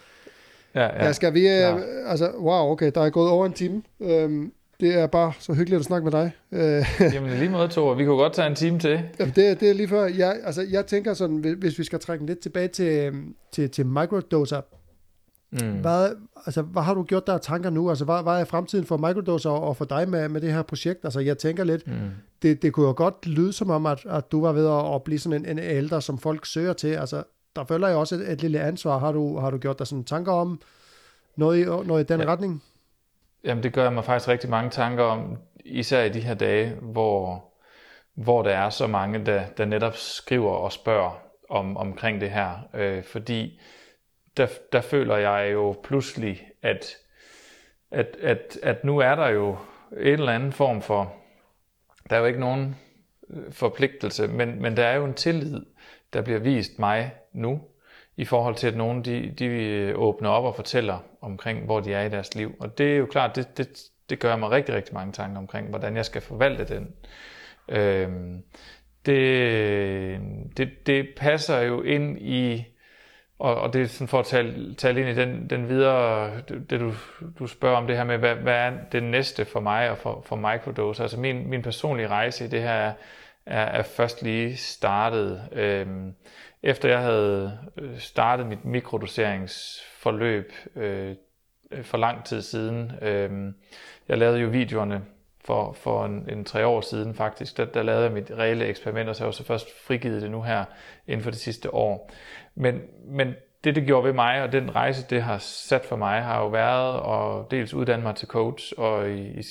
[0.74, 1.04] Ja, ja.
[1.04, 1.48] ja skal vi...
[1.48, 1.74] Øh,
[2.06, 3.82] altså, wow, okay, der er gået over en time.
[4.00, 6.32] Øhm, det er bare så hyggeligt at snakke med dig.
[6.52, 7.94] Øh, Jamen lige måde, Thor.
[7.94, 9.02] Vi kunne godt tage en time til.
[9.18, 10.04] Jamen, det, det er lige før.
[10.06, 13.86] Jeg, altså, jeg tænker sådan, hvis vi skal trække lidt tilbage til, øhm, til, til
[13.86, 14.60] microdoser.
[15.52, 15.80] Mm.
[15.80, 16.10] Hvad,
[16.46, 17.88] altså, hvad har du gjort der tanker nu?
[17.88, 21.04] Altså, hvad, hvad er fremtiden for microdoser og for dig med, med det her projekt?
[21.04, 21.92] Altså, jeg tænker lidt, mm.
[22.42, 25.02] det, det kunne jo godt lyde som om, at, at du var ved at, at
[25.02, 26.88] blive sådan en, en ældre, som folk søger til.
[26.88, 27.22] Altså,
[27.56, 28.98] der føler jeg også et, et lille ansvar.
[28.98, 30.60] Har du, har du gjort dig sådan tanker om
[31.36, 32.26] noget i, noget i den ja.
[32.26, 32.62] retning?
[33.44, 36.74] Jamen det gør jeg mig faktisk rigtig mange tanker om, især i de her dage,
[36.74, 37.44] hvor,
[38.14, 42.68] hvor der er så mange, der, der netop skriver og spørger om, omkring det her.
[42.74, 43.60] Øh, fordi
[44.36, 46.96] der, der føler jeg jo pludselig, at,
[47.90, 49.56] at, at, at nu er der jo
[49.92, 51.14] en eller anden form for,
[52.10, 52.76] der er jo ikke nogen
[53.30, 55.66] øh, forpligtelse, men, men der er jo en tillid,
[56.12, 57.60] der bliver vist mig nu,
[58.16, 61.94] i forhold til, at nogen de, de øh, åbner op og fortæller omkring, hvor de
[61.94, 62.54] er i deres liv.
[62.60, 63.68] Og det er jo klart, det, det,
[64.10, 66.94] det gør mig rigtig, rigtig mange tanker omkring, hvordan jeg skal forvalte den.
[67.68, 68.42] Øhm,
[69.06, 70.20] det,
[70.56, 72.64] det, det passer jo ind i,
[73.38, 76.32] og, og det er sådan for at tale, tale ind i den, den videre,
[76.70, 76.92] det du,
[77.38, 80.22] du spørger om det her med, hvad, hvad er det næste for mig og for,
[80.26, 81.02] for microdose.
[81.02, 82.92] Altså min, min personlige rejse i det her er,
[83.46, 85.48] er, er først lige startet.
[85.52, 86.14] Øhm,
[86.62, 91.16] efter jeg havde øh, startet mit mikrodoseringsforløb øh,
[91.82, 93.52] for lang tid siden, øh,
[94.08, 95.04] jeg lavede jo videoerne
[95.44, 99.08] for, for en, en tre år siden faktisk, der, der lavede jeg mit reelle eksperiment,
[99.08, 100.64] og så har jeg så først frigivet det nu her
[101.06, 102.10] inden for det sidste år.
[102.54, 103.34] Men, men
[103.64, 106.48] det, det gjorde ved mig, og den rejse, det har sat for mig, har jo
[106.48, 106.96] været
[107.40, 109.42] at dels uddanne mig til coach, og i, i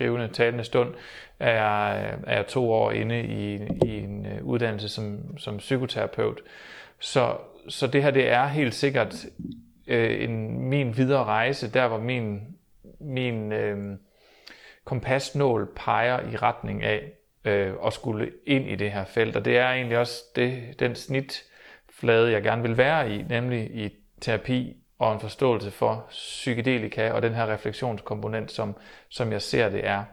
[0.00, 0.94] skrivende, talende stund,
[1.38, 1.92] er
[2.26, 3.54] er to år inde i,
[3.86, 6.40] i en øh, uddannelse som, som psykoterapeut.
[6.98, 7.36] Så,
[7.68, 9.26] så det her, det er helt sikkert
[9.86, 12.40] øh, en, min videre rejse, der hvor min,
[13.00, 13.96] min øh,
[14.84, 17.12] kompasnål peger i retning af
[17.44, 19.36] øh, at skulle ind i det her felt.
[19.36, 23.90] Og det er egentlig også det, den snitflade, jeg gerne vil være i, nemlig i
[24.20, 28.76] terapi og en forståelse for psykedelika og den her refleksionskomponent, som,
[29.08, 30.04] som jeg ser det er.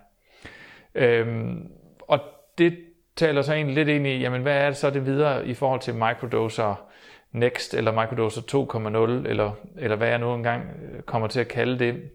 [0.95, 2.19] Øhm, og
[2.57, 2.77] det
[3.15, 5.79] taler så egentlig lidt ind i, jamen hvad er det så det videre i forhold
[5.79, 6.89] til microdoser
[7.31, 11.79] next, eller microdoser 2.0, eller, eller hvad jeg nu engang øh, kommer til at kalde
[11.79, 12.09] det.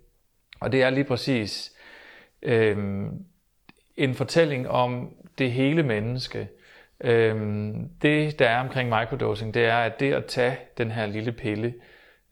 [0.61, 1.73] Og det er lige præcis
[2.43, 3.25] øhm,
[3.97, 6.49] en fortælling om det hele menneske.
[7.01, 11.33] Øhm, det, der er omkring microdosing, det er, at det at tage den her lille
[11.33, 11.75] pille,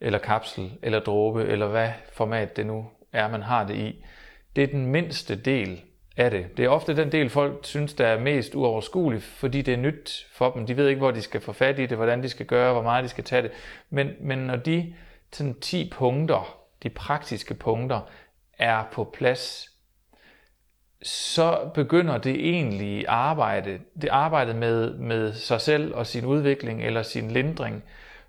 [0.01, 4.05] eller kapsel, eller dråbe, eller hvad format det nu er, man har det i,
[4.55, 5.81] det er den mindste del
[6.17, 6.57] af det.
[6.57, 10.27] Det er ofte den del, folk synes, der er mest uoverskuelig, fordi det er nyt
[10.31, 10.65] for dem.
[10.65, 12.81] De ved ikke, hvor de skal få fat i det, hvordan de skal gøre, hvor
[12.81, 13.51] meget de skal tage det.
[13.89, 14.93] Men, men når de
[15.31, 17.99] sådan 10 punkter, de praktiske punkter,
[18.57, 19.71] er på plads,
[21.03, 27.03] så begynder det egentlige arbejde, det arbejde med, med sig selv og sin udvikling eller
[27.03, 27.83] sin lindring.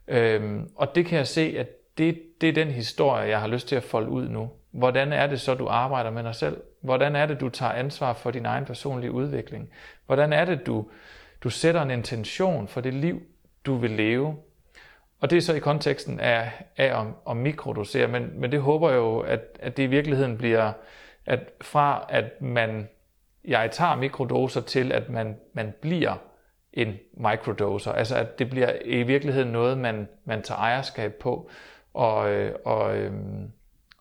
[0.09, 1.69] Øhm, og det kan jeg se, at
[1.99, 4.51] det, det er den historie, jeg har lyst til at folde ud nu.
[4.71, 6.61] hvordan er det så, du arbejder med dig selv?
[6.81, 9.71] Hvordan er det, du tager ansvar for din egen personlige udvikling?
[10.07, 10.87] Hvordan er det, du,
[11.41, 13.23] du sætter en intention for det liv,
[13.67, 14.37] du vil leve?
[15.21, 18.91] Og det er så i konteksten af, af om, om mikrodosere, men, men det håber
[18.91, 20.73] jeg jo, at, at det i virkeligheden bliver,
[21.27, 22.89] at fra at man,
[23.45, 26.15] jeg tager mikrodoser til, at man, man bliver
[26.73, 27.93] en microdoser.
[27.93, 31.51] Altså at det bliver i virkeligheden noget, man, man tager ejerskab på,
[31.95, 33.53] og, øh, og, øhm,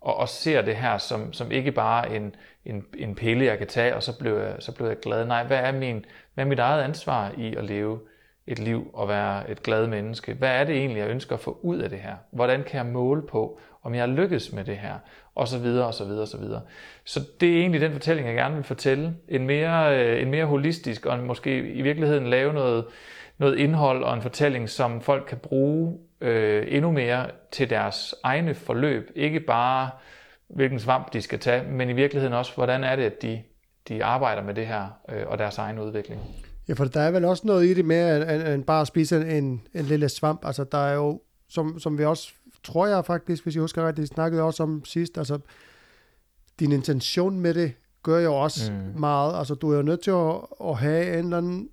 [0.01, 2.35] og, og ser det her som, som ikke bare en,
[2.65, 5.25] en, en pille, jeg kan tage, og så blev, jeg, så blev jeg glad.
[5.25, 7.99] Nej, hvad er, min, hvad er mit eget ansvar i at leve
[8.47, 10.33] et liv og være et glad menneske?
[10.33, 12.15] Hvad er det egentlig, jeg ønsker at få ud af det her?
[12.31, 14.95] Hvordan kan jeg måle på, om jeg lykkes med det her?
[15.35, 16.61] Og så videre, og så videre, og så videre.
[17.05, 19.15] Så det er egentlig den fortælling, jeg gerne vil fortælle.
[19.27, 22.85] En mere, øh, en mere holistisk, og måske i virkeligheden lave noget,
[23.37, 28.53] noget indhold og en fortælling, som folk kan bruge øh, endnu mere til deres egne
[28.53, 29.11] forløb.
[29.15, 29.89] Ikke bare
[30.47, 33.41] hvilken svamp de skal tage, men i virkeligheden også, hvordan er det, at de,
[33.87, 36.21] de arbejder med det her øh, og deres egen udvikling.
[36.69, 39.37] Ja, for der er vel også noget i det med, end, end bare at spise
[39.37, 40.45] en, en lille svamp.
[40.45, 42.33] Altså, der er jo, som, som vi også,
[42.63, 45.39] tror jeg faktisk, hvis jeg husker rigtigt, snakkede også om sidst, altså,
[46.59, 47.73] din intention med det
[48.03, 48.99] gør jo også mm.
[48.99, 49.37] meget.
[49.37, 51.69] Altså, du er jo nødt til at, at have en eller anden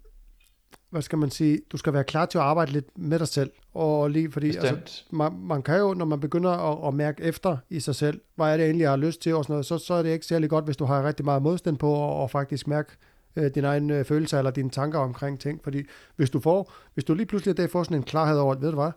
[0.90, 3.50] hvad skal man sige, du skal være klar til at arbejde lidt med dig selv.
[3.74, 7.56] Og lige fordi, altså, man, man kan jo, når man begynder at, at mærke efter
[7.70, 9.78] i sig selv, hvad er det egentlig, jeg har lyst til, og sådan noget, så,
[9.78, 12.30] så er det ikke særlig godt, hvis du har rigtig meget modstand på, og, og
[12.30, 12.90] faktisk mærke
[13.36, 15.60] øh, dine egne øh, følelser, eller dine tanker omkring ting.
[15.64, 15.82] Fordi
[16.16, 18.76] hvis du får, hvis du lige pludselig dag får sådan en klarhed over, ved du
[18.76, 18.90] hvad,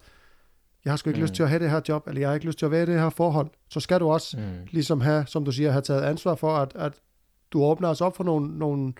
[0.85, 1.23] jeg har sgu ikke mm.
[1.23, 2.83] lyst til at have det her job, eller jeg har ikke lyst til at være
[2.83, 4.67] i det her forhold, så skal du også mm.
[4.71, 6.93] ligesom have, som du siger, have taget ansvar for, at, at
[7.51, 8.93] du åbner os op for nogle, nogle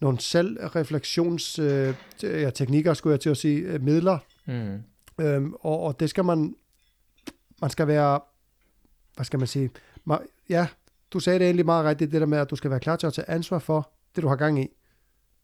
[0.00, 4.18] nogle selvrefleksionsteknikker, øh, teknikker, skulle jeg til at sige, øh, midler.
[4.46, 4.82] Mm.
[5.24, 6.54] Øhm, og, og det skal man,
[7.60, 8.20] man skal være,
[9.14, 9.70] hvad skal man sige,
[10.04, 10.18] man,
[10.48, 10.66] ja,
[11.12, 13.06] du sagde det egentlig meget rigtigt, det der med, at du skal være klar til
[13.06, 14.68] at tage ansvar for det, du har gang i.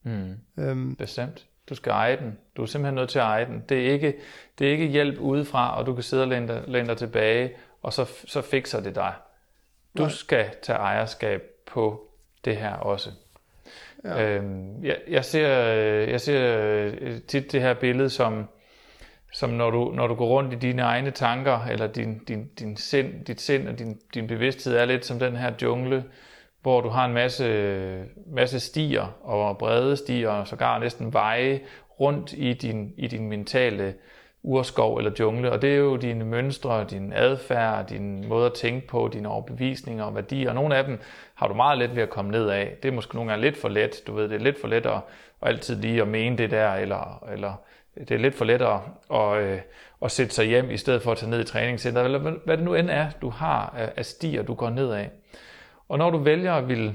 [0.02, 0.34] Mm.
[0.58, 1.46] Øhm, Bestemt.
[1.68, 2.38] Du skal eje den.
[2.56, 3.64] Du er simpelthen nødt til at eje den.
[3.68, 4.14] Det er ikke,
[4.59, 7.52] det er ikke hjælp udefra, og du kan sidde og læne dig, læne dig tilbage,
[7.82, 9.12] og så, så fikser det dig.
[9.98, 10.10] Du Nej.
[10.10, 12.10] skal tage ejerskab på
[12.44, 13.10] det her også.
[14.05, 14.22] Ja.
[14.22, 15.48] Øhm, jeg, jeg ser,
[16.10, 16.59] jeg ser
[17.01, 18.48] øh, tit det her billede som,
[19.32, 22.76] som når, du, når du går rundt i dine egne tanker, eller din, din, din
[22.76, 26.05] sind, dit sind og din, din bevidsthed er lidt som den her jungle,
[26.66, 31.60] hvor du har en masse, masse stier og brede stier, og sågar næsten veje
[32.01, 33.94] rundt i din, i din mentale
[34.43, 38.86] urskov eller jungle, og det er jo dine mønstre, din adfærd, din måde at tænke
[38.86, 40.48] på, dine overbevisninger og værdier.
[40.48, 41.01] Og nogle af dem
[41.34, 42.76] har du meget let ved at komme ned af.
[42.82, 44.02] Det er måske nogle gange lidt for let.
[44.06, 44.93] Du ved, det er lidt for let at,
[45.43, 47.52] at altid lige at mene det der, eller, eller
[47.98, 48.78] det er lidt for let at,
[49.14, 49.60] at, øh,
[50.02, 52.64] at sætte sig hjem, i stedet for at tage ned i træningscenter, eller hvad det
[52.64, 55.10] nu end er, du har af stier, du går ned af.
[55.88, 56.94] Og når du vælger at vil,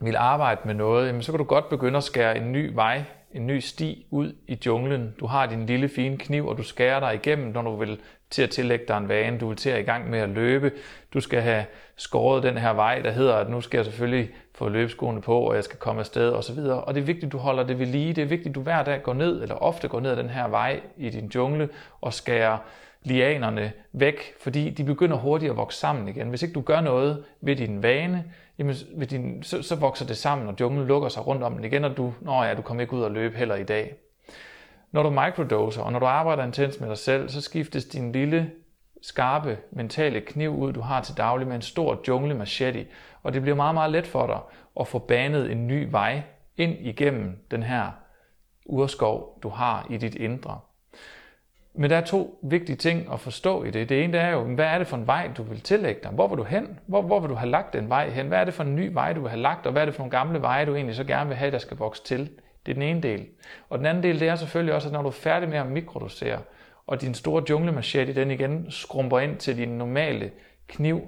[0.00, 3.04] vil arbejde med noget, jamen, så kan du godt begynde at skære en ny vej
[3.32, 5.14] en ny sti ud i junglen.
[5.20, 8.42] Du har din lille fine kniv, og du skærer dig igennem, når du vil til
[8.42, 9.38] at tillægge dig en vane.
[9.38, 10.72] Du vil til at i gang med at løbe.
[11.14, 11.64] Du skal have
[11.96, 15.54] skåret den her vej, der hedder, at nu skal jeg selvfølgelig få løbeskoene på, og
[15.54, 16.58] jeg skal komme afsted osv.
[16.58, 18.12] Og det er vigtigt, at du holder det ved lige.
[18.12, 20.30] Det er vigtigt, at du hver dag går ned, eller ofte går ned ad den
[20.30, 21.68] her vej i din jungle,
[22.00, 22.58] og skærer
[23.02, 26.28] lianerne væk, fordi de begynder hurtigt at vokse sammen igen.
[26.28, 28.24] Hvis ikke du gør noget ved din vane,
[28.58, 31.64] jamen, ved din, så, så vokser det sammen, og junglen lukker sig rundt om den
[31.64, 33.94] igen, og du, nå ja, du kommer ikke ud og løbe heller i dag.
[34.92, 38.50] Når du microdoser, og når du arbejder intens med dig selv, så skiftes din lille,
[39.02, 42.86] skarpe, mentale kniv ud, du har til daglig med en stor jungle machete,
[43.22, 44.38] og det bliver meget, meget let for dig
[44.80, 46.22] at få banet en ny vej
[46.56, 47.90] ind igennem den her
[48.66, 50.60] urskov, du har i dit indre.
[51.78, 53.88] Men der er to vigtige ting at forstå i det.
[53.88, 56.10] Det ene er jo, hvad er det for en vej, du vil tillægge dig?
[56.10, 56.78] Hvor vil du hen?
[56.86, 58.28] Hvor, hvor vil du have lagt den vej hen?
[58.28, 59.66] Hvad er det for en ny vej, du vil have lagt?
[59.66, 61.58] Og hvad er det for nogle gamle veje, du egentlig så gerne vil have, der
[61.58, 62.30] skal vokse til?
[62.66, 63.26] Det er den ene del.
[63.68, 65.66] Og den anden del, det er selvfølgelig også, at når du er færdig med at
[65.66, 66.38] mikrodosere,
[66.86, 70.30] og din store junglemachete, den igen skrumper ind til din normale
[70.68, 71.00] kniv,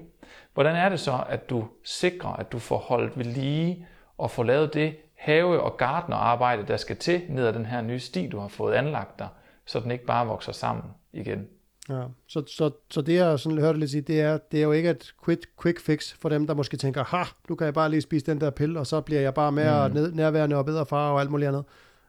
[0.53, 3.87] hvordan er det så, at du sikrer, at du får holdt ved lige
[4.17, 7.99] og får lavet det have- og gardnerarbejde, der skal til ned ad den her nye
[7.99, 9.27] sti, du har fået anlagt dig?
[9.65, 11.47] Så den ikke bare vokser sammen igen.
[11.89, 14.71] Ja, så, så, så det jeg sådan hørte lidt sige, det er, det er jo
[14.71, 17.89] ikke et quick, quick fix for dem, der måske tænker, ha, nu kan jeg bare
[17.89, 19.93] lige spise den der pille, og så bliver jeg bare mere mm.
[19.93, 21.63] ned, nærværende og bedre far og alt muligt andet.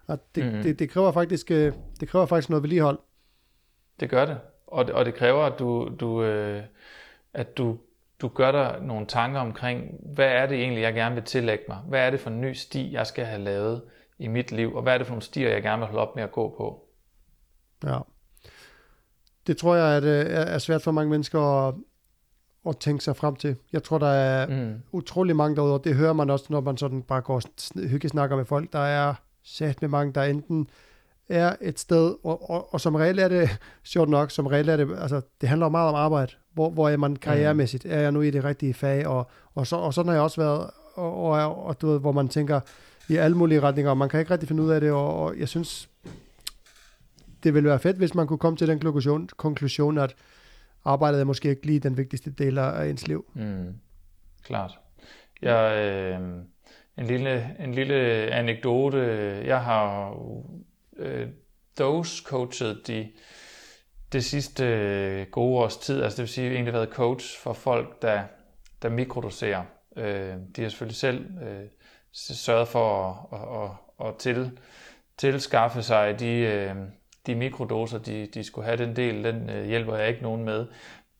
[0.06, 0.62] Og det, mm.
[0.62, 2.98] det, det, kræver faktisk, øh, det kræver faktisk noget vedligehold.
[4.00, 4.38] Det gør det.
[4.66, 6.62] Og det, og det kræver, at du, du, øh,
[7.34, 7.78] at du,
[8.20, 11.78] du gør dig nogle tanker omkring, hvad er det egentlig, jeg gerne vil tillægge mig?
[11.88, 13.82] Hvad er det for en ny sti, jeg skal have lavet
[14.18, 14.74] i mit liv?
[14.74, 16.54] Og hvad er det for nogle stier, jeg gerne vil holde op med at gå
[16.56, 16.88] på?
[17.84, 17.98] Ja.
[19.46, 21.74] Det tror jeg at, øh, er svært for mange mennesker at,
[22.68, 23.56] at tænke sig frem til.
[23.72, 24.74] Jeg tror, der er mm.
[24.92, 27.42] utrolig mange derude, og det hører man også, når man sådan bare går og
[27.88, 28.72] hyggesnakker med folk.
[28.72, 29.14] Der er
[29.44, 30.68] sat med mange, der enten
[31.28, 34.76] er et sted, og, og, og som regel er det, sjovt nok, som regel er
[34.76, 36.32] det, altså det handler meget om arbejde.
[36.54, 37.86] Hvor, hvor er man karrieremæssigt?
[37.86, 39.06] Er jeg nu i det rigtige fag?
[39.06, 42.12] Og, og, så, og sådan har jeg også været, og, og, og du ved, hvor
[42.12, 42.60] man tænker
[43.08, 45.38] i alle mulige retninger, og man kan ikke rigtig finde ud af det, og, og
[45.38, 45.88] jeg synes,
[47.44, 50.14] det ville være fedt, hvis man kunne komme til den konklusion, konklusion at
[50.84, 53.24] arbejdet er måske ikke lige den vigtigste del af ens liv.
[53.34, 53.74] Mm,
[54.42, 54.78] klart.
[55.42, 56.20] Jeg, øh,
[56.98, 57.94] en, lille, en lille
[58.32, 58.98] anekdote.
[59.46, 60.16] Jeg har
[60.96, 61.28] øh,
[61.78, 63.08] dose coachet de,
[64.12, 66.02] det sidste øh, gode års tid.
[66.02, 68.22] Altså det vil sige, at jeg egentlig været coach for folk, der,
[68.82, 69.64] der mikrodoserer.
[69.96, 71.66] Øh, de har selvfølgelig selv øh,
[72.12, 73.70] sørget for at, at,
[74.06, 74.58] at, at til,
[75.16, 76.76] tilskaffe sig de, øh,
[77.26, 80.66] de mikrodoser, de, de skulle have, den del, den øh, hjælper jeg ikke nogen med.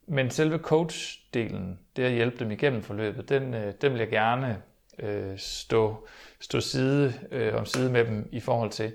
[0.07, 4.63] Men selve coach-delen, det at hjælpe dem igennem forløbet, den, øh, den vil jeg gerne
[4.99, 6.07] øh, stå,
[6.41, 8.93] stå side øh, om side med dem i forhold til.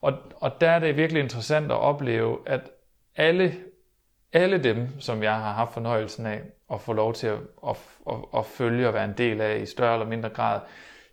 [0.00, 2.70] Og, og der er det virkelig interessant at opleve, at
[3.16, 3.54] alle,
[4.32, 6.40] alle dem, som jeg har haft fornøjelsen af
[6.72, 7.38] at få lov til at,
[7.68, 7.76] at,
[8.10, 10.60] at, at følge og være en del af i større eller mindre grad,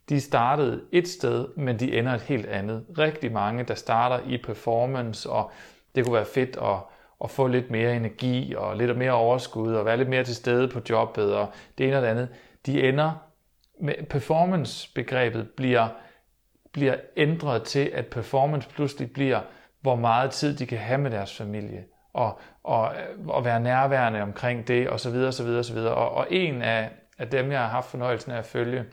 [0.10, 2.86] de startede et sted, men de ender et helt andet.
[2.98, 5.52] Rigtig mange, der starter i performance, og
[5.96, 6.78] det kunne være fedt at,
[7.24, 10.68] at få lidt mere energi og lidt mere overskud og være lidt mere til stede
[10.68, 11.48] på jobbet og
[11.78, 12.30] det ene og det andet.
[12.66, 13.12] De ender
[13.82, 15.88] med performance-begrebet bliver,
[16.72, 19.42] bliver ændret til, at performance pludselig bliver,
[19.82, 22.94] hvor meget tid de kan have med deres familie og, og,
[23.28, 25.16] og være nærværende omkring det osv.
[25.16, 25.78] osv., osv.
[25.78, 28.86] Og, og en af, af dem, jeg har haft fornøjelsen af at følge,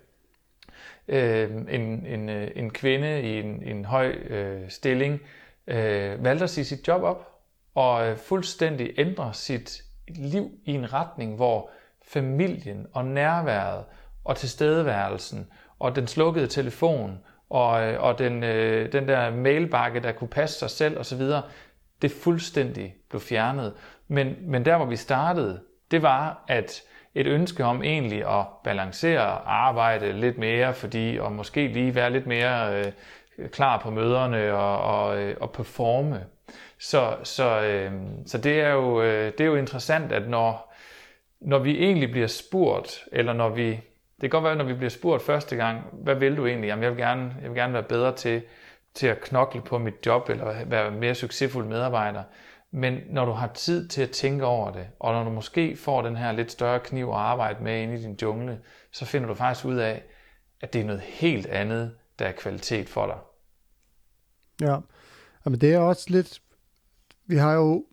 [1.08, 5.20] øh, en, en, øh, en kvinde i en, en høj øh, stilling
[5.66, 7.34] øh, valgte at sige sit job op
[7.74, 11.70] og øh, fuldstændig ændre sit liv i en retning, hvor
[12.02, 13.84] familien og nærværet
[14.24, 15.46] og tilstedeværelsen
[15.78, 17.18] og den slukkede telefon
[17.50, 21.22] og, øh, og den, øh, den der mailbakke, der kunne passe sig selv osv.,
[22.02, 23.74] det fuldstændig blev fjernet.
[24.08, 25.60] Men, men der, hvor vi startede,
[25.90, 26.82] det var, at
[27.14, 32.26] et ønske om egentlig at balancere arbejde lidt mere, fordi og måske lige være lidt
[32.26, 32.92] mere øh,
[33.48, 36.24] klar på møderne og, og, øh, og performe.
[36.78, 37.92] Så, så, øh,
[38.26, 40.74] så det, er jo, øh, det er jo interessant, at når,
[41.40, 44.90] når vi egentlig bliver spurgt, eller når vi, det kan godt være, når vi bliver
[44.90, 46.68] spurgt første gang, hvad vil du egentlig?
[46.68, 48.42] Jamen, jeg vil gerne, jeg vil gerne være bedre til,
[48.94, 52.22] til at knokle på mit job, eller være mere succesfuld medarbejder.
[52.76, 56.02] Men når du har tid til at tænke over det, og når du måske får
[56.02, 58.60] den her lidt større kniv at arbejde med inde i din jungle,
[58.92, 60.04] så finder du faktisk ud af,
[60.60, 63.16] at det er noget helt andet, der er kvalitet for dig.
[64.68, 64.78] Ja,
[65.44, 66.42] men det er også lidt,
[67.26, 67.86] vi har jo,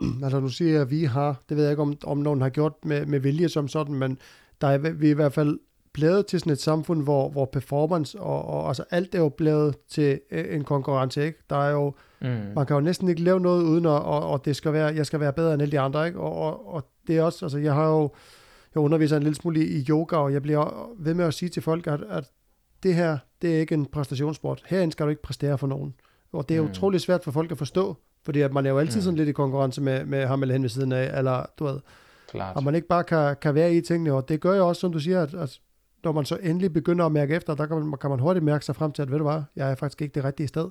[0.24, 2.84] altså du siger, at vi har, det ved jeg ikke, om, om nogen har gjort
[2.84, 4.18] med, med vilje som sådan, men
[4.60, 5.58] der er vi er i hvert fald
[5.94, 9.76] blevet til sådan et samfund, hvor, hvor performance og, og altså alt er jo blevet
[9.88, 11.38] til øh, en konkurrence, ikke?
[11.50, 12.28] Der er jo, mm.
[12.54, 15.06] man kan jo næsten ikke lave noget uden, at, og, og det skal være, jeg
[15.06, 16.20] skal være bedre end alle de andre, ikke?
[16.20, 18.10] Og, og, og det er også, altså jeg har jo,
[18.74, 21.62] jeg underviser en lille smule i yoga, og jeg bliver ved med at sige til
[21.62, 22.30] folk, at, at
[22.82, 24.62] det her, det er ikke en præstationssport.
[24.66, 25.94] Herinde skal du ikke præstere for nogen.
[26.32, 26.70] Og det er mm.
[26.70, 29.02] utrolig svært for folk at forstå, fordi at man er jo altid mm.
[29.02, 31.80] sådan lidt i konkurrence med, med ham eller hen ved siden af, eller du ved,
[32.28, 32.56] Klart.
[32.56, 34.92] og man ikke bare kan, kan være i tingene, og det gør jo også, som
[34.92, 35.60] du siger, at, at
[36.04, 38.64] når man så endelig begynder at mærke efter, der kan man, kan man hurtigt mærke
[38.64, 40.70] sig frem til, at ved du hvad, jeg er faktisk ikke det rigtige sted.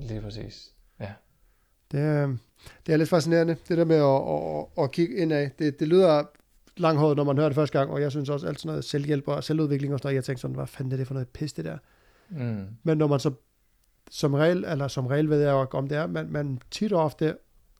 [0.00, 1.12] Lige præcis, ja.
[1.92, 2.36] Det, er,
[2.86, 5.50] det er lidt fascinerende, det der med at, at, at kigge indad.
[5.58, 6.24] Det, det lyder
[6.76, 9.28] langhåret, når man hører det første gang, og jeg synes også alt sådan noget selvhjælp
[9.28, 11.52] og selvudvikling og sådan noget, jeg tænker sådan, hvad fanden er det for noget pis,
[11.52, 11.78] det der?
[12.28, 12.66] Mm.
[12.82, 13.30] Men når man så
[14.10, 17.04] som regel, eller som regel ved jeg jo om det er, man, man tit og
[17.04, 17.36] ofte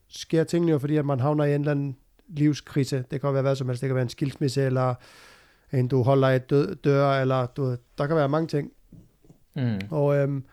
[0.09, 1.97] sker tingene jo, fordi at man havner i en eller anden
[2.28, 3.05] livskrise.
[3.11, 3.81] Det kan være hvad som helst.
[3.81, 4.94] Det kan være en skilsmisse, eller
[5.72, 8.72] en du holder et død, dør, eller du, der kan være mange ting.
[9.55, 9.80] Mm.
[9.90, 10.44] Og, øhm,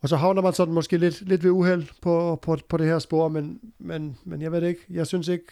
[0.00, 2.98] og så havner man sådan måske lidt, lidt ved uheld på, på, på det her
[2.98, 4.86] spor, men, men, men jeg ved det ikke.
[4.90, 5.46] Jeg synes ikke,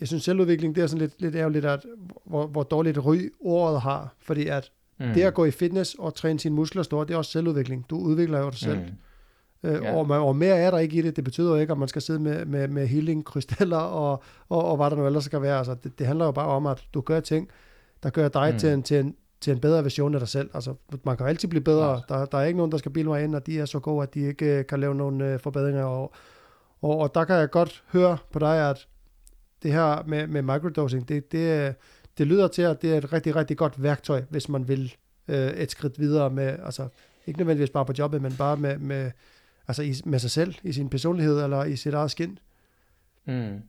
[0.00, 1.86] jeg synes selvudvikling, det er sådan lidt, lidt ærgerligt, at,
[2.24, 5.06] hvor, hvor dårligt ry ordet har, fordi at mm.
[5.14, 7.90] det at gå i fitness og træne sine muskler store, det er også selvudvikling.
[7.90, 8.78] Du udvikler jo dig selv.
[8.78, 8.92] Mm.
[9.62, 9.94] Øh, ja.
[9.94, 11.16] og, og mere er der ikke i det.
[11.16, 14.76] Det betyder jo ikke, at man skal sidde med, med, med healing-krystaller og, og, og
[14.76, 15.58] hvad der nu ellers skal være.
[15.58, 17.48] Altså, det, det handler jo bare om, at du gør ting,
[18.02, 18.58] der gør dig mm.
[18.58, 20.50] til, en, til, en, til en bedre version af dig selv.
[20.54, 20.74] Altså,
[21.04, 21.90] man kan altid blive bedre.
[21.90, 22.00] Ja.
[22.08, 24.02] Der, der er ikke nogen, der skal bilde mig ind, og de er så gode,
[24.02, 25.84] at de ikke øh, kan lave nogle uh, forbedringer.
[25.84, 26.12] Og,
[26.82, 28.86] og, og der kan jeg godt høre på dig, at
[29.62, 31.74] det her med, med microdosing, det, det,
[32.18, 34.94] det lyder til, at det er et rigtig, rigtig godt værktøj, hvis man vil
[35.28, 36.88] uh, et skridt videre med, altså
[37.26, 39.10] ikke nødvendigvis bare på jobbet, men bare med, med,
[39.68, 42.38] altså i, med sig selv, i sin personlighed eller i sit eget skin.
[43.24, 43.62] Mm.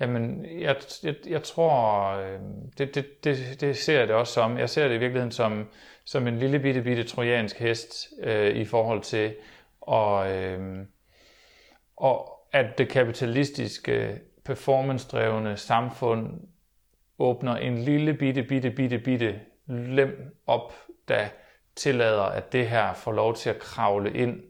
[0.00, 2.40] Jamen, jeg, jeg, jeg tror, øh,
[2.78, 4.58] det, det, det, det ser jeg det også som.
[4.58, 5.68] Jeg ser det i virkeligheden som,
[6.04, 9.34] som en lille bitte, bitte trojansk hest øh, i forhold til,
[9.80, 10.78] og, øh,
[11.96, 16.40] og at det kapitalistiske, performance-drevne samfund
[17.18, 20.74] åbner en lille bitte, bitte, bitte, bitte lem op,
[21.08, 21.28] der
[21.76, 24.42] tillader, at det her får lov til at kravle ind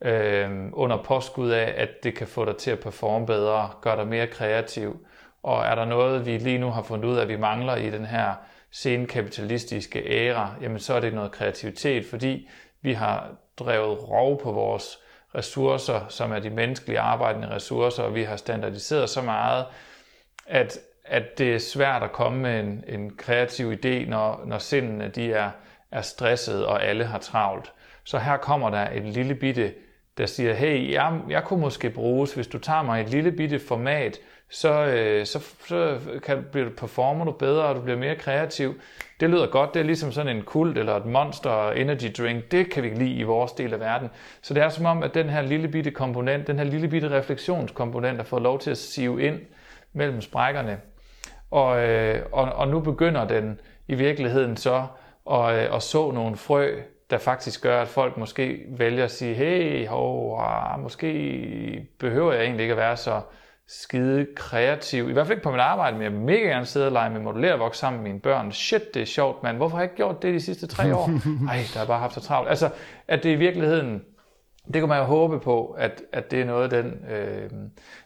[0.00, 4.06] øh, under påskud af, at det kan få dig til at performe bedre, gøre dig
[4.06, 5.06] mere kreativ.
[5.42, 7.90] Og er der noget, vi lige nu har fundet ud af, at vi mangler i
[7.90, 8.34] den her
[8.70, 12.48] senkapitalistiske æra, jamen så er det noget kreativitet, fordi
[12.82, 14.98] vi har drevet rov på vores
[15.34, 19.66] ressourcer, som er de menneskelige arbejdende ressourcer, og vi har standardiseret så meget,
[20.46, 25.08] at, at det er svært at komme med en, en kreativ idé, når, når sindene
[25.08, 25.50] de er,
[25.90, 27.72] er stresset, og alle har travlt.
[28.04, 29.74] Så her kommer der et lille bitte
[30.18, 33.58] der siger, hey, jeg, jeg kunne måske bruges, hvis du tager mig et lille bitte
[33.58, 34.20] format,
[34.50, 38.80] så, øh, så, så kan, bliver, performer du bedre, og du bliver mere kreativ.
[39.20, 42.70] Det lyder godt, det er ligesom sådan en kult eller et monster energy drink, det
[42.70, 44.08] kan vi lide i vores del af verden.
[44.42, 47.10] Så det er som om, at den her lille bitte komponent, den her lille bitte
[47.10, 49.40] refleksionskomponent, har fået lov til at sive ind
[49.92, 50.78] mellem sprækkerne.
[51.50, 54.86] Og, øh, og, og nu begynder den i virkeligheden så
[55.30, 56.80] at, øh, at så nogle frø,
[57.10, 62.42] der faktisk gør, at folk måske vælger at sige, hey, hov, ah, måske behøver jeg
[62.42, 63.20] egentlig ikke at være så
[63.68, 65.10] skide kreativ.
[65.10, 67.10] I hvert fald ikke på mit arbejde, men jeg vil mega gerne sidde og lege
[67.10, 68.52] med modellervoks sammen med mine børn.
[68.52, 69.56] Shit, det er sjovt, mand.
[69.56, 71.10] Hvorfor har jeg ikke gjort det de sidste tre år?
[71.50, 72.48] Ej, der har bare haft så travlt.
[72.48, 72.70] Altså,
[73.08, 74.02] at det i virkeligheden,
[74.66, 77.50] det kan man jo håbe på, at, at det er noget af, den, øh,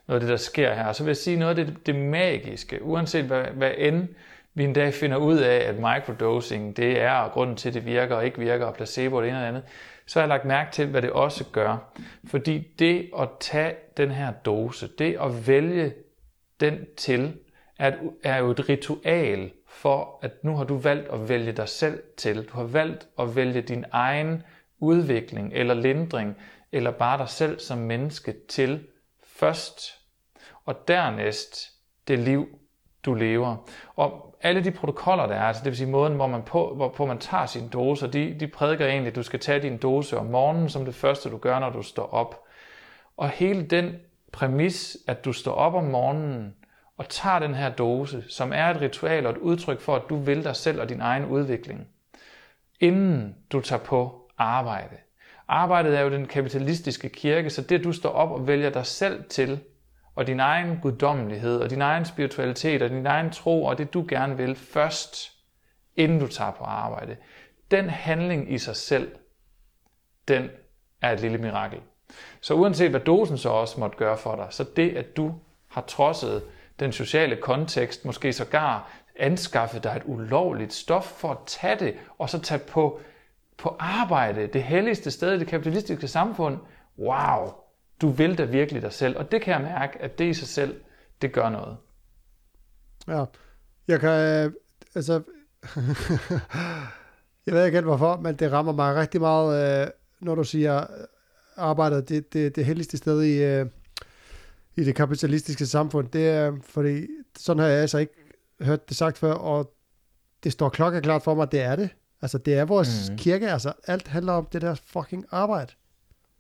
[0.06, 0.92] noget af det, der sker her.
[0.92, 4.08] Så vil jeg sige noget af det, det magiske, uanset hvad, hvad end
[4.54, 8.16] vi en dag finder ud af, at microdosing, det er grunden til, at det virker
[8.16, 9.62] og ikke virker, og placebo og det ene eller andet,
[10.06, 11.92] så har jeg lagt mærke til, hvad det også gør.
[12.26, 15.94] Fordi det at tage den her dose, det at vælge
[16.60, 17.34] den til,
[17.78, 17.92] er,
[18.24, 22.44] er jo et ritual for, at nu har du valgt at vælge dig selv til.
[22.44, 24.42] Du har valgt at vælge din egen
[24.78, 26.36] udvikling eller lindring,
[26.72, 28.86] eller bare dig selv som menneske til
[29.24, 29.98] først.
[30.64, 31.70] Og dernæst
[32.08, 32.58] det liv,
[33.04, 33.56] du lever.
[33.96, 37.06] Og alle de protokoller, der er, altså det vil sige måden, hvor man på, hvorpå
[37.06, 40.26] man tager sin dose, de, de prædiker egentlig, at du skal tage din dose om
[40.26, 42.44] morgenen som det første, du gør, når du står op.
[43.16, 43.96] Og hele den
[44.32, 46.54] præmis, at du står op om morgenen
[46.96, 50.16] og tager den her dose, som er et ritual og et udtryk for, at du
[50.16, 51.86] vil dig selv og din egen udvikling,
[52.80, 54.96] inden du tager på arbejde.
[55.48, 59.24] Arbejdet er jo den kapitalistiske kirke, så det du står op og vælger dig selv
[59.28, 59.60] til,
[60.14, 64.04] og din egen guddommelighed, og din egen spiritualitet, og din egen tro, og det du
[64.08, 65.32] gerne vil først,
[65.96, 67.16] inden du tager på arbejde.
[67.70, 69.16] Den handling i sig selv,
[70.28, 70.50] den
[71.02, 71.78] er et lille mirakel.
[72.40, 75.34] Så uanset hvad dosen så også måtte gøre for dig, så det at du
[75.68, 76.42] har trodset
[76.80, 82.30] den sociale kontekst, måske sågar anskaffet dig et ulovligt stof for at tage det, og
[82.30, 83.00] så tage på,
[83.58, 86.58] på arbejde, det helligste sted i det kapitalistiske samfund.
[86.98, 87.54] Wow,
[88.02, 90.48] du vil da virkelig dig selv, og det kan jeg mærke, at det i sig
[90.48, 90.80] selv,
[91.22, 91.76] det gør noget.
[93.08, 93.24] Ja,
[93.88, 94.10] jeg kan,
[94.94, 95.12] altså,
[97.46, 100.86] jeg ved ikke helt hvorfor, men det rammer mig rigtig meget, øh, når du siger,
[101.56, 103.66] arbejdet det, det, det helligste sted i, øh,
[104.76, 106.08] i det kapitalistiske samfund.
[106.08, 107.06] Det er, fordi
[107.38, 108.14] sådan har jeg altså ikke
[108.60, 109.74] hørt det sagt før, og
[110.44, 111.90] det står klokkeklart for mig, at det er det.
[112.22, 113.16] Altså, det er vores mm.
[113.16, 115.72] kirke, altså alt handler om det der fucking arbejde.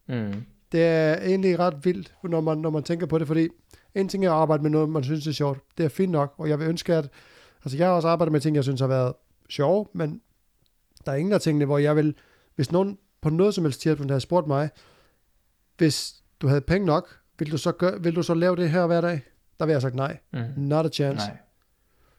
[0.08, 3.48] Mm det er egentlig ret vildt, når man, når man tænker på det, fordi
[3.94, 5.60] en ting er at arbejde med noget, man synes er sjovt.
[5.78, 7.08] Det er fint nok, og jeg vil ønske, at...
[7.64, 9.12] Altså, jeg har også arbejdet med ting, jeg synes har været
[9.48, 10.20] sjove, men
[11.06, 12.14] der er ingen af tingene, hvor jeg vil...
[12.54, 14.70] Hvis nogen på noget som helst tidspunkt havde spurgt mig,
[15.76, 18.86] hvis du havde penge nok, vil du så, gøre, vil du så lave det her
[18.86, 19.20] hver dag?
[19.58, 20.18] Der vil jeg have sagt nej.
[20.32, 20.38] Mm.
[20.56, 21.26] Not a chance.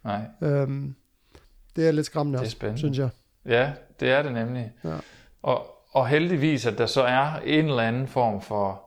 [0.03, 0.21] Nej.
[0.41, 0.49] nej.
[0.49, 0.95] Øhm,
[1.75, 2.79] det er lidt skræmmende det er spændende.
[2.79, 3.09] synes jeg.
[3.45, 4.71] Ja, det er det nemlig.
[4.83, 4.97] Ja.
[5.41, 8.81] Og, og heldigvis, at der så er en eller anden form for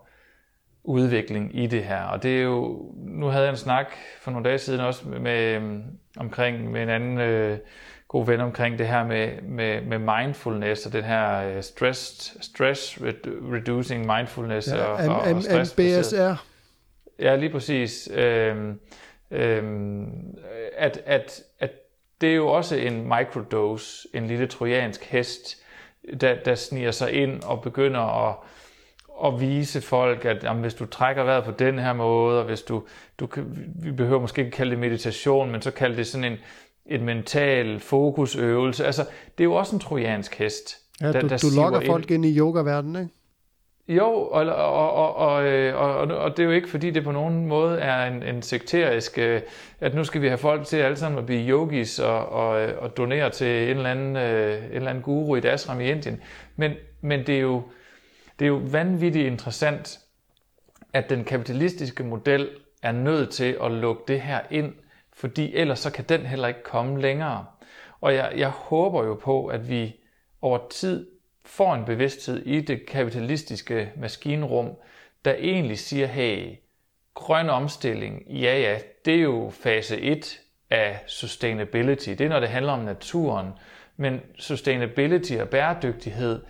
[0.85, 2.03] udvikling i det her.
[2.03, 3.87] Og det er jo, nu havde jeg en snak
[4.21, 5.83] for nogle dage siden også med, øhm,
[6.17, 7.59] omkring med en anden øh,
[8.09, 12.99] god ven omkring det her med, med, med mindfulness og den her øh, stress, stress
[13.53, 15.79] reducing mindfulness ja, og, og, og stress.
[15.79, 16.45] MBSR.
[17.19, 18.09] Ja, lige præcis.
[18.15, 18.81] Øhm,
[19.31, 20.37] øhm,
[20.77, 21.71] at, at, at
[22.21, 25.63] det er jo også en microdose, en lille trojansk hest,
[26.21, 28.37] der, der sniger sig ind og begynder at,
[29.25, 32.63] at vise folk, at jamen, hvis du trækker vejret på den her måde, og hvis
[32.63, 32.83] du,
[33.21, 33.29] du
[33.83, 36.39] vi behøver måske ikke kalde det meditation, men så kalde det sådan en,
[36.87, 38.87] en mental fokusøvelse.
[38.87, 39.03] Altså,
[39.39, 40.77] det er jo også en trojansk hest.
[41.01, 43.15] Ja, der, du, der du lokker folk ind i yoga-verdenen, ikke?
[43.89, 47.13] Jo, og, og, og, øh, og, og, og det er jo ikke, fordi det på
[47.13, 49.41] nogen måde er en, en sekterisk, øh,
[49.81, 52.83] at nu skal vi have folk til alle sammen at blive yogis og, og, øh,
[52.83, 55.91] og donere til en eller, anden, øh, en eller anden guru i et ashram i
[55.91, 56.23] Indien.
[56.57, 57.63] Men, men det, er jo,
[58.39, 59.99] det er jo vanvittigt interessant,
[60.93, 62.49] at den kapitalistiske model
[62.83, 64.73] er nødt til at lukke det her ind,
[65.13, 67.47] fordi ellers så kan den heller ikke komme længere.
[68.01, 69.97] Og jeg, jeg håber jo på, at vi
[70.43, 71.07] over tid
[71.57, 74.71] får en bevidsthed i det kapitalistiske maskinrum,
[75.25, 76.57] der egentlig siger, hey,
[77.15, 82.09] grøn omstilling, ja ja, det er jo fase 1 af sustainability.
[82.09, 83.53] Det er, når det handler om naturen.
[83.97, 86.43] Men sustainability og bæredygtighed,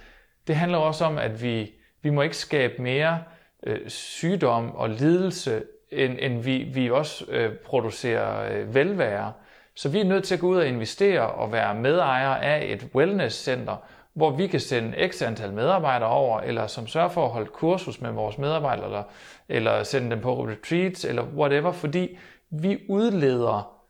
[0.47, 1.73] det handler også om, at vi,
[2.03, 3.23] vi må ikke skabe mere
[3.67, 5.63] øh, sygdom og lidelse,
[5.93, 9.33] end, end vi, vi også øh, producerer øh, velvære.
[9.75, 12.89] Så vi er nødt til at gå ud og investere og være medejere af et
[12.95, 13.77] wellness-center,
[14.17, 18.01] hvor vi kan sende x antal medarbejdere over, eller som sørger for at holde kursus
[18.01, 19.03] med vores medarbejdere, eller,
[19.49, 22.19] eller sende dem på retreats, eller whatever, fordi
[22.51, 23.83] vi udleder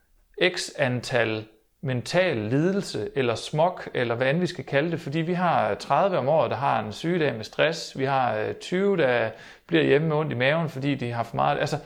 [0.49, 1.45] x antal
[1.81, 6.19] mental lidelse, eller smog, eller hvad end vi skal kalde det, fordi vi har 30
[6.19, 9.31] om året, der har en sygedag med stress, vi har øh, 20, der
[9.67, 11.59] bliver hjemme med ondt i maven, fordi de har for meget.
[11.59, 11.79] Altså,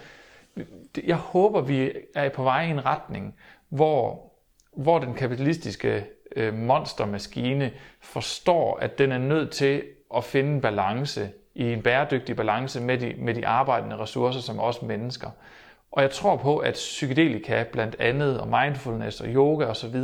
[1.05, 3.35] jeg håber, vi er på vej i en retning,
[3.69, 4.33] hvor,
[4.77, 6.05] hvor den kapitalistiske
[6.37, 9.83] øh, monstermaskine forstår, at den er nødt til
[10.17, 14.59] at finde en balance i en bæredygtig balance med de, med de arbejdende ressourcer som
[14.59, 15.31] også mennesker.
[15.93, 19.97] Og jeg tror på, at psykedelika blandt andet, og mindfulness og yoga osv.,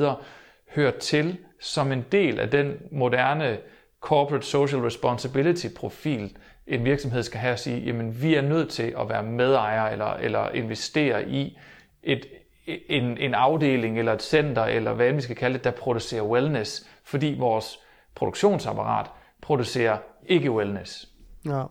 [0.75, 3.59] hører til som en del af den moderne
[4.01, 6.37] corporate social responsibility profil,
[6.67, 10.15] en virksomhed skal have at sige, jamen vi er nødt til at være medejere eller,
[10.15, 11.59] eller investere i
[12.03, 12.27] et,
[12.67, 16.87] en, en afdeling eller et center, eller hvad vi skal kalde det, der producerer wellness,
[17.05, 17.79] fordi vores
[18.15, 19.07] produktionsapparat
[19.43, 21.09] producerer ikke wellness.
[21.45, 21.63] Ja.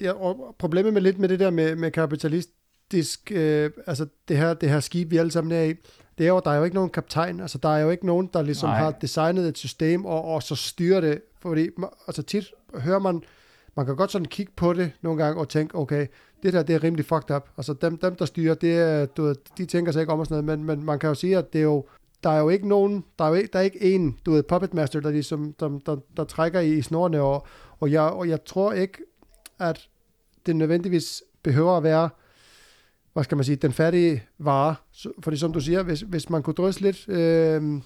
[0.00, 4.54] Ja og problemet med lidt med det der med, med kapitalistisk, øh, altså det her,
[4.54, 5.74] det her skib, vi alle sammen er i,
[6.18, 8.30] det er jo, der er jo ikke nogen kaptajn, altså der er jo ikke nogen,
[8.32, 8.78] der ligesom Nej.
[8.78, 11.68] har designet et system, og, og så styrer det, fordi
[12.06, 12.44] altså tit
[12.74, 13.22] hører man,
[13.76, 16.06] man kan godt sådan kigge på det nogle gange og tænke, okay,
[16.42, 17.48] det der, det er rimelig fucked up.
[17.56, 20.44] Altså dem, dem der styrer, det er, du de tænker sig ikke om og sådan
[20.44, 21.84] noget, men, men man kan jo sige, at det er jo,
[22.22, 24.42] der er jo ikke nogen, der er jo ikke, der er ikke en, du ved,
[24.42, 27.46] puppet master, der, ligesom, der, der, der trækker i, i snorene, og,
[27.80, 28.98] og, jeg, og jeg tror ikke,
[29.58, 29.88] at
[30.46, 32.08] det nødvendigvis behøver at være,
[33.12, 34.74] hvad skal man sige, den færdige vare.
[35.22, 37.80] Fordi som du siger, hvis, hvis man kunne drysse lidt øh,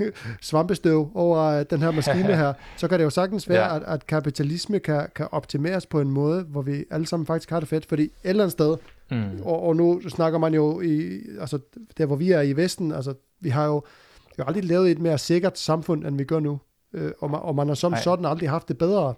[0.40, 3.76] svampestøv over den her maskine her, så kan det jo sagtens være, ja.
[3.76, 7.60] at, at kapitalisme kan, kan optimeres på en måde, hvor vi alle sammen faktisk har
[7.60, 8.76] det fedt, fordi et eller andet sted,
[9.10, 9.42] mm.
[9.44, 11.58] og, og nu snakker man jo i, altså
[11.98, 13.82] der hvor vi er i Vesten, altså vi har jo,
[14.28, 16.60] vi har aldrig lavet et mere sikkert samfund, end vi gør nu,
[16.92, 18.00] øh, og, man, og man har som Ej.
[18.00, 19.14] sådan aldrig haft det bedre.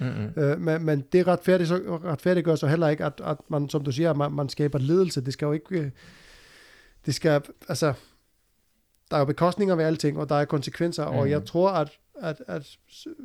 [0.00, 0.42] Mm-hmm.
[0.42, 3.92] Øh, men, men det retfærdigt, så, retfærdiggør så heller ikke, at, at man, som du
[3.92, 5.20] siger, man, man skaber ledelse.
[5.20, 5.80] Det skal jo ikke...
[5.80, 5.90] Øh,
[7.06, 7.92] det skal, altså,
[9.10, 11.16] der er jo bekostninger ved alting, og der er konsekvenser, mm.
[11.16, 11.90] og jeg tror, at,
[12.22, 12.76] at, at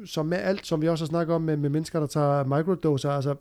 [0.06, 3.12] som med alt, som vi også har snakket om med, med mennesker, der tager microdoser,
[3.12, 3.36] altså,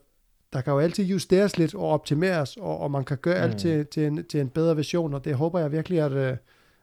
[0.53, 3.51] der kan jo altid justeres lidt og optimeres, og, og man kan gøre mm.
[3.51, 6.37] alt til, til, en, til en bedre version, og det håber jeg virkelig, at, øh,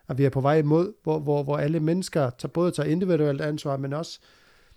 [0.08, 3.42] at vi er på vej imod, hvor, hvor, hvor alle mennesker tager, både tager individuelt
[3.42, 4.20] ansvar, men også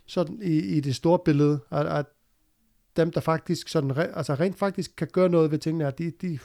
[0.07, 2.07] sådan i, i det store billede, at, at
[2.97, 6.39] dem, der faktisk sådan, altså rent faktisk kan gøre noget ved tingene, at de, de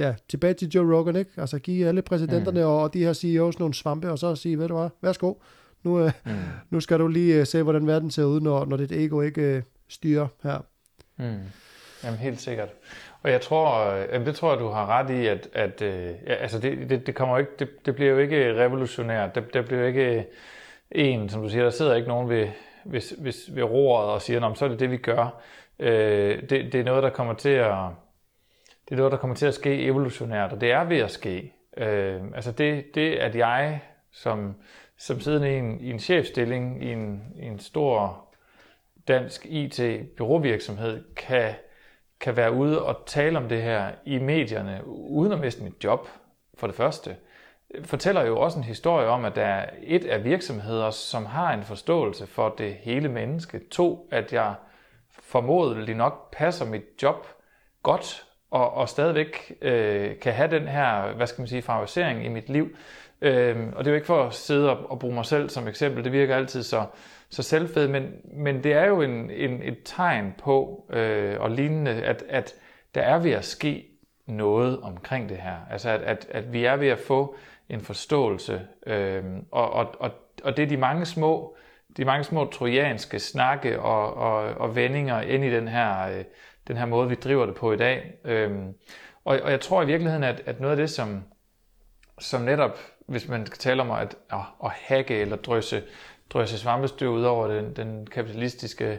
[0.00, 1.30] ja, tilbage til Joe Rogan, ikke?
[1.36, 2.66] Altså give alle præsidenterne mm.
[2.66, 5.34] og de her CEOs nogle svampe, og så sige, ved du hvad, værsgo,
[5.82, 6.32] nu, øh, mm.
[6.70, 9.56] nu skal du lige uh, se, hvordan verden ser ud, når, når dit ego ikke
[9.56, 10.58] uh, styrer her.
[11.16, 11.38] Mm.
[12.04, 12.68] Jamen helt sikkert.
[13.22, 16.34] Og jeg tror, øh, det tror jeg, du har ret i, at, at øh, ja,
[16.34, 19.34] altså det, det, det, kommer ikke, det, det bliver jo ikke revolutionært.
[19.34, 20.26] Det, det bliver jo ikke
[20.90, 22.48] en, som du siger, der sidder ikke nogen ved,
[22.84, 25.42] ved, ved, ved roret og siger, så er det det, vi gør.
[25.78, 27.74] Øh, det, det er noget, der kommer til at
[28.90, 31.52] det er noget, der kommer til at ske evolutionært, og det er ved at ske.
[31.76, 33.80] Øh, altså det, det, at jeg
[34.12, 34.54] som,
[34.98, 38.24] som siddende i en, i en chefstilling i en, i en stor
[39.08, 41.54] dansk IT-byråvirksomhed, kan,
[42.20, 46.08] kan være ude og tale om det her i medierne, uden at miste mit job,
[46.54, 47.16] for det første,
[47.84, 51.62] fortæller jo også en historie om, at der er et af virksomheder, som har en
[51.62, 53.60] forståelse for det hele menneske.
[53.70, 54.54] To, at jeg
[55.10, 57.26] formodentlig nok passer mit job
[57.82, 62.28] godt og, og stadigvæk øh, kan have den her, hvad skal man sige, favorisering i
[62.28, 62.76] mit liv.
[63.20, 65.68] Øh, og det er jo ikke for at sidde og, og bruge mig selv som
[65.68, 66.84] eksempel, det virker altid så,
[67.30, 71.90] så selvfed, men, men det er jo en, en, et tegn på, øh, og lignende,
[71.90, 72.54] at, at
[72.94, 73.86] der er ved at ske
[74.26, 75.56] noget omkring det her.
[75.70, 77.36] Altså at, at, at vi er ved at få
[77.68, 80.10] en forståelse, øh, og, og, og,
[80.44, 81.56] og det er de mange små
[81.96, 86.24] de mange små trojanske snakke og, og, og vendinger ind i den her, øh,
[86.68, 88.14] den her måde, vi driver det på i dag.
[88.24, 88.74] Øhm,
[89.24, 91.24] og, og jeg tror i virkeligheden, at, at noget af det, som,
[92.18, 95.82] som netop, hvis man skal tale om at, at, at hacke eller drysse,
[96.30, 98.98] drysse svampestøv ud over den, den kapitalistiske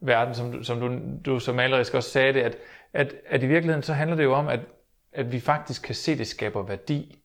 [0.00, 0.98] verden, som, som du,
[1.32, 2.56] du som malerisk også sagde det, at,
[2.92, 4.60] at, at i virkeligheden så handler det jo om, at,
[5.12, 7.22] at vi faktisk kan se, at det skaber værdi.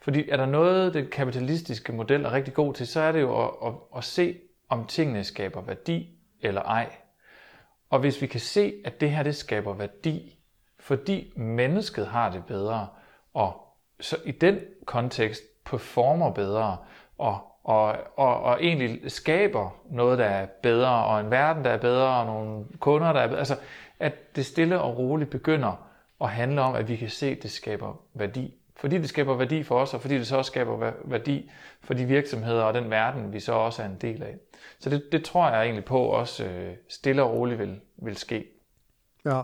[0.00, 3.44] Fordi er der noget, den kapitalistiske model er rigtig god til, så er det jo
[3.44, 4.38] at, at, at se,
[4.68, 6.96] om tingene skaber værdi eller ej.
[7.92, 10.38] Og hvis vi kan se, at det her det skaber værdi,
[10.80, 12.88] fordi mennesket har det bedre,
[13.34, 16.76] og så i den kontekst performer bedre,
[17.18, 21.76] og, og, og, og egentlig skaber noget, der er bedre, og en verden, der er
[21.76, 23.38] bedre, og nogle kunder, der er bedre.
[23.38, 23.56] Altså,
[24.00, 25.88] at det stille og roligt begynder
[26.20, 28.54] at handle om, at vi kan se, at det skaber værdi.
[28.76, 31.50] Fordi det skaber værdi for os, og fordi det så også skaber værdi
[31.80, 34.36] for de virksomheder og den verden, vi så også er en del af.
[34.78, 38.44] Så det, det tror jeg egentlig på også øh, stille og roligt vil, vil ske.
[39.24, 39.42] Ja,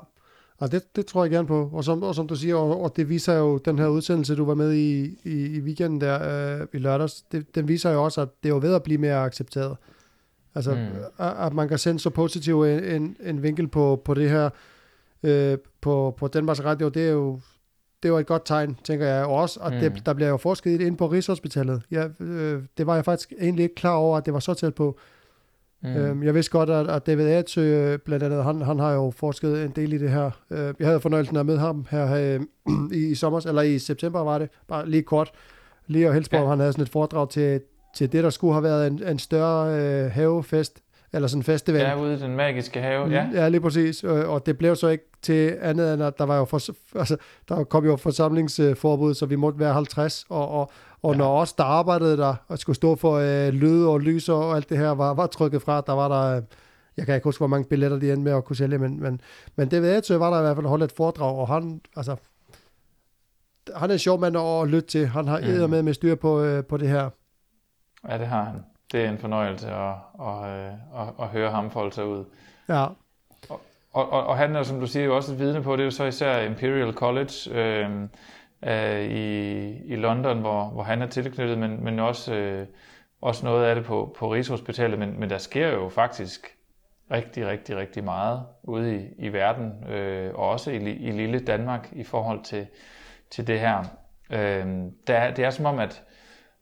[0.59, 1.71] og det, det tror jeg gerne på.
[1.73, 4.45] Og som, og som du siger, og, og det viser jo den her udsendelse, du
[4.45, 8.21] var med i i, i weekenden der øh, i lørdags, det, den viser jo også,
[8.21, 9.77] at det er ved at blive mere accepteret.
[10.55, 10.79] Altså, mm.
[11.19, 14.51] at, at man kan sende så positiv en, en, en vinkel på, på det her
[15.23, 17.41] øh, på, på Danmarks Radio, det er jo
[18.03, 19.79] det var et godt tegn, tænker jeg også, og mm.
[19.79, 21.83] det, der bliver jo forsket i det inde på Rigshospitalet.
[21.91, 24.75] Ja, øh, det var jeg faktisk egentlig ikke klar over, at det var så tæt
[24.75, 24.99] på.
[25.83, 25.89] Mm.
[25.89, 29.65] Øhm, jeg vidste godt, at, at David Atsø, blandt andet, han, han har jo forsket
[29.65, 30.31] en del i det her.
[30.51, 32.41] Øh, jeg havde fornøjelsen af med ham her øh,
[32.99, 35.31] i, i sommer, eller i september var det, bare lige kort.
[35.87, 36.49] Lige og Helsborg, ja.
[36.49, 37.61] han havde sådan et foredrag til,
[37.97, 40.83] til det, der skulle have været en, en større øh, havefest,
[41.13, 41.81] eller sådan en festival.
[41.81, 43.29] Ja, ude i den magiske have, ja.
[43.35, 44.05] Ja, lige præcis.
[44.05, 46.61] Og det blev så ikke til andet end, at der var jo for,
[46.99, 47.17] altså,
[47.49, 50.71] der kom jo forsamlingsforbud, så vi måtte være 50, og, og,
[51.03, 51.19] og ja.
[51.19, 54.69] når os, der arbejdede der, og skulle stå for øh, lyd og lys og alt
[54.69, 56.43] det her, var, var trykket fra, der var der,
[56.97, 59.21] jeg kan ikke huske, hvor mange billetter de endte med at kunne sælge, men, men,
[59.57, 61.81] men det ved jeg, så var der i hvert fald holdt et foredrag, og han,
[61.97, 62.17] altså,
[63.77, 65.07] han er en sjov mand at lytte til.
[65.07, 65.71] Han har mm.
[65.71, 67.11] med med styr på, øh, på det her.
[68.09, 68.55] Ja, det har han.
[68.93, 72.25] Det er en fornøjelse at, at, at, at, at høre ham folde sig ud.
[72.69, 72.85] Ja.
[73.49, 73.61] Og,
[73.93, 75.85] og, og, og han er, som du siger, jo også et vidne på, det er
[75.85, 78.09] jo så især Imperial College øh,
[78.63, 82.67] øh, i, i London, hvor, hvor han er tilknyttet, men, men også, øh,
[83.21, 84.99] også noget af det på, på Rigshospitalet.
[84.99, 86.47] Men, men der sker jo faktisk
[87.11, 91.89] rigtig, rigtig, rigtig meget ude i, i verden, øh, og også i, i lille Danmark
[91.93, 92.67] i forhold til,
[93.31, 93.85] til det her.
[94.31, 94.67] Øh,
[95.07, 96.03] der, det er som om, at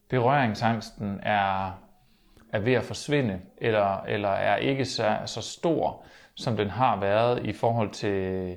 [0.09, 1.81] berøringsangsten er,
[2.53, 6.05] er ved at forsvinde, eller, eller er ikke så, så stor,
[6.35, 8.57] som den har været i forhold til,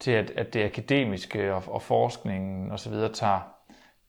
[0.00, 2.92] til at, at det akademiske og, og forskningen osv.
[3.14, 3.40] tager,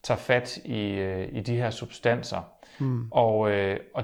[0.03, 2.41] tager fat i, øh, i de her substanser.
[2.79, 3.07] Mm.
[3.11, 4.03] Og, øh, og,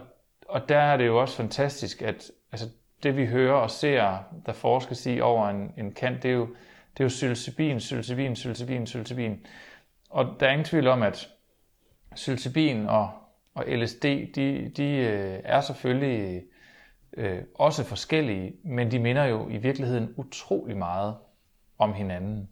[0.49, 2.69] og der er det jo også fantastisk, at altså,
[3.03, 6.47] det vi hører og ser, der forskes i over en, en kant, det er jo,
[6.97, 9.45] det er jo psilocybin, psilocybin, psilocybin, psilocybin.
[10.09, 11.29] Og der er ingen tvivl om, at
[12.15, 13.09] psilocybin og,
[13.55, 14.03] og LSD,
[14.35, 16.43] de, de øh, er selvfølgelig
[17.17, 21.15] øh, også forskellige, men de minder jo i virkeligheden utrolig meget
[21.77, 22.49] om hinanden.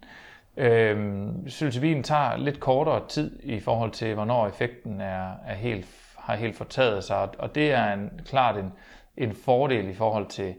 [0.58, 5.88] Øh, psilocybin tager lidt kortere tid i forhold til, hvornår effekten er, er helt,
[6.18, 8.72] har helt fortaget sig, og det er en, klart en,
[9.18, 10.56] en fordel i forhold til,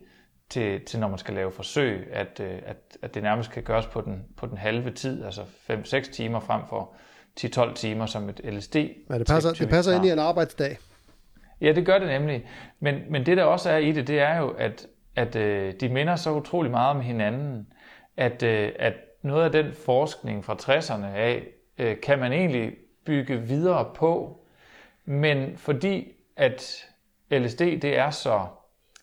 [0.51, 3.87] til, til når man skal lave forsøg, at, øh, at, at det nærmest kan gøres
[3.87, 6.95] på den, på den halve tid, altså 5-6 timer frem for
[7.41, 8.77] 10-12 timer som et LSD.
[8.77, 10.79] Ja, det passer, det passer ind i en arbejdsdag.
[11.61, 12.47] Ja, det gør det nemlig.
[12.81, 14.87] Men, men det der også er i det, det er jo, at,
[15.17, 17.67] at øh, de minder så utrolig meget om hinanden,
[18.17, 21.47] at, øh, at noget af den forskning fra 60'erne af,
[21.79, 22.73] øh, kan man egentlig
[23.05, 24.41] bygge videre på,
[25.05, 26.87] men fordi at
[27.31, 28.47] LSD det er så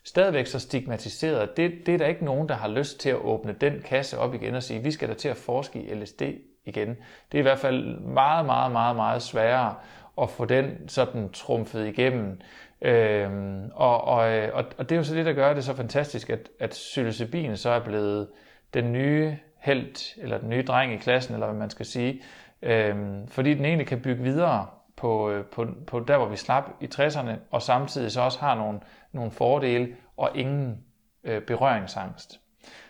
[0.03, 3.55] stadigvæk så stigmatiseret, det, det er der ikke nogen, der har lyst til at åbne
[3.61, 6.21] den kasse op igen og sige, vi skal da til at forske i LSD
[6.69, 6.89] igen.
[7.31, 9.75] Det er i hvert fald meget, meget, meget, meget sværere
[10.21, 12.39] at få den sådan trumfet igennem.
[12.81, 15.75] Øhm, og, og, øh, og, og det er jo så det, der gør det så
[15.75, 18.27] fantastisk, at, at psilocybin så er blevet
[18.73, 22.21] den nye held, eller den nye dreng i klassen, eller hvad man skal sige,
[22.61, 26.63] øhm, fordi den egentlig kan bygge videre på, øh, på, på der, hvor vi slap
[26.81, 28.79] i 60'erne, og samtidig så også har nogle,
[29.11, 30.83] nogle fordele og ingen
[31.23, 32.39] øh, berøringsangst.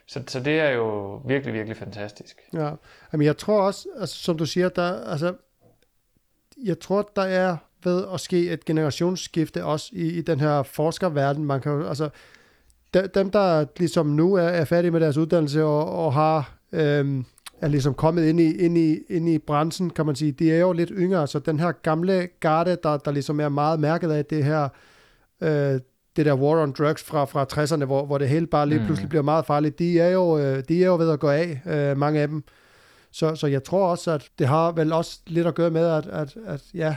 [0.10, 2.42] Så, så det er jo virkelig, virkelig fantastisk.
[2.54, 2.72] Ja,
[3.14, 5.34] Jamen, jeg tror også, altså, som du siger, der, altså,
[6.64, 11.46] jeg tror, der er ved at ske et generationsskifte også i, i den her forskerverden.
[11.46, 12.10] Man kan altså,
[12.94, 17.26] de, dem, der ligesom nu er, er færdige med deres uddannelse og, og har øhm,
[17.62, 20.60] er ligesom kommet ind i, ind, i, ind i branchen, kan man sige, de er
[20.60, 24.26] jo lidt yngre, så den her gamle garde, der, der ligesom er meget mærket af
[24.26, 24.70] det her,
[25.42, 25.80] øh,
[26.20, 28.86] det der war on drugs fra, fra 60'erne, hvor, hvor det hele bare lige mm.
[28.86, 31.62] pludselig bliver meget farligt, de er jo, øh, de er jo ved at gå af,
[31.66, 32.44] øh, mange af dem.
[33.12, 36.08] Så, så jeg tror også, at det har vel også lidt at gøre med, at,
[36.08, 36.96] at, at ja,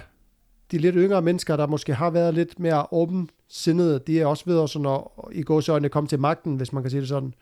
[0.71, 4.63] de lidt yngre mennesker, der måske har været lidt mere åbensindede, de er også ved
[4.63, 5.01] at sådan at,
[5.33, 7.35] i gåsøjne komme til magten, hvis man kan sige det sådan.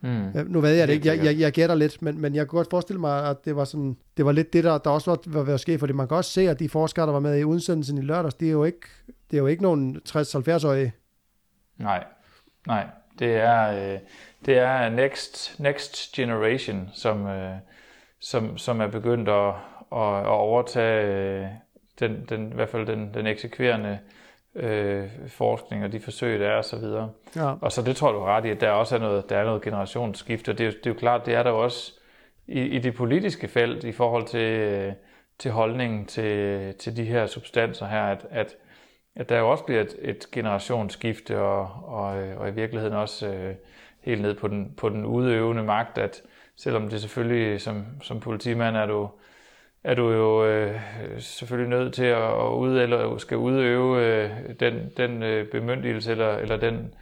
[0.00, 0.30] Mm.
[0.46, 2.70] Nu ved jeg det ikke, jeg, jeg, jeg gætter lidt, men, men jeg kunne godt
[2.70, 5.42] forestille mig, at det var, sådan, det var lidt det, der, der også var, var
[5.42, 7.44] ved at ske, fordi man kan også se, at de forskere, der var med i
[7.44, 8.86] udsendelsen i lørdags, det er jo ikke,
[9.30, 10.92] det er jo ikke nogen 60-70-årige.
[11.78, 12.04] Nej,
[12.66, 12.86] nej.
[13.18, 13.98] Det er, øh,
[14.46, 17.54] det er next, next generation, som, øh,
[18.20, 19.54] som, som er begyndt at,
[19.92, 21.46] at, at overtage øh,
[22.00, 23.98] den, den, i hvert fald den, den eksekverende
[24.54, 26.84] øh, forskning og de forsøg, der er osv.
[26.84, 27.54] Og, ja.
[27.60, 29.62] og så det tror du ret i, at der også er noget, der er noget
[29.62, 31.92] generationsskift, og det er, det er jo klart, det er der også
[32.46, 34.94] i, i det politiske felt i forhold til,
[35.38, 38.54] til holdningen til, til de her substanser her, at, at,
[39.18, 43.28] at der jo også bliver et, et generationsskifte, og, og, øh, og i virkeligheden også
[43.28, 43.54] øh,
[44.00, 46.22] helt ned på den, på den udøvende magt, at
[46.56, 49.08] selvom det selvfølgelig som, som politimand er du
[49.84, 50.80] er du jo øh,
[51.18, 54.30] selvfølgelig nødt til at ud, eller skal udøve øh,
[54.60, 56.94] den, den øh, bemyndigelse eller, eller den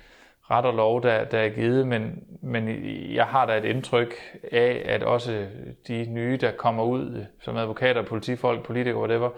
[0.50, 2.68] ret og lov, der, der er givet, men, men
[3.14, 4.14] jeg har da et indtryk
[4.52, 5.46] af, at også
[5.88, 9.30] de nye, der kommer ud som advokater, politifolk, politikere, whatever,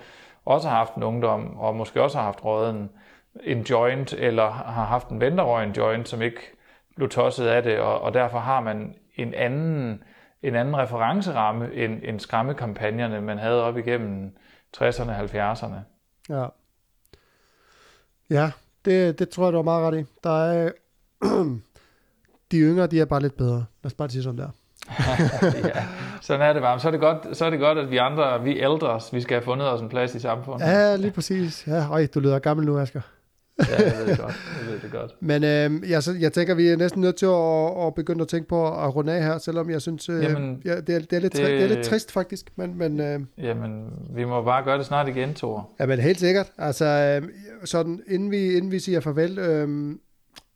[0.49, 2.91] også har haft en ungdom, og måske også har haft rådet en,
[3.43, 6.41] en joint, eller har haft en venterøj en joint, som ikke
[6.97, 10.03] blev tosset af det, og, og derfor har man en anden
[10.43, 14.37] en anden referenceramme end, end skræmmekampagnerne, man havde op igennem
[14.77, 15.77] 60'erne og 70'erne.
[16.29, 16.47] Ja.
[18.31, 18.51] Ja,
[18.85, 20.05] det, det tror jeg, du var meget ret i.
[20.25, 20.71] Der er,
[22.53, 23.65] de yngre, de er bare lidt bedre.
[23.83, 24.51] Lad os bare sige sådan der.
[25.75, 25.87] ja,
[26.21, 26.81] sådan er det bare.
[26.81, 29.35] Så er det, godt, så er det godt, at vi andre, vi ældre, vi skal
[29.35, 30.67] have fundet os en plads i samfundet.
[30.67, 31.67] Ja, lige præcis.
[31.67, 33.01] Ja, øj, du lyder gammel nu, Asger
[33.59, 34.35] ja, jeg ved det godt.
[34.61, 35.15] Jeg ved det godt.
[35.21, 38.29] Men øh, jeg, så, jeg tænker, vi er næsten nødt til at, at begynde at
[38.29, 41.13] tænke på at runde af her, selvom jeg synes, øh, jamen, ja, det, er, det,
[41.13, 42.51] er lidt det, det er lidt trist faktisk.
[42.57, 45.71] Men, men, øh, jamen, vi må bare gøre det snart igen, Thor.
[45.81, 46.53] Ja, men helt sikkert.
[46.59, 47.29] Altså, øh,
[47.65, 49.97] sådan, inden vi, inden vi siger farvel, øh,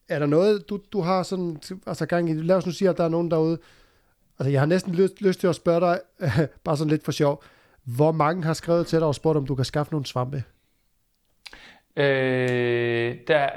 [0.08, 1.56] er der noget, du, du har sådan,
[1.86, 3.58] altså gang i, lad os nu sige, at der er nogen derude,
[4.42, 6.00] altså jeg har næsten lyst, lyst til at spørge dig,
[6.64, 7.42] bare sådan lidt for sjov,
[7.84, 10.44] hvor mange har skrevet til dig og spurgt, om du kan skaffe nogle svampe?
[11.96, 13.48] Øh, der,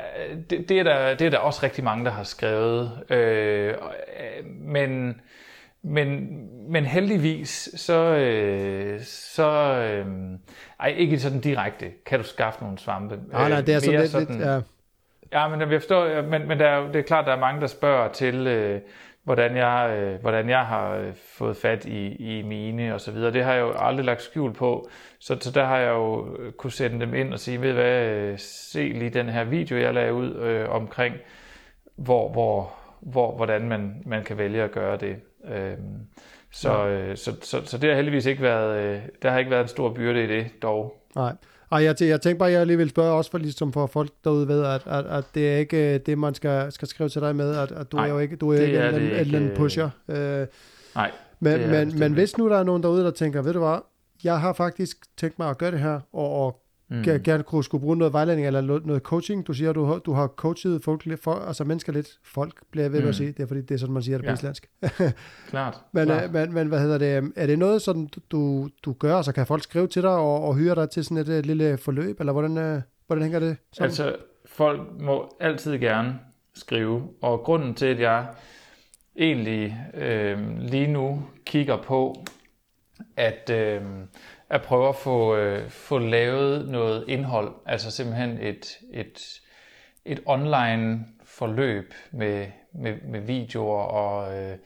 [0.49, 2.91] det, det, er der, det er der også rigtig mange, der har skrevet.
[3.09, 3.73] Øh,
[4.45, 5.21] men,
[5.81, 6.29] men,
[6.71, 10.05] men heldigvis, så, øh, så øh,
[10.79, 13.19] ej, ikke sådan direkte, kan du skaffe nogle svampe.
[13.31, 14.61] Nej, nej, det er sådan lidt, sådan, lidt ja.
[15.31, 17.67] Ja, men jeg forstår, men, men der er, det er klart, der er mange, der
[17.67, 18.81] spørger til, øh,
[19.25, 23.33] hvordan jeg, øh, hvordan jeg har øh, fået fat i, i mine og så videre.
[23.33, 24.89] Det har jeg jo aldrig lagt skjul på,
[25.19, 28.05] så, så der har jeg jo øh, kunne sende dem ind og sige, ved hvad,
[28.05, 31.15] øh, se lige den her video, jeg lagde ud øh, omkring,
[31.95, 35.15] hvor, hvor, hvor, hvordan man, man kan vælge at gøre det.
[35.47, 35.77] Øh,
[36.51, 36.87] så, ja.
[36.87, 39.67] øh, så, så, så det har heldigvis ikke været, øh, der har ikke været en
[39.67, 41.01] stor byrde i det dog.
[41.15, 41.33] Nej.
[41.71, 44.09] Ej, jeg, jeg tænker bare, at jeg lige vil spørge også for, ligesom for folk
[44.23, 47.21] derude ved, at, at, at det er ikke øh, det, man skal, skal skrive til
[47.21, 49.43] dig med, at, at du Nej, er jo ikke, du er ikke er en, en,
[49.43, 49.89] en pusher.
[50.07, 50.47] Øh,
[50.95, 53.77] Nej, men, men, men hvis nu der er nogen derude, der tænker, ved du hvad,
[54.23, 57.03] jeg har faktisk tænkt mig at gøre det her, og, og mm.
[57.03, 59.47] gerne kunne skulle bruge noget vejledning eller noget coaching.
[59.47, 63.01] Du siger, du har, du har coachet folk, for, altså mennesker lidt, folk bliver ved
[63.01, 63.07] mm.
[63.07, 64.33] at sige, det er fordi, det er sådan, man siger det på ja.
[64.33, 64.69] islandsk.
[65.49, 65.77] klart.
[65.91, 66.23] Men, klart.
[66.23, 69.47] Øh, men, men, hvad hedder det, er det noget, sådan du, du gør, så kan
[69.47, 72.33] folk skrive til dig og, og hyre dig til sådan et, et lille forløb, eller
[72.33, 73.89] hvordan, øh, hvordan hænger det sammen?
[73.89, 76.19] Altså, folk må altid gerne
[76.53, 78.25] skrive, og grunden til, at jeg
[79.15, 82.25] egentlig øh, lige nu kigger på,
[83.17, 83.81] at øh,
[84.49, 89.41] at prøve at få, øh, få lavet noget indhold, altså simpelthen et, et,
[90.05, 94.57] et online forløb med, med, med videoer og, øh,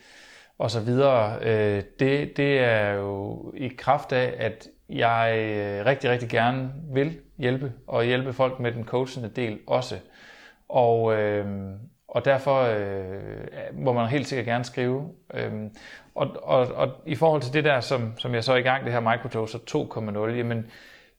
[0.58, 1.40] og så videre.
[1.42, 7.20] Øh, det, det er jo i kraft af, at jeg øh, rigtig, rigtig gerne vil
[7.38, 9.96] hjælpe, og hjælpe folk med den coachende del også.
[10.70, 11.46] Og, øh,
[12.08, 13.44] og derfor øh,
[13.74, 15.10] må man helt sikkert gerne skrive.
[15.34, 15.52] Øh,
[16.20, 18.86] og, og, og i forhold til det der, som, som jeg så er i gang,
[18.86, 19.60] det her Microtoaster
[20.30, 20.72] 2.0, jamen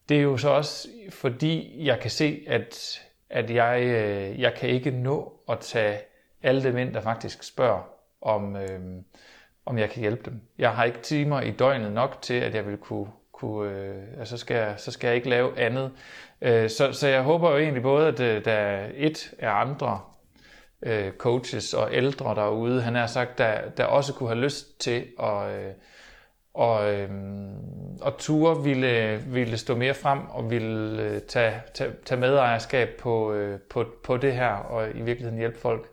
[0.08, 3.00] det er jo så også fordi, jeg kan se, at,
[3.30, 5.98] at jeg, øh, jeg kan ikke nå at tage
[6.42, 7.82] alle dem ind, der faktisk spørger,
[8.22, 8.80] om, øh,
[9.66, 10.40] om jeg kan hjælpe dem.
[10.58, 14.36] Jeg har ikke timer i døgnet nok til, at jeg vil kunne, kunne øh, altså
[14.36, 15.92] så skal, jeg, så skal jeg ikke lave andet.
[16.42, 20.00] Øh, så, så jeg håber jo egentlig både, at øh, der et er andre
[20.82, 25.06] øh, coaches og ældre derude, han har sagt, der, der også kunne have lyst til
[25.22, 25.72] at, øh,
[26.54, 27.10] og, øh,
[28.00, 33.32] og ture ville, ville stå mere frem og ville øh, tage, tage, tage medejerskab på,
[33.32, 35.88] øh, på, på det her og i virkeligheden hjælpe folk.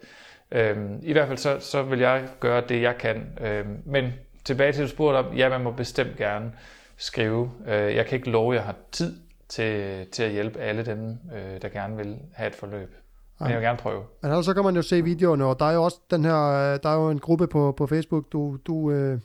[0.51, 3.37] Øh, I hvert fald så, så vil jeg gøre det, jeg kan.
[3.41, 4.13] Øh, men
[4.45, 6.51] tilbage til, du spurgte om, ja, man må bestemt gerne
[6.97, 7.51] skrive.
[7.67, 9.19] Øh, jeg kan ikke love, at jeg har tid
[9.49, 12.95] til, til at hjælpe alle dem, øh, der gerne vil have et forløb.
[13.39, 14.03] Men jeg vil gerne prøve.
[14.21, 16.43] Men altså, så kan man jo se videoerne, og der er jo også den her,
[16.47, 19.19] øh, der er jo en gruppe på, på Facebook, du, du, øh,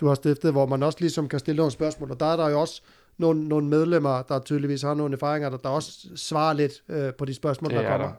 [0.00, 2.48] du har stiftet, hvor man også ligesom kan stille nogle spørgsmål, og der er der
[2.48, 2.82] jo også
[3.18, 7.24] nogle, nogle medlemmer, der tydeligvis har nogle erfaringer, der, der også svarer lidt øh, på
[7.24, 8.06] de spørgsmål, Det der er kommer.
[8.06, 8.14] der.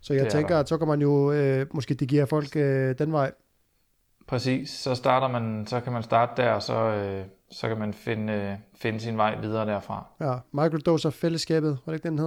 [0.00, 2.94] Så jeg Det er tænker, at så kan man jo øh, måske dirigere folk øh,
[2.98, 3.32] den vej.
[4.26, 7.94] Præcis, så starter man, så kan man starte der, og så, øh, så kan man
[7.94, 10.04] finde, øh, finde sin vej videre derfra.
[10.20, 12.26] Ja, microdoser fællesskabet, var det ikke den hed?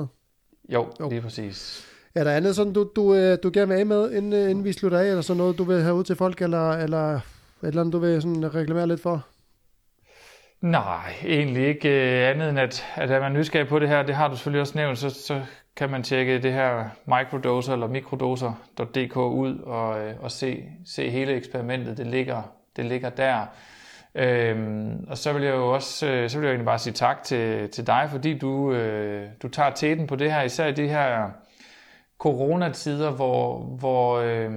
[0.70, 0.92] Jo, Jo.
[1.00, 1.10] jo.
[1.10, 1.88] lige præcis.
[2.16, 4.64] Er der andet sådan, du, du, øh, du gerne vil af med, inden, øh, inden
[4.64, 7.22] vi slutter af, eller sådan noget, du vil have ud til folk, eller, eller et
[7.62, 9.26] eller andet, du vil sådan reklamere lidt for?
[10.62, 14.16] Nej, egentlig ikke øh, andet end, at, at er man nysgerrig på det her, det
[14.16, 15.42] har du selvfølgelig også nævnt, så, så
[15.76, 21.98] kan man tjekke det her microdoser eller mikrodoser.dk ud og, og se, se hele eksperimentet.
[21.98, 22.42] Det ligger,
[22.76, 23.46] det ligger der.
[24.16, 27.24] Øhm, og så vil jeg jo også øh, så vil jeg egentlig bare sige tak
[27.24, 30.88] til, til dig, fordi du, øh, du tager teten på det her, især i de
[30.88, 31.30] her
[32.18, 34.52] coronatider, hvor, hvor, øh,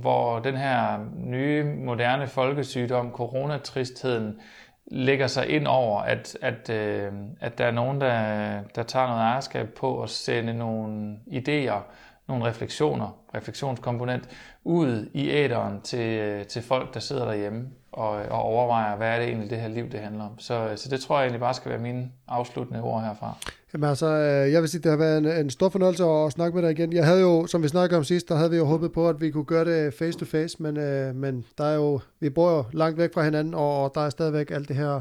[0.00, 4.40] hvor den her nye, moderne folkesygdom, coronatristheden,
[4.86, 9.20] lægger sig ind over, at, at, øh, at der er nogen, der, der tager noget
[9.20, 11.80] ejerskab på at sende nogle idéer,
[12.28, 14.28] nogle refleksioner, refleksionskomponent,
[14.64, 19.18] ud i æderen til, øh, til folk, der sidder derhjemme og, og overvejer, hvad er
[19.18, 20.38] det egentlig, det her liv det handler om.
[20.38, 23.36] Så, så det tror jeg egentlig bare skal være mine afsluttende ord herfra.
[23.72, 26.54] Jamen altså, øh, jeg vil sige, det har været en, en stor fornøjelse at snakke
[26.54, 26.92] med dig igen.
[26.92, 29.20] Jeg havde jo, som vi snakkede om sidst, der havde vi jo håbet på, at
[29.20, 32.50] vi kunne gøre det face to face, men, øh, men der er jo, vi bor
[32.56, 35.00] jo langt væk fra hinanden, og, og der er stadigvæk alt det her,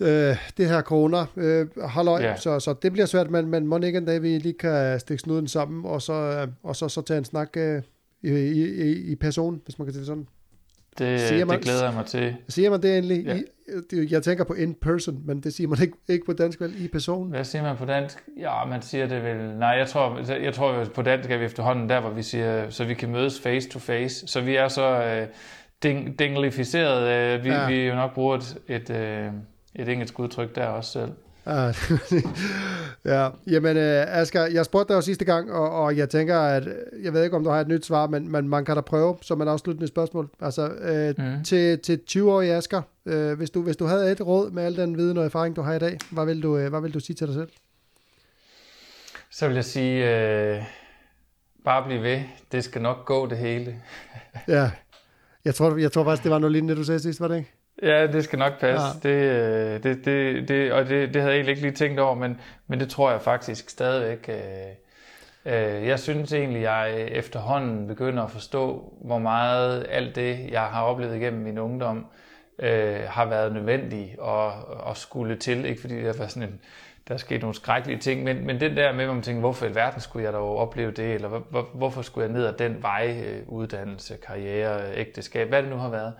[0.00, 2.36] øh, det her corona øh, halløj, Ja.
[2.36, 5.20] så, så det bliver svært, men, men må ikke en dag, vi lige kan stikke
[5.22, 7.82] snuden sammen, og så, og så, så tage en snak øh,
[8.22, 10.26] i, i, i, i person, hvis man kan sige det sådan.
[10.98, 12.36] Det, Siger man- det glæder jeg mig til.
[12.48, 13.24] Siger man det egentlig?
[13.24, 13.34] Ja.
[13.34, 13.42] I,
[13.90, 16.84] det- jeg tænker på in person, men det siger man ikke, ikke på dansk, vel?
[16.84, 17.30] I person?
[17.30, 18.18] Hvad siger man på dansk?
[18.40, 19.36] Ja, man siger det vel...
[19.58, 22.70] Nej, jeg tror, jeg tror jo på dansk er vi efterhånden der, hvor vi siger,
[22.70, 24.26] så vi kan mødes face to face.
[24.28, 25.26] Så vi er så øh,
[25.82, 27.34] ding, dinglificeret.
[27.38, 27.66] Øh, vi, ja.
[27.68, 29.26] vi jo nok bruger et, et, øh,
[29.74, 31.10] et engelsk udtryk der også selv.
[31.46, 31.72] Ja,
[33.14, 33.28] ja.
[33.46, 36.68] jamen øh, Asger, jeg spurgte dig jo sidste gang, og, og jeg tænker, at
[37.02, 39.16] jeg ved ikke, om du har et nyt svar, men, men man kan da prøve
[39.22, 40.28] som et afsluttende spørgsmål.
[40.40, 41.44] Altså, øh, Mm.
[41.44, 44.96] til, til 20-årige Asger, øh, hvis, du, hvis du havde et råd med al den
[44.96, 47.16] viden og erfaring, du har i dag, hvad vil du, øh, hvad vil du sige
[47.16, 47.48] til dig selv?
[49.30, 50.20] Så vil jeg sige,
[50.56, 50.62] øh,
[51.64, 52.20] bare bliv ved.
[52.52, 53.76] Det skal nok gå det hele.
[54.48, 54.70] Ja,
[55.44, 57.52] jeg tror, jeg tror faktisk, det var noget lignende, du sagde sidst, var det ikke?
[57.82, 58.86] Ja, det skal nok passe.
[59.04, 59.08] Ja.
[59.08, 62.14] Det, øh, det, det, det, og det, det havde jeg egentlig ikke lige tænkt over,
[62.14, 64.28] men, men det tror jeg faktisk stadigvæk.
[64.28, 70.62] Øh, øh, jeg synes egentlig, jeg efterhånden begynder at forstå, hvor meget alt det, jeg
[70.62, 72.06] har oplevet igennem min ungdom,
[72.58, 75.64] øh, har været nødvendigt og, og skulle til.
[75.64, 76.60] Ikke fordi det var sådan en,
[77.08, 79.66] der er sket nogle skrækkelige ting, men, men den der med, hvor man tænker, hvorfor
[79.66, 82.52] i verden skulle jeg dog opleve det, eller hvor, hvor, hvorfor skulle jeg ned ad
[82.52, 86.12] den vej, øh, uddannelse, karriere, ægteskab, hvad det nu har været.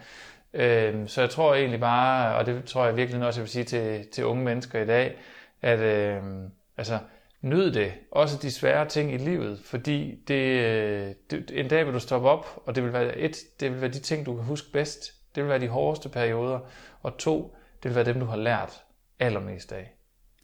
[0.57, 3.65] Øhm, så jeg tror egentlig bare, og det tror jeg virkelig også, jeg vil sige
[3.65, 5.19] til, til unge mennesker i dag,
[5.63, 6.99] at øhm, altså,
[7.41, 7.93] nyd det.
[8.11, 12.29] Også de svære ting i livet, fordi det, øh, det, en dag vil du stoppe
[12.29, 15.13] op, og det vil, være et, det vil være de ting, du kan huske bedst.
[15.35, 16.59] Det vil være de hårdeste perioder.
[17.03, 18.83] Og to, det vil være dem, du har lært
[19.19, 19.95] allermest af.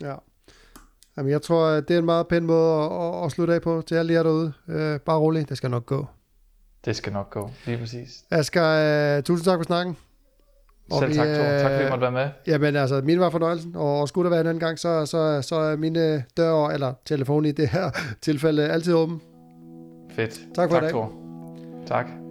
[0.01, 0.15] Ja.
[1.17, 3.83] Jamen, jeg tror, det er en meget pæn måde at, at, at slutte af på
[3.87, 4.53] til alle jer derude.
[4.69, 6.07] Øh, bare rolig, det skal nok gå.
[6.85, 8.25] Det skal nok gå, lige præcis.
[8.31, 9.97] Asger, øh, tusind tak for snakken.
[10.91, 11.45] Og Selv tak, Thor.
[11.45, 12.29] Tak fordi øh, jeg måtte være med.
[12.47, 15.43] Jamen altså, min var fornøjelsen, og, og skulle der være en anden gang, så, så,
[15.43, 17.91] så er mine døre, eller telefon i det her
[18.23, 19.21] tilfælde, altid åben.
[20.11, 20.41] Fedt.
[20.55, 20.91] Tak for i tak, dag.
[20.91, 21.13] Thor.
[21.87, 22.22] Tak.